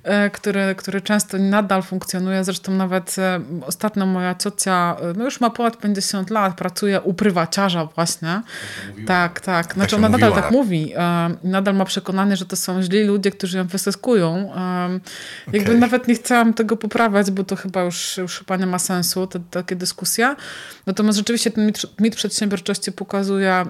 e, 0.03 0.29
który, 0.29 0.75
który 0.77 1.01
często 1.01 1.37
nadal 1.37 1.83
funkcjonuje. 1.83 2.43
Zresztą 2.43 2.71
nawet 2.71 3.15
e, 3.19 3.41
ostatnio 3.65 4.05
moja 4.05 4.35
ciocia, 4.35 4.95
e, 5.01 5.13
no 5.17 5.25
już 5.25 5.41
ma 5.41 5.49
ponad 5.49 5.77
50 5.77 6.29
lat, 6.29 6.57
pracuje 6.57 7.01
u 7.01 7.13
prywaciarza 7.13 7.85
właśnie. 7.85 8.41
Tak, 9.07 9.39
tak. 9.39 9.73
Znaczy 9.73 9.91
tak 9.91 9.99
ona 9.99 10.09
nadal 10.09 10.33
tak 10.33 10.51
mówi. 10.51 10.93
Nadal 11.43 11.75
ma 11.75 11.85
przekonanie, 11.85 12.35
że 12.35 12.45
to 12.45 12.55
są 12.55 12.81
źli 12.81 13.03
ludzie, 13.03 13.31
którzy 13.31 13.57
ją 13.57 13.67
wysyskują. 13.67 14.51
Jakby 15.53 15.69
okay. 15.69 15.79
nawet 15.79 16.07
nie 16.07 16.15
chciałam 16.15 16.53
tego 16.53 16.77
poprawiać, 16.77 17.31
bo 17.31 17.43
to 17.43 17.55
chyba 17.55 17.83
już, 17.83 18.17
już 18.17 18.39
chyba 18.39 18.57
nie 18.57 18.65
ma 18.65 18.79
sensu, 18.79 19.27
te, 19.27 19.39
takie 19.51 19.75
dyskusje. 19.75 20.35
Natomiast 20.85 21.17
rzeczywiście 21.17 21.51
ten 21.51 21.65
mit, 21.65 21.77
mit 21.99 22.15
przedsiębiorczości 22.15 22.91
pokazuje, 22.91 23.65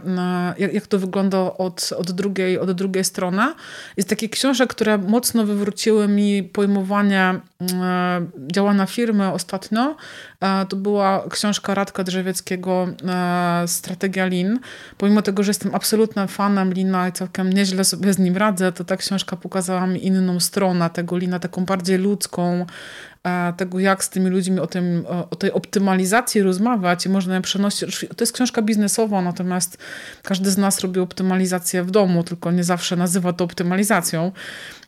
jak, 0.58 0.74
jak 0.74 0.88
to 0.88 1.00
wygląda 1.00 1.38
od 1.38 1.85
od, 1.94 2.12
drugiej, 2.12 2.60
od 2.60 2.72
drugiej 2.72 3.04
strony. 3.04 3.44
Jest 3.98 4.10
takie 4.10 4.30
książek, 4.30 4.70
które 4.70 4.98
mocno 4.98 5.46
wywróciły 5.46 6.08
mi 6.08 6.44
pojmowanie 6.44 7.22
e, 7.22 8.26
działania 8.52 8.86
firmy 8.86 9.32
ostatnio. 9.32 9.96
E, 10.42 10.66
to 10.66 10.76
była 10.76 11.24
książka 11.30 11.74
Radka 11.74 12.04
Drzewieckiego 12.04 12.88
e, 13.08 13.68
Strategia 13.68 14.26
Lin. 14.26 14.60
Pomimo 14.98 15.22
tego, 15.22 15.44
że 15.44 15.50
jestem 15.50 15.76
absolutnym 15.76 16.28
fanem 16.28 16.74
Lina 16.74 17.10
i 17.10 17.12
całkiem 17.12 17.54
nieźle 17.54 17.84
sobie 17.84 18.14
z 18.14 18.20
nim 18.20 18.38
radzę, 18.38 18.72
to 18.72 18.84
ta 18.84 18.98
książka 18.98 19.36
pokazała 19.36 19.88
mi 19.88 20.06
inną 20.06 20.40
stronę 20.40 20.90
tego 20.90 21.18
Lina, 21.18 21.40
taką 21.40 21.66
bardziej 21.66 21.98
ludzką, 21.98 22.66
tego, 23.58 23.80
jak 23.80 24.04
z 24.04 24.10
tymi 24.10 24.30
ludźmi 24.30 24.60
o, 24.60 24.68
tym, 24.68 25.06
o 25.32 25.36
tej 25.36 25.52
optymalizacji 25.52 26.42
rozmawiać 26.42 27.06
i 27.06 27.10
można 27.10 27.42
przenosić. 27.42 28.06
To 28.16 28.24
jest 28.24 28.34
książka 28.34 28.62
biznesowa, 28.62 29.22
natomiast 29.22 29.78
każdy 30.24 30.52
z 30.52 30.58
nas 30.58 30.80
robi 30.80 31.00
optymalizację 31.00 31.84
w 31.84 31.92
domu, 31.92 32.24
tylko 32.24 32.52
nie 32.52 32.64
zawsze 32.64 32.96
nazywa 32.96 33.34
to 33.34 33.44
optymalizacją. 33.44 34.32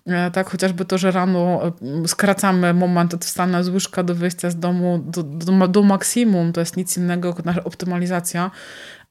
E, 0.08 0.32
tak, 0.32 0.50
chociażby 0.50 0.86
to, 0.86 0.98
że 0.98 1.12
rano 1.12 1.62
e, 2.04 2.08
skracamy 2.08 2.74
moment 2.74 3.14
od 3.14 3.26
wstania 3.26 3.64
z 3.64 3.70
łóżka 3.70 4.04
do 4.04 4.16
wyjścia 4.16 4.50
z 4.50 4.60
domu 4.60 5.04
do, 5.06 5.24
do, 5.24 5.68
do 5.68 5.84
maksimum, 5.84 6.54
to 6.54 6.60
jest 6.60 6.78
nic 6.78 6.98
innego 6.98 7.28
jak 7.28 7.46
nasza 7.46 7.64
optymalizacja. 7.64 8.52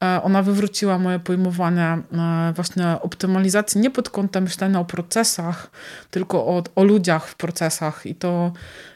E, 0.05 0.22
ona 0.22 0.42
wywróciła 0.42 0.98
moje 0.98 1.18
pojmowanie 1.18 1.98
właśnie 2.55 2.96
optymalizacji 3.01 3.80
nie 3.80 3.90
pod 3.90 4.11
kątem 4.11 4.44
myślenia 4.44 4.80
o 4.80 4.84
procesach, 4.84 5.70
tylko 6.11 6.46
o, 6.46 6.62
o 6.74 6.84
ludziach 6.84 7.28
w 7.28 7.34
procesach 7.34 8.07
i 8.07 8.14
to 8.14 8.53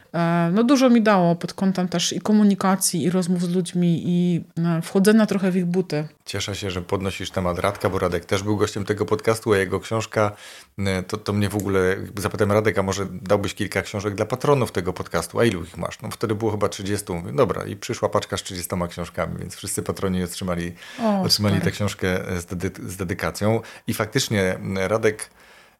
no 0.51 0.63
dużo 0.63 0.89
mi 0.89 1.01
dało 1.01 1.35
pod 1.35 1.53
kątem 1.53 1.87
też 1.87 2.13
i 2.13 2.21
komunikacji, 2.21 3.03
i 3.03 3.09
rozmów 3.09 3.41
z 3.41 3.49
ludźmi, 3.49 4.03
i 4.05 4.43
e, 4.57 4.81
wchodzenia 4.81 5.25
trochę 5.25 5.51
w 5.51 5.55
ich 5.55 5.65
buty. 5.65 6.07
Cieszę 6.25 6.55
się, 6.55 6.71
że 6.71 6.81
podnosisz 6.81 7.31
temat 7.31 7.59
Radka, 7.59 7.89
bo 7.89 7.99
Radek 7.99 8.25
też 8.25 8.43
był 8.43 8.57
gościem 8.57 8.85
tego 8.85 9.05
podcastu, 9.05 9.53
a 9.53 9.57
jego 9.57 9.79
książka, 9.79 10.31
e, 10.77 11.03
to, 11.03 11.17
to 11.17 11.33
mnie 11.33 11.49
w 11.49 11.55
ogóle, 11.55 11.97
zapytałem 12.17 12.51
Radek, 12.51 12.77
a 12.77 12.83
może 12.83 13.05
dałbyś 13.11 13.53
kilka 13.53 13.81
książek 13.81 14.15
dla 14.15 14.25
patronów 14.25 14.71
tego 14.71 14.93
podcastu, 14.93 15.39
a 15.39 15.45
ilu 15.45 15.63
ich 15.63 15.77
masz? 15.77 16.01
No 16.01 16.09
wtedy 16.11 16.35
było 16.35 16.51
chyba 16.51 16.69
30, 16.69 17.13
mówię, 17.13 17.33
dobra 17.33 17.65
i 17.65 17.75
przyszła 17.75 18.09
paczka 18.09 18.37
z 18.37 18.43
30 18.43 18.75
książkami, 18.89 19.37
więc 19.39 19.55
wszyscy 19.55 19.83
patroni 19.83 20.23
otrzymali, 20.23 20.73
o, 21.01 21.21
otrzymali 21.21 21.61
tę 21.61 21.71
książkę 21.71 22.19
z, 22.39 22.45
dedy 22.45 22.71
z 22.89 22.97
dedykacją 22.97 23.61
i 23.87 23.93
faktycznie 23.93 24.59
Radek 24.75 25.29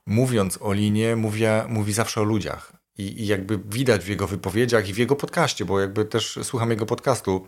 mówiąc 0.05 0.57
o 0.61 0.73
linie, 0.73 1.15
mówi, 1.15 1.43
mówi 1.67 1.93
zawsze 1.93 2.21
o 2.21 2.23
ludziach. 2.23 2.80
I, 2.97 3.21
I, 3.21 3.27
jakby 3.27 3.57
widać 3.65 4.03
w 4.05 4.07
jego 4.07 4.27
wypowiedziach 4.27 4.89
i 4.89 4.93
w 4.93 4.97
jego 4.97 5.15
podcaście, 5.15 5.65
bo 5.65 5.79
jakby 5.79 6.05
też 6.05 6.39
słucham 6.43 6.69
jego 6.69 6.85
podcastu. 6.85 7.47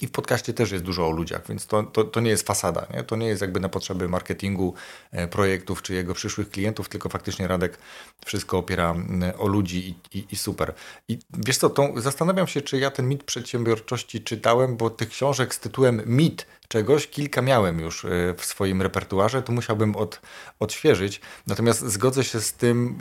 I 0.00 0.06
w 0.06 0.10
podcaście 0.10 0.54
też 0.54 0.70
jest 0.70 0.84
dużo 0.84 1.06
o 1.06 1.10
ludziach, 1.10 1.46
więc 1.48 1.66
to, 1.66 1.82
to, 1.82 2.04
to 2.04 2.20
nie 2.20 2.30
jest 2.30 2.46
fasada. 2.46 2.86
Nie? 2.94 3.04
To 3.04 3.16
nie 3.16 3.26
jest 3.26 3.42
jakby 3.42 3.60
na 3.60 3.68
potrzeby 3.68 4.08
marketingu 4.08 4.74
e, 5.10 5.28
projektów 5.28 5.82
czy 5.82 5.94
jego 5.94 6.14
przyszłych 6.14 6.50
klientów, 6.50 6.88
tylko 6.88 7.08
faktycznie 7.08 7.48
Radek 7.48 7.78
wszystko 8.26 8.58
opiera 8.58 8.94
o 9.38 9.46
ludzi 9.46 9.88
i, 9.88 10.18
i, 10.18 10.26
i 10.30 10.36
super. 10.36 10.74
I 11.08 11.18
wiesz 11.32 11.58
co, 11.58 11.70
tą, 11.70 12.00
zastanawiam 12.00 12.46
się, 12.46 12.60
czy 12.60 12.78
ja 12.78 12.90
ten 12.90 13.08
mit 13.08 13.24
przedsiębiorczości 13.24 14.20
czytałem, 14.20 14.76
bo 14.76 14.90
tych 14.90 15.08
książek 15.08 15.54
z 15.54 15.60
tytułem 15.60 16.02
mit 16.06 16.46
czegoś 16.68 17.06
kilka 17.06 17.42
miałem 17.42 17.80
już 17.80 18.04
e, 18.04 18.08
w 18.36 18.44
swoim 18.44 18.82
repertuarze, 18.82 19.42
to 19.42 19.52
musiałbym 19.52 19.96
od, 19.96 20.20
odświeżyć. 20.60 21.20
Natomiast 21.46 21.86
zgodzę 21.86 22.24
się 22.24 22.40
z 22.40 22.52
tym, 22.52 22.98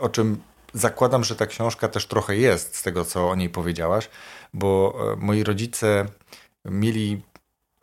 o 0.00 0.08
czym 0.08 0.36
zakładam, 0.74 1.24
że 1.24 1.36
ta 1.36 1.46
książka 1.46 1.88
też 1.88 2.06
trochę 2.06 2.36
jest 2.36 2.76
z 2.76 2.82
tego, 2.82 3.04
co 3.04 3.30
o 3.30 3.34
niej 3.34 3.50
powiedziałaś, 3.50 4.08
bo 4.54 4.98
e, 5.12 5.16
moi 5.16 5.44
rodzice 5.44 6.06
mieli 6.64 7.22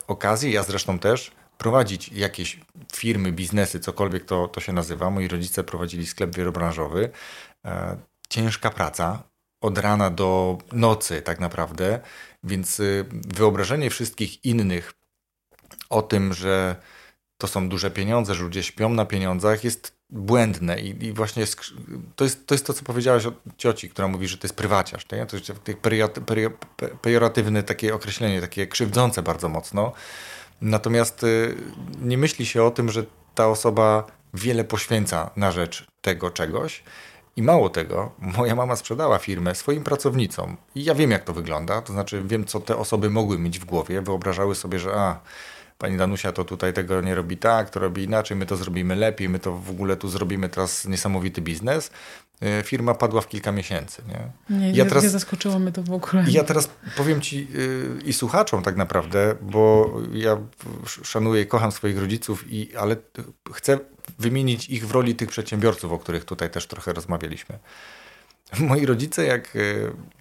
okazję, 0.08 0.52
ja 0.52 0.64
zresztą 0.64 1.00
też, 1.00 1.32
prowadzić 1.58 2.10
jakieś 2.10 2.60
firmy, 2.94 3.32
biznesy, 3.32 3.80
cokolwiek 3.80 4.26
to, 4.26 4.48
to 4.48 4.62
się 4.62 4.74
nazywa. 4.74 5.10
Moi 5.10 5.28
rodzice 5.28 5.64
prowadzili 5.64 6.08
sklep 6.08 6.36
wielobranżowy. 6.36 7.10
E, 7.66 7.98
ciężka 8.30 8.70
praca, 8.70 9.24
od 9.62 9.78
rana 9.78 10.10
do 10.10 10.58
nocy 10.72 11.22
tak 11.22 11.40
naprawdę, 11.40 12.00
więc 12.44 12.80
y, 12.80 13.06
wyobrażenie 13.12 13.90
wszystkich 13.90 14.46
innych 14.46 14.94
o 15.90 16.02
tym, 16.02 16.34
że 16.34 16.76
to 17.38 17.48
są 17.48 17.70
duże 17.70 17.92
pieniądze, 17.92 18.36
że 18.36 18.44
ludzie 18.44 18.64
śpią 18.64 18.90
na 18.90 19.06
pieniądzach 19.06 19.64
jest 19.64 19.99
błędne 20.10 20.80
i, 20.80 21.06
i 21.06 21.14
właśnie 21.14 21.46
to, 22.16 22.24
jest, 22.24 22.48
to 22.48 22.56
jest 22.56 22.66
to, 22.66 22.74
co 22.74 22.84
powiedziałaś 22.84 23.26
o 23.26 23.32
cioci, 23.58 23.90
która 23.90 24.08
mówi, 24.08 24.28
że 24.28 24.38
to 24.38 24.48
jest 24.48 24.56
prywaciarz. 24.56 25.06
Nie? 25.12 25.26
To 25.26 25.38
jest 25.38 25.52
pejoratywne 27.02 27.64
takie 27.64 27.96
określenie, 27.96 28.42
takie 28.42 28.68
krzywdzące 28.68 29.22
bardzo 29.22 29.50
mocno. 29.50 29.92
Natomiast 30.62 31.24
y, 31.24 31.56
nie 32.02 32.18
myśli 32.18 32.46
się 32.46 32.64
o 32.64 32.72
tym, 32.72 32.90
że 32.92 33.06
ta 33.36 33.48
osoba 33.48 34.08
wiele 34.34 34.64
poświęca 34.64 35.30
na 35.36 35.52
rzecz 35.52 35.88
tego 36.02 36.32
czegoś. 36.32 36.84
I 37.36 37.44
mało 37.44 37.70
tego, 37.70 38.12
moja 38.20 38.56
mama 38.56 38.76
sprzedała 38.76 39.20
firmę 39.20 39.56
swoim 39.56 39.84
pracownicom. 39.84 40.58
I 40.76 40.84
ja 40.84 40.96
wiem, 40.96 41.12
jak 41.12 41.24
to 41.24 41.34
wygląda. 41.34 41.82
To 41.82 41.94
znaczy, 41.94 42.24
wiem, 42.26 42.46
co 42.46 42.60
te 42.60 42.78
osoby 42.78 43.10
mogły 43.10 43.40
mieć 43.40 43.60
w 43.60 43.66
głowie. 43.66 44.02
Wyobrażały 44.02 44.56
sobie, 44.56 44.80
że 44.80 44.94
a, 44.94 45.20
pani 45.80 45.98
Danusia 45.98 46.32
to 46.32 46.46
tutaj 46.46 46.74
tego 46.74 47.02
nie 47.02 47.16
robi 47.16 47.38
tak, 47.38 47.70
to 47.70 47.80
robi 47.80 48.04
inaczej, 48.04 48.38
my 48.38 48.46
to 48.46 48.56
zrobimy 48.56 48.96
lepiej, 48.96 49.30
my 49.30 49.40
to 49.40 49.52
w 49.52 49.70
ogóle 49.70 49.98
tu 49.98 50.10
zrobimy 50.10 50.50
teraz 50.50 50.86
niesamowity 50.86 51.42
biznes. 51.42 51.92
E, 52.42 52.64
firma 52.64 52.94
padła 52.94 53.22
w 53.22 53.28
kilka 53.28 53.52
miesięcy. 53.52 54.02
Nie, 54.08 54.58
nie, 54.58 54.72
ja 54.72 54.84
nie, 54.84 54.90
teraz, 54.90 55.04
nie 55.04 55.10
zaskoczyło 55.10 55.60
mnie 55.60 55.72
to 55.72 55.84
w 55.84 55.94
ogóle. 55.94 56.26
Ja 56.28 56.44
teraz 56.44 56.70
powiem 56.98 57.22
ci 57.22 57.48
yy, 57.54 58.02
i 58.06 58.14
słuchaczom 58.14 58.64
tak 58.64 58.76
naprawdę, 58.76 59.36
bo 59.42 59.94
ja 60.14 60.38
szanuję 61.04 61.42
i 61.42 61.46
kocham 61.46 61.72
swoich 61.72 61.98
rodziców, 61.98 62.46
i, 62.52 62.76
ale 62.76 62.96
chcę 63.54 63.80
wymienić 64.20 64.70
ich 64.70 64.88
w 64.88 64.92
roli 64.92 65.16
tych 65.16 65.30
przedsiębiorców, 65.30 65.92
o 65.92 66.00
których 66.00 66.26
tutaj 66.26 66.50
też 66.50 66.68
trochę 66.68 66.94
rozmawialiśmy. 66.94 67.60
Moi 68.60 68.86
rodzice, 68.86 69.26
jak 69.26 69.56
e, 69.56 69.60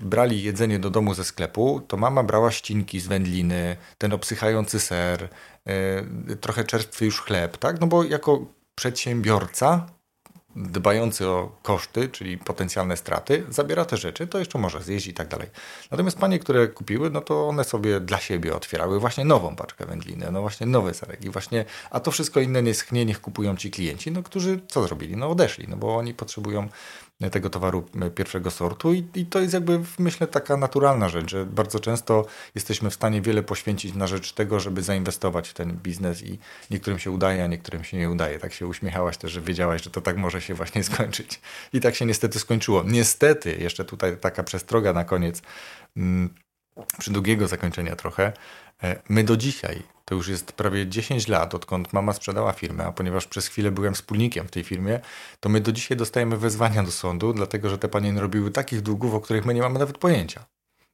brali 0.00 0.42
jedzenie 0.42 0.78
do 0.78 0.90
domu 0.90 1.14
ze 1.14 1.24
sklepu, 1.24 1.80
to 1.88 1.96
mama 1.96 2.22
brała 2.22 2.50
ścinki 2.50 3.00
z 3.00 3.06
wędliny, 3.06 3.76
ten 3.98 4.12
obsychający 4.12 4.80
ser, 4.80 5.28
e, 5.66 6.36
trochę 6.36 6.64
czerstwy 6.64 7.04
już 7.04 7.20
chleb, 7.20 7.56
tak? 7.56 7.80
No 7.80 7.86
bo 7.86 8.04
jako 8.04 8.46
przedsiębiorca 8.74 9.86
dbający 10.56 11.28
o 11.28 11.58
koszty, 11.62 12.08
czyli 12.08 12.38
potencjalne 12.38 12.96
straty, 12.96 13.44
zabiera 13.50 13.84
te 13.84 13.96
rzeczy, 13.96 14.26
to 14.26 14.38
jeszcze 14.38 14.58
może 14.58 14.82
zjeść 14.82 15.06
i 15.06 15.14
tak 15.14 15.28
dalej. 15.28 15.48
Natomiast 15.90 16.18
panie, 16.18 16.38
które 16.38 16.68
kupiły, 16.68 17.10
no 17.10 17.20
to 17.20 17.48
one 17.48 17.64
sobie 17.64 18.00
dla 18.00 18.18
siebie 18.18 18.56
otwierały 18.56 19.00
właśnie 19.00 19.24
nową 19.24 19.56
paczkę 19.56 19.86
wędliny, 19.86 20.28
no 20.32 20.40
właśnie 20.40 20.66
nowe 20.66 20.94
serek 20.94 21.32
właśnie, 21.32 21.64
a 21.90 22.00
to 22.00 22.10
wszystko 22.10 22.40
inne 22.40 22.62
nie 22.62 22.74
schnie, 22.74 23.04
niech 23.04 23.20
kupują 23.20 23.56
ci 23.56 23.70
klienci, 23.70 24.12
no 24.12 24.22
którzy 24.22 24.60
co 24.68 24.82
zrobili? 24.82 25.16
No 25.16 25.30
odeszli, 25.30 25.68
no 25.68 25.76
bo 25.76 25.96
oni 25.96 26.14
potrzebują 26.14 26.68
tego 27.30 27.50
towaru 27.50 27.86
pierwszego 28.14 28.50
sortu 28.50 28.92
i, 28.92 29.06
i 29.14 29.26
to 29.26 29.40
jest 29.40 29.54
jakby 29.54 29.80
myślę 29.98 30.26
taka 30.26 30.56
naturalna 30.56 31.08
rzecz, 31.08 31.30
że 31.30 31.46
bardzo 31.46 31.80
często 31.80 32.26
jesteśmy 32.54 32.90
w 32.90 32.94
stanie 32.94 33.22
wiele 33.22 33.42
poświęcić 33.42 33.94
na 33.94 34.06
rzecz 34.06 34.32
tego, 34.32 34.60
żeby 34.60 34.82
zainwestować 34.82 35.48
w 35.48 35.54
ten 35.54 35.72
biznes 35.72 36.22
i 36.22 36.38
niektórym 36.70 36.98
się 36.98 37.10
udaje, 37.10 37.44
a 37.44 37.46
niektórym 37.46 37.84
się 37.84 37.96
nie 37.96 38.10
udaje. 38.10 38.38
Tak 38.38 38.52
się 38.52 38.66
uśmiechałaś 38.66 39.16
też, 39.16 39.32
że 39.32 39.40
wiedziałaś, 39.40 39.82
że 39.82 39.90
to 39.90 40.00
tak 40.00 40.16
może 40.16 40.40
się 40.40 40.54
właśnie 40.54 40.84
skończyć. 40.90 41.40
I 41.72 41.80
tak 41.80 41.94
się 41.94 42.06
niestety 42.06 42.38
skończyło. 42.38 42.82
Niestety, 42.86 43.56
jeszcze 43.60 43.84
tutaj 43.84 44.16
taka 44.16 44.42
przestroga 44.42 44.92
na 44.92 45.04
koniec, 45.04 45.42
mm, 45.96 46.34
przy 46.98 47.10
długiego 47.10 47.48
zakończenia 47.48 47.96
trochę, 47.96 48.32
e, 48.82 49.02
my 49.08 49.24
do 49.24 49.36
dzisiaj 49.36 49.82
to 50.08 50.14
już 50.14 50.28
jest 50.28 50.52
prawie 50.52 50.86
10 50.86 51.28
lat, 51.28 51.54
odkąd 51.54 51.92
mama 51.92 52.12
sprzedała 52.12 52.52
firmę, 52.52 52.84
a 52.84 52.92
ponieważ 52.92 53.26
przez 53.26 53.46
chwilę 53.46 53.70
byłem 53.70 53.94
wspólnikiem 53.94 54.48
w 54.48 54.50
tej 54.50 54.64
firmie, 54.64 55.00
to 55.40 55.48
my 55.48 55.60
do 55.60 55.72
dzisiaj 55.72 55.96
dostajemy 55.96 56.36
wezwania 56.36 56.82
do 56.82 56.90
sądu, 56.90 57.32
dlatego 57.32 57.70
że 57.70 57.78
te 57.78 57.88
panie 57.88 58.20
robiły 58.20 58.50
takich 58.50 58.82
długów, 58.82 59.14
o 59.14 59.20
których 59.20 59.46
my 59.46 59.54
nie 59.54 59.62
mamy 59.62 59.78
nawet 59.78 59.98
pojęcia. 59.98 60.44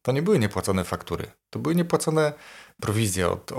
To 0.02 0.12
nie 0.12 0.22
były 0.22 0.38
niepłacone 0.38 0.84
faktury, 0.84 1.26
to 1.50 1.58
były 1.58 1.74
niepłacone 1.74 2.32
prowizje 2.80 3.28
od, 3.28 3.50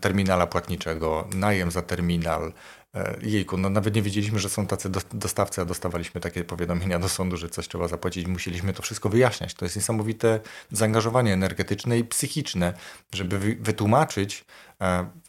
terminala 0.00 0.46
płatniczego, 0.46 1.28
najem 1.34 1.70
za 1.70 1.82
terminal, 1.82 2.52
E, 2.96 3.16
jejku, 3.22 3.56
no 3.56 3.70
nawet 3.70 3.94
nie 3.94 4.02
wiedzieliśmy, 4.02 4.38
że 4.38 4.48
są 4.48 4.66
tacy 4.66 4.90
dostawcy, 5.12 5.60
a 5.60 5.64
dostawaliśmy 5.64 6.20
takie 6.20 6.44
powiadomienia 6.44 6.98
do 6.98 7.08
sądu, 7.08 7.36
że 7.36 7.48
coś 7.48 7.68
trzeba 7.68 7.88
zapłacić. 7.88 8.26
Musieliśmy 8.26 8.72
to 8.72 8.82
wszystko 8.82 9.08
wyjaśniać. 9.08 9.54
To 9.54 9.64
jest 9.64 9.76
niesamowite 9.76 10.40
zaangażowanie 10.72 11.32
energetyczne 11.32 11.98
i 11.98 12.04
psychiczne, 12.04 12.72
żeby 13.12 13.38
wytłumaczyć 13.60 14.44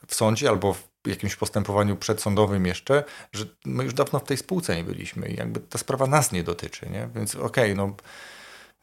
w 0.07 0.15
sądzie 0.15 0.49
albo 0.49 0.73
w 0.73 0.87
jakimś 1.05 1.35
postępowaniu 1.35 1.95
przedsądowym 1.95 2.65
jeszcze, 2.65 3.03
że 3.31 3.45
my 3.65 3.83
już 3.83 3.93
dawno 3.93 4.19
w 4.19 4.23
tej 4.23 4.37
spółce 4.37 4.75
nie 4.75 4.83
byliśmy 4.83 5.27
i 5.27 5.35
jakby 5.35 5.59
ta 5.59 5.77
sprawa 5.77 6.07
nas 6.07 6.31
nie 6.31 6.43
dotyczy, 6.43 6.89
nie? 6.89 7.09
Więc 7.15 7.35
okej, 7.35 7.45
okay, 7.45 7.75
no 7.75 7.95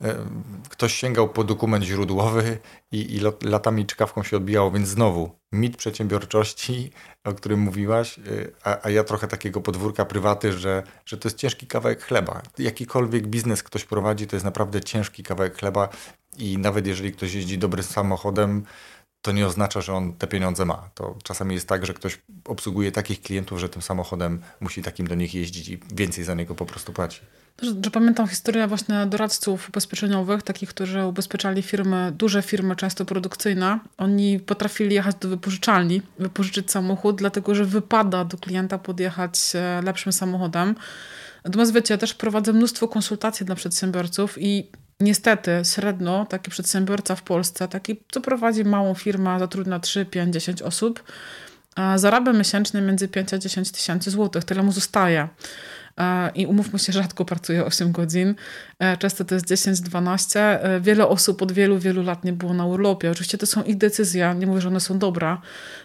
E, 0.03 0.27
ktoś 0.69 0.95
sięgał 0.95 1.29
po 1.29 1.45
dokument 1.45 1.85
źródłowy 1.85 2.59
i, 2.93 3.17
i 3.17 3.21
latami 3.49 3.87
czkawką 3.87 4.23
się 4.23 4.37
odbijało, 4.37 4.71
więc 4.71 4.89
znowu 4.89 5.31
mit 5.53 5.77
przedsiębiorczości, 5.77 6.91
o 7.25 7.33
którym 7.33 7.61
mówiłaś, 7.61 8.19
e, 8.19 8.23
a, 8.65 8.87
a, 8.87 8.91
ja 8.91 9.05
trochę 9.05 9.29
takiego 9.29 9.61
podwórka 9.61 10.05
prywaty, 10.05 10.53
że, 10.53 10.83
że 11.07 11.17
to 11.17 11.29
jest 11.29 11.39
ciężki 11.39 11.67
kawałek 11.67 12.03
chleba. 12.03 12.43
Jakikolwiek 12.59 13.27
biznes 13.27 13.63
ktoś 13.63 13.85
prowadzi, 13.85 14.27
to 14.27 14.37
jest 14.37 14.45
naprawdę 14.45 14.81
ciężki 14.81 15.23
kawałek 15.23 15.59
chleba 15.59 15.89
i 16.39 16.59
nawet 16.59 16.87
jeżeli 16.87 17.13
ktoś 17.13 17.35
jeździ 17.35 17.59
dobrym 17.59 17.85
samochodem, 17.85 18.65
to 19.25 19.33
nie 19.33 19.47
oznacza, 19.47 19.81
że 19.81 19.93
on 19.93 20.13
te 20.13 20.27
pieniądze 20.27 20.65
ma. 20.65 20.91
To 20.95 21.17
czasami 21.23 21.55
jest 21.55 21.69
tak, 21.69 21.87
że 21.87 21.95
ktoś 21.95 22.19
obsługuje 22.45 22.93
takich 22.93 23.23
klientów, 23.23 23.59
że 23.59 23.69
tym 23.69 23.83
samochodem 23.83 24.41
musi 24.61 24.83
takim 24.83 25.07
do 25.07 25.15
nich 25.15 25.35
jeździć 25.35 25.69
i 25.69 25.81
więcej 25.95 26.25
za 26.25 26.35
niego 26.35 26.55
po 26.55 26.67
prostu 26.67 26.93
płaci. 26.93 27.21
Że, 27.63 27.71
że, 27.85 27.91
pamiętam 27.91 28.29
historię 28.29 28.67
właśnie 28.67 29.07
doradców 29.07 29.69
ubezpieczeniowych, 29.69 30.43
takich, 30.43 30.69
którzy 30.69 31.05
ubezpieczali 31.05 31.63
firmy, 31.63 32.13
duże 32.19 32.43
firmy, 32.43 32.77
często 32.77 33.05
produkcyjne. 33.05 33.79
Oni 33.99 34.41
potrafili 34.41 34.95
jechać 34.95 35.17
do 35.17 35.29
wypożyczalni, 35.29 36.03
wypożyczyć 36.19 36.71
samochód, 36.71 37.17
dlatego 37.17 37.55
że 37.55 37.65
wypada 37.65 38.25
do 38.25 38.39
klienta 38.39 38.79
podjechać 38.79 39.53
e, 39.55 39.83
lepszym 39.83 40.13
samochodem. 40.13 40.75
Natomiast 41.45 41.73
wiecie, 41.73 41.95
ja 41.95 41.99
też 41.99 42.15
prowadzę 42.15 42.53
mnóstwo 42.53 42.89
konsultacji 42.89 43.47
dla 43.47 43.55
przedsiębiorców 43.55 44.37
i 44.39 44.71
niestety 45.01 45.63
średnio 45.65 46.27
taki 46.29 46.51
przedsiębiorca 46.51 47.17
w 47.17 47.23
Polsce, 47.23 47.69
taki, 47.69 48.01
co 48.13 48.21
prowadzi 48.21 48.65
małą 48.65 48.95
firmę, 48.95 49.39
zatrudnia 49.39 49.81
3, 49.81 50.07
5, 50.07 50.35
10 50.35 50.63
osób, 50.63 51.03
zarabia 51.97 52.33
miesięcznie 52.33 52.81
między 52.81 53.09
5 53.09 53.35
a 53.35 53.39
10 53.39 53.71
tysięcy 53.71 54.11
złotych. 54.11 54.45
Tyle 54.45 54.63
mu 54.63 54.73
zostaje. 54.73 55.29
I 56.35 56.47
umówmy 56.47 56.79
się, 56.79 56.93
rzadko 57.03 57.25
pracuje 57.25 57.65
8 57.65 57.93
godzin. 57.93 58.35
E, 58.79 58.97
często 58.97 59.25
to 59.25 59.35
jest 59.35 59.47
10-12. 59.47 60.39
E, 60.39 60.81
wiele 60.81 61.09
osób 61.09 61.43
od 61.43 61.53
wielu, 61.53 61.79
wielu 61.79 62.03
lat 62.03 62.25
nie 62.25 62.33
było 62.33 62.55
na 62.55 62.67
urlopie. 62.67 63.11
Oczywiście 63.11 63.39
to 63.39 63.47
są 63.47 63.63
ich 63.63 63.77
decyzje, 63.77 64.35
nie 64.39 64.47
mówię, 64.47 64.61
że 64.61 64.69
one 64.69 64.81
są 64.81 64.99
dobre. 64.99 65.37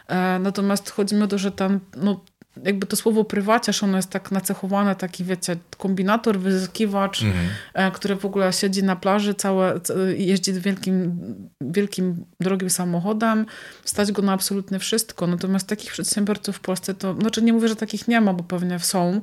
E, 0.07 0.39
natomiast 0.39 0.89
chodzi 0.89 1.16
mi 1.16 1.24
o 1.24 1.28
to, 1.28 1.38
że 1.38 1.51
ten, 1.51 1.80
no, 1.97 2.24
jakby 2.64 2.88
to 2.88 2.95
słowo 2.95 3.24
prywaciarz, 3.24 3.84
ono 3.84 3.97
jest 3.97 4.10
tak 4.10 4.32
nacechowane, 4.32 4.95
taki 4.95 5.24
wiecie, 5.24 5.58
kombinator, 5.78 6.39
wyzyskiwacz, 6.39 7.24
mhm. 7.24 7.91
który 7.91 8.16
w 8.16 8.26
ogóle 8.26 8.54
siedzi 8.54 8.84
na 8.84 8.95
plaży, 8.95 9.34
całe, 9.34 9.80
jeździ 10.18 10.54
wielkim, 10.54 11.20
wielkim, 11.62 12.26
drogim 12.39 12.70
samochodem, 12.70 13.45
stać 13.86 14.12
go 14.12 14.22
na 14.22 14.34
absolutnie 14.34 14.80
wszystko. 14.80 15.28
Natomiast 15.28 15.68
takich 15.68 15.91
przedsiębiorców 15.91 16.56
w 16.56 16.60
Polsce 16.60 16.93
to, 16.93 17.14
znaczy 17.14 17.41
nie 17.41 17.54
mówię, 17.54 17.68
że 17.68 17.76
takich 17.76 18.08
nie 18.08 18.22
ma, 18.22 18.34
bo 18.34 18.43
pewnie 18.43 18.80
są, 18.80 19.22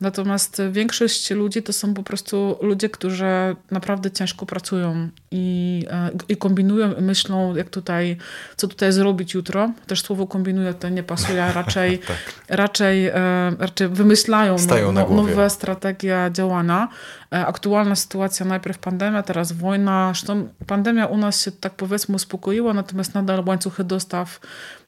Natomiast 0.00 0.62
większość 0.72 1.30
ludzi 1.30 1.62
to 1.62 1.72
są 1.72 1.94
po 1.94 2.02
prostu 2.02 2.58
ludzie, 2.60 2.88
którzy 2.88 3.56
naprawdę 3.70 4.10
ciężko 4.10 4.46
pracują 4.46 5.08
i, 5.30 5.84
e, 5.90 6.10
i 6.28 6.36
kombinują 6.36 6.94
i 6.94 7.02
myślą, 7.02 7.56
jak 7.56 7.70
tutaj, 7.70 8.16
co 8.56 8.68
tutaj 8.68 8.92
zrobić 8.92 9.34
jutro. 9.34 9.72
Też 9.86 10.02
słowo 10.02 10.26
kombinują 10.26 10.74
to 10.74 10.88
nie 10.88 11.02
pasuje, 11.02 11.52
raczej, 11.52 11.98
tak. 12.08 12.16
Raczej, 12.60 13.06
e, 13.06 13.12
raczej 13.58 13.88
wymyślają 13.88 14.56
no, 14.68 14.92
no, 14.92 15.08
nowe 15.08 15.50
strategie 15.50 16.30
działania. 16.32 16.88
E, 17.32 17.46
aktualna 17.46 17.96
sytuacja, 17.96 18.46
najpierw 18.46 18.78
pandemia, 18.78 19.22
teraz 19.22 19.52
wojna. 19.52 20.10
Zresztą 20.14 20.48
pandemia 20.66 21.06
u 21.06 21.16
nas 21.16 21.42
się 21.44 21.52
tak 21.52 21.74
powiedzmy 21.74 22.14
uspokoiła, 22.14 22.74
natomiast 22.74 23.14
nadal 23.14 23.44
łańcuchy 23.46 23.84
dostaw 23.84 24.40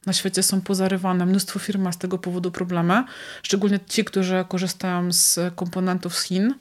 na 0.05 0.13
świecie 0.13 0.43
są 0.43 0.61
pozarywane. 0.61 1.25
Mnóstwo 1.25 1.59
firm 1.59 1.81
ma 1.81 1.91
z 1.91 1.97
tego 1.97 2.17
powodu 2.17 2.51
problemy, 2.51 3.03
szczególnie 3.43 3.79
ci, 3.89 4.05
którzy 4.05 4.45
korzystają 4.47 5.11
z 5.11 5.39
komponentów 5.55 6.15
z 6.15 6.23
Chin. 6.23 6.55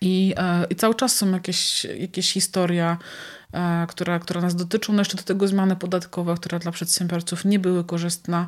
I, 0.00 0.34
e, 0.36 0.66
i 0.70 0.76
cały 0.76 0.94
czas 0.94 1.16
są 1.16 1.32
jakieś, 1.32 1.84
jakieś 1.84 2.32
historie, 2.32 2.96
które, 3.88 4.20
które 4.20 4.40
nas 4.40 4.54
dotyczą. 4.56 4.92
No 4.92 5.00
jeszcze 5.00 5.16
do 5.16 5.22
tego 5.22 5.48
zmiany 5.48 5.76
podatkowe, 5.76 6.34
które 6.34 6.58
dla 6.58 6.72
przedsiębiorców 6.72 7.44
nie 7.44 7.58
były 7.58 7.84
korzystne. 7.84 8.46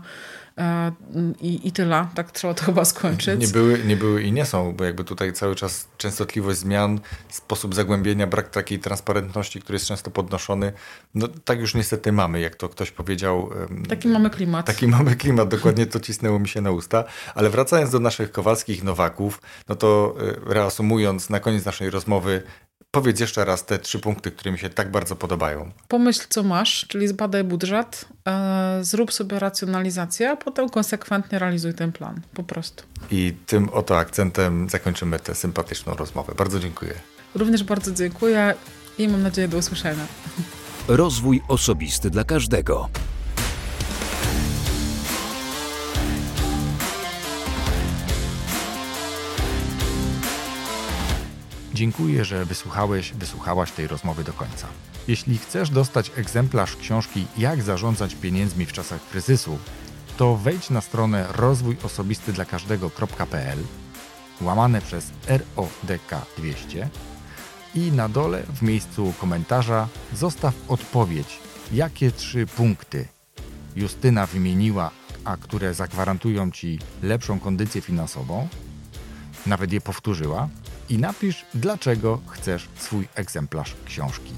E, 0.58 0.92
I, 1.40 1.68
I 1.68 1.72
tyle, 1.72 2.06
tak 2.14 2.32
trzeba 2.32 2.54
to 2.54 2.64
chyba 2.64 2.84
skończyć. 2.84 3.40
Nie 3.40 3.48
były, 3.48 3.84
nie 3.84 3.96
były 3.96 4.22
i 4.22 4.32
nie 4.32 4.46
są, 4.46 4.72
bo 4.72 4.84
jakby 4.84 5.04
tutaj 5.04 5.32
cały 5.32 5.54
czas 5.54 5.88
częstotliwość 5.98 6.58
zmian, 6.58 7.00
sposób 7.28 7.74
zagłębienia, 7.74 8.26
brak 8.26 8.50
takiej 8.50 8.78
transparentności, 8.78 9.60
który 9.60 9.76
jest 9.76 9.86
często 9.86 10.10
podnoszony, 10.10 10.72
no 11.14 11.28
tak 11.44 11.60
już 11.60 11.74
niestety 11.74 12.12
mamy, 12.12 12.40
jak 12.40 12.56
to 12.56 12.68
ktoś 12.68 12.90
powiedział. 12.90 13.50
Taki 13.88 14.08
mamy 14.08 14.30
klimat. 14.30 14.66
Taki 14.66 14.88
mamy 14.88 15.16
klimat, 15.16 15.48
dokładnie 15.48 15.86
to 15.86 16.00
cisnęło 16.00 16.38
mi 16.38 16.48
się 16.48 16.60
na 16.60 16.70
usta. 16.70 17.04
Ale 17.34 17.50
wracając 17.50 17.90
do 17.90 18.00
naszych 18.00 18.32
Kowalskich 18.32 18.84
Nowaków, 18.84 19.40
no 19.68 19.74
to 19.74 20.14
e, 20.48 20.54
reasumując, 20.54 21.30
na 21.30 21.40
koniec 21.40 21.64
naszej 21.64 21.90
rozmowy, 21.90 22.42
Powiedz 22.94 23.20
jeszcze 23.20 23.44
raz 23.44 23.64
te 23.66 23.78
trzy 23.78 23.98
punkty, 23.98 24.30
które 24.30 24.52
mi 24.52 24.58
się 24.58 24.70
tak 24.70 24.90
bardzo 24.90 25.16
podobają. 25.16 25.70
Pomyśl, 25.88 26.20
co 26.28 26.42
masz, 26.42 26.86
czyli 26.88 27.08
zbadaj 27.08 27.44
budżet, 27.44 28.04
e, 28.28 28.78
zrób 28.82 29.12
sobie 29.12 29.38
racjonalizację, 29.38 30.30
a 30.30 30.36
potem 30.36 30.68
konsekwentnie 30.68 31.38
realizuj 31.38 31.74
ten 31.74 31.92
plan. 31.92 32.20
Po 32.34 32.42
prostu. 32.42 32.84
I 33.10 33.34
tym 33.46 33.68
oto 33.68 33.98
akcentem 33.98 34.68
zakończymy 34.68 35.18
tę 35.18 35.34
sympatyczną 35.34 35.94
rozmowę. 35.94 36.34
Bardzo 36.38 36.60
dziękuję. 36.60 36.94
Również 37.34 37.64
bardzo 37.64 37.92
dziękuję 37.92 38.54
i 38.98 39.08
mam 39.08 39.22
nadzieję 39.22 39.48
do 39.48 39.58
usłyszenia. 39.58 40.06
Rozwój 40.88 41.42
osobisty 41.48 42.10
dla 42.10 42.24
każdego. 42.24 42.88
Dziękuję, 51.82 52.24
że 52.24 52.44
wysłuchałeś, 52.44 53.12
wysłuchałaś 53.12 53.72
tej 53.72 53.86
rozmowy 53.86 54.24
do 54.24 54.32
końca. 54.32 54.66
Jeśli 55.08 55.38
chcesz 55.38 55.70
dostać 55.70 56.12
egzemplarz 56.16 56.76
książki 56.76 57.26
Jak 57.38 57.62
zarządzać 57.62 58.14
pieniędzmi 58.14 58.66
w 58.66 58.72
czasach 58.72 59.08
kryzysu, 59.08 59.58
to 60.16 60.36
wejdź 60.36 60.70
na 60.70 60.80
stronę 60.80 61.26
rozwójosobistydlakażdego.pl 61.32 63.58
łamane 64.40 64.80
przez 64.80 65.10
RODK 65.28 66.26
200 66.36 66.88
i 67.74 67.92
na 67.92 68.08
dole 68.08 68.42
w 68.54 68.62
miejscu 68.62 69.14
komentarza 69.20 69.88
zostaw 70.14 70.54
odpowiedź, 70.68 71.38
jakie 71.72 72.12
trzy 72.12 72.46
punkty 72.46 73.08
Justyna 73.76 74.26
wymieniła, 74.26 74.90
a 75.24 75.36
które 75.36 75.74
zagwarantują 75.74 76.50
Ci 76.50 76.78
lepszą 77.02 77.40
kondycję 77.40 77.80
finansową, 77.80 78.48
nawet 79.46 79.72
je 79.72 79.80
powtórzyła, 79.80 80.48
i 80.92 80.98
napisz, 80.98 81.46
dlaczego 81.54 82.20
chcesz 82.26 82.68
swój 82.74 83.08
egzemplarz 83.14 83.76
książki. 83.84 84.32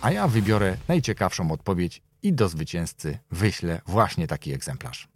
A 0.00 0.12
ja 0.12 0.28
wybiorę 0.28 0.76
najciekawszą 0.88 1.52
odpowiedź 1.52 2.02
i 2.22 2.32
do 2.32 2.48
zwycięzcy 2.48 3.18
wyślę 3.30 3.80
właśnie 3.86 4.26
taki 4.26 4.52
egzemplarz. 4.52 5.08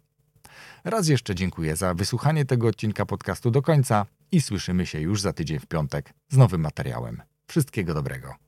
Raz 0.83 1.07
jeszcze 1.07 1.35
dziękuję 1.35 1.75
za 1.75 1.93
wysłuchanie 1.93 2.45
tego 2.45 2.67
odcinka 2.67 3.05
podcastu 3.05 3.51
do 3.51 3.61
końca 3.61 4.05
i 4.31 4.41
słyszymy 4.41 4.85
się 4.85 4.99
już 4.99 5.21
za 5.21 5.33
tydzień 5.33 5.59
w 5.59 5.65
piątek 5.65 6.13
z 6.29 6.37
nowym 6.37 6.61
materiałem. 6.61 7.21
Wszystkiego 7.47 7.93
dobrego. 7.93 8.46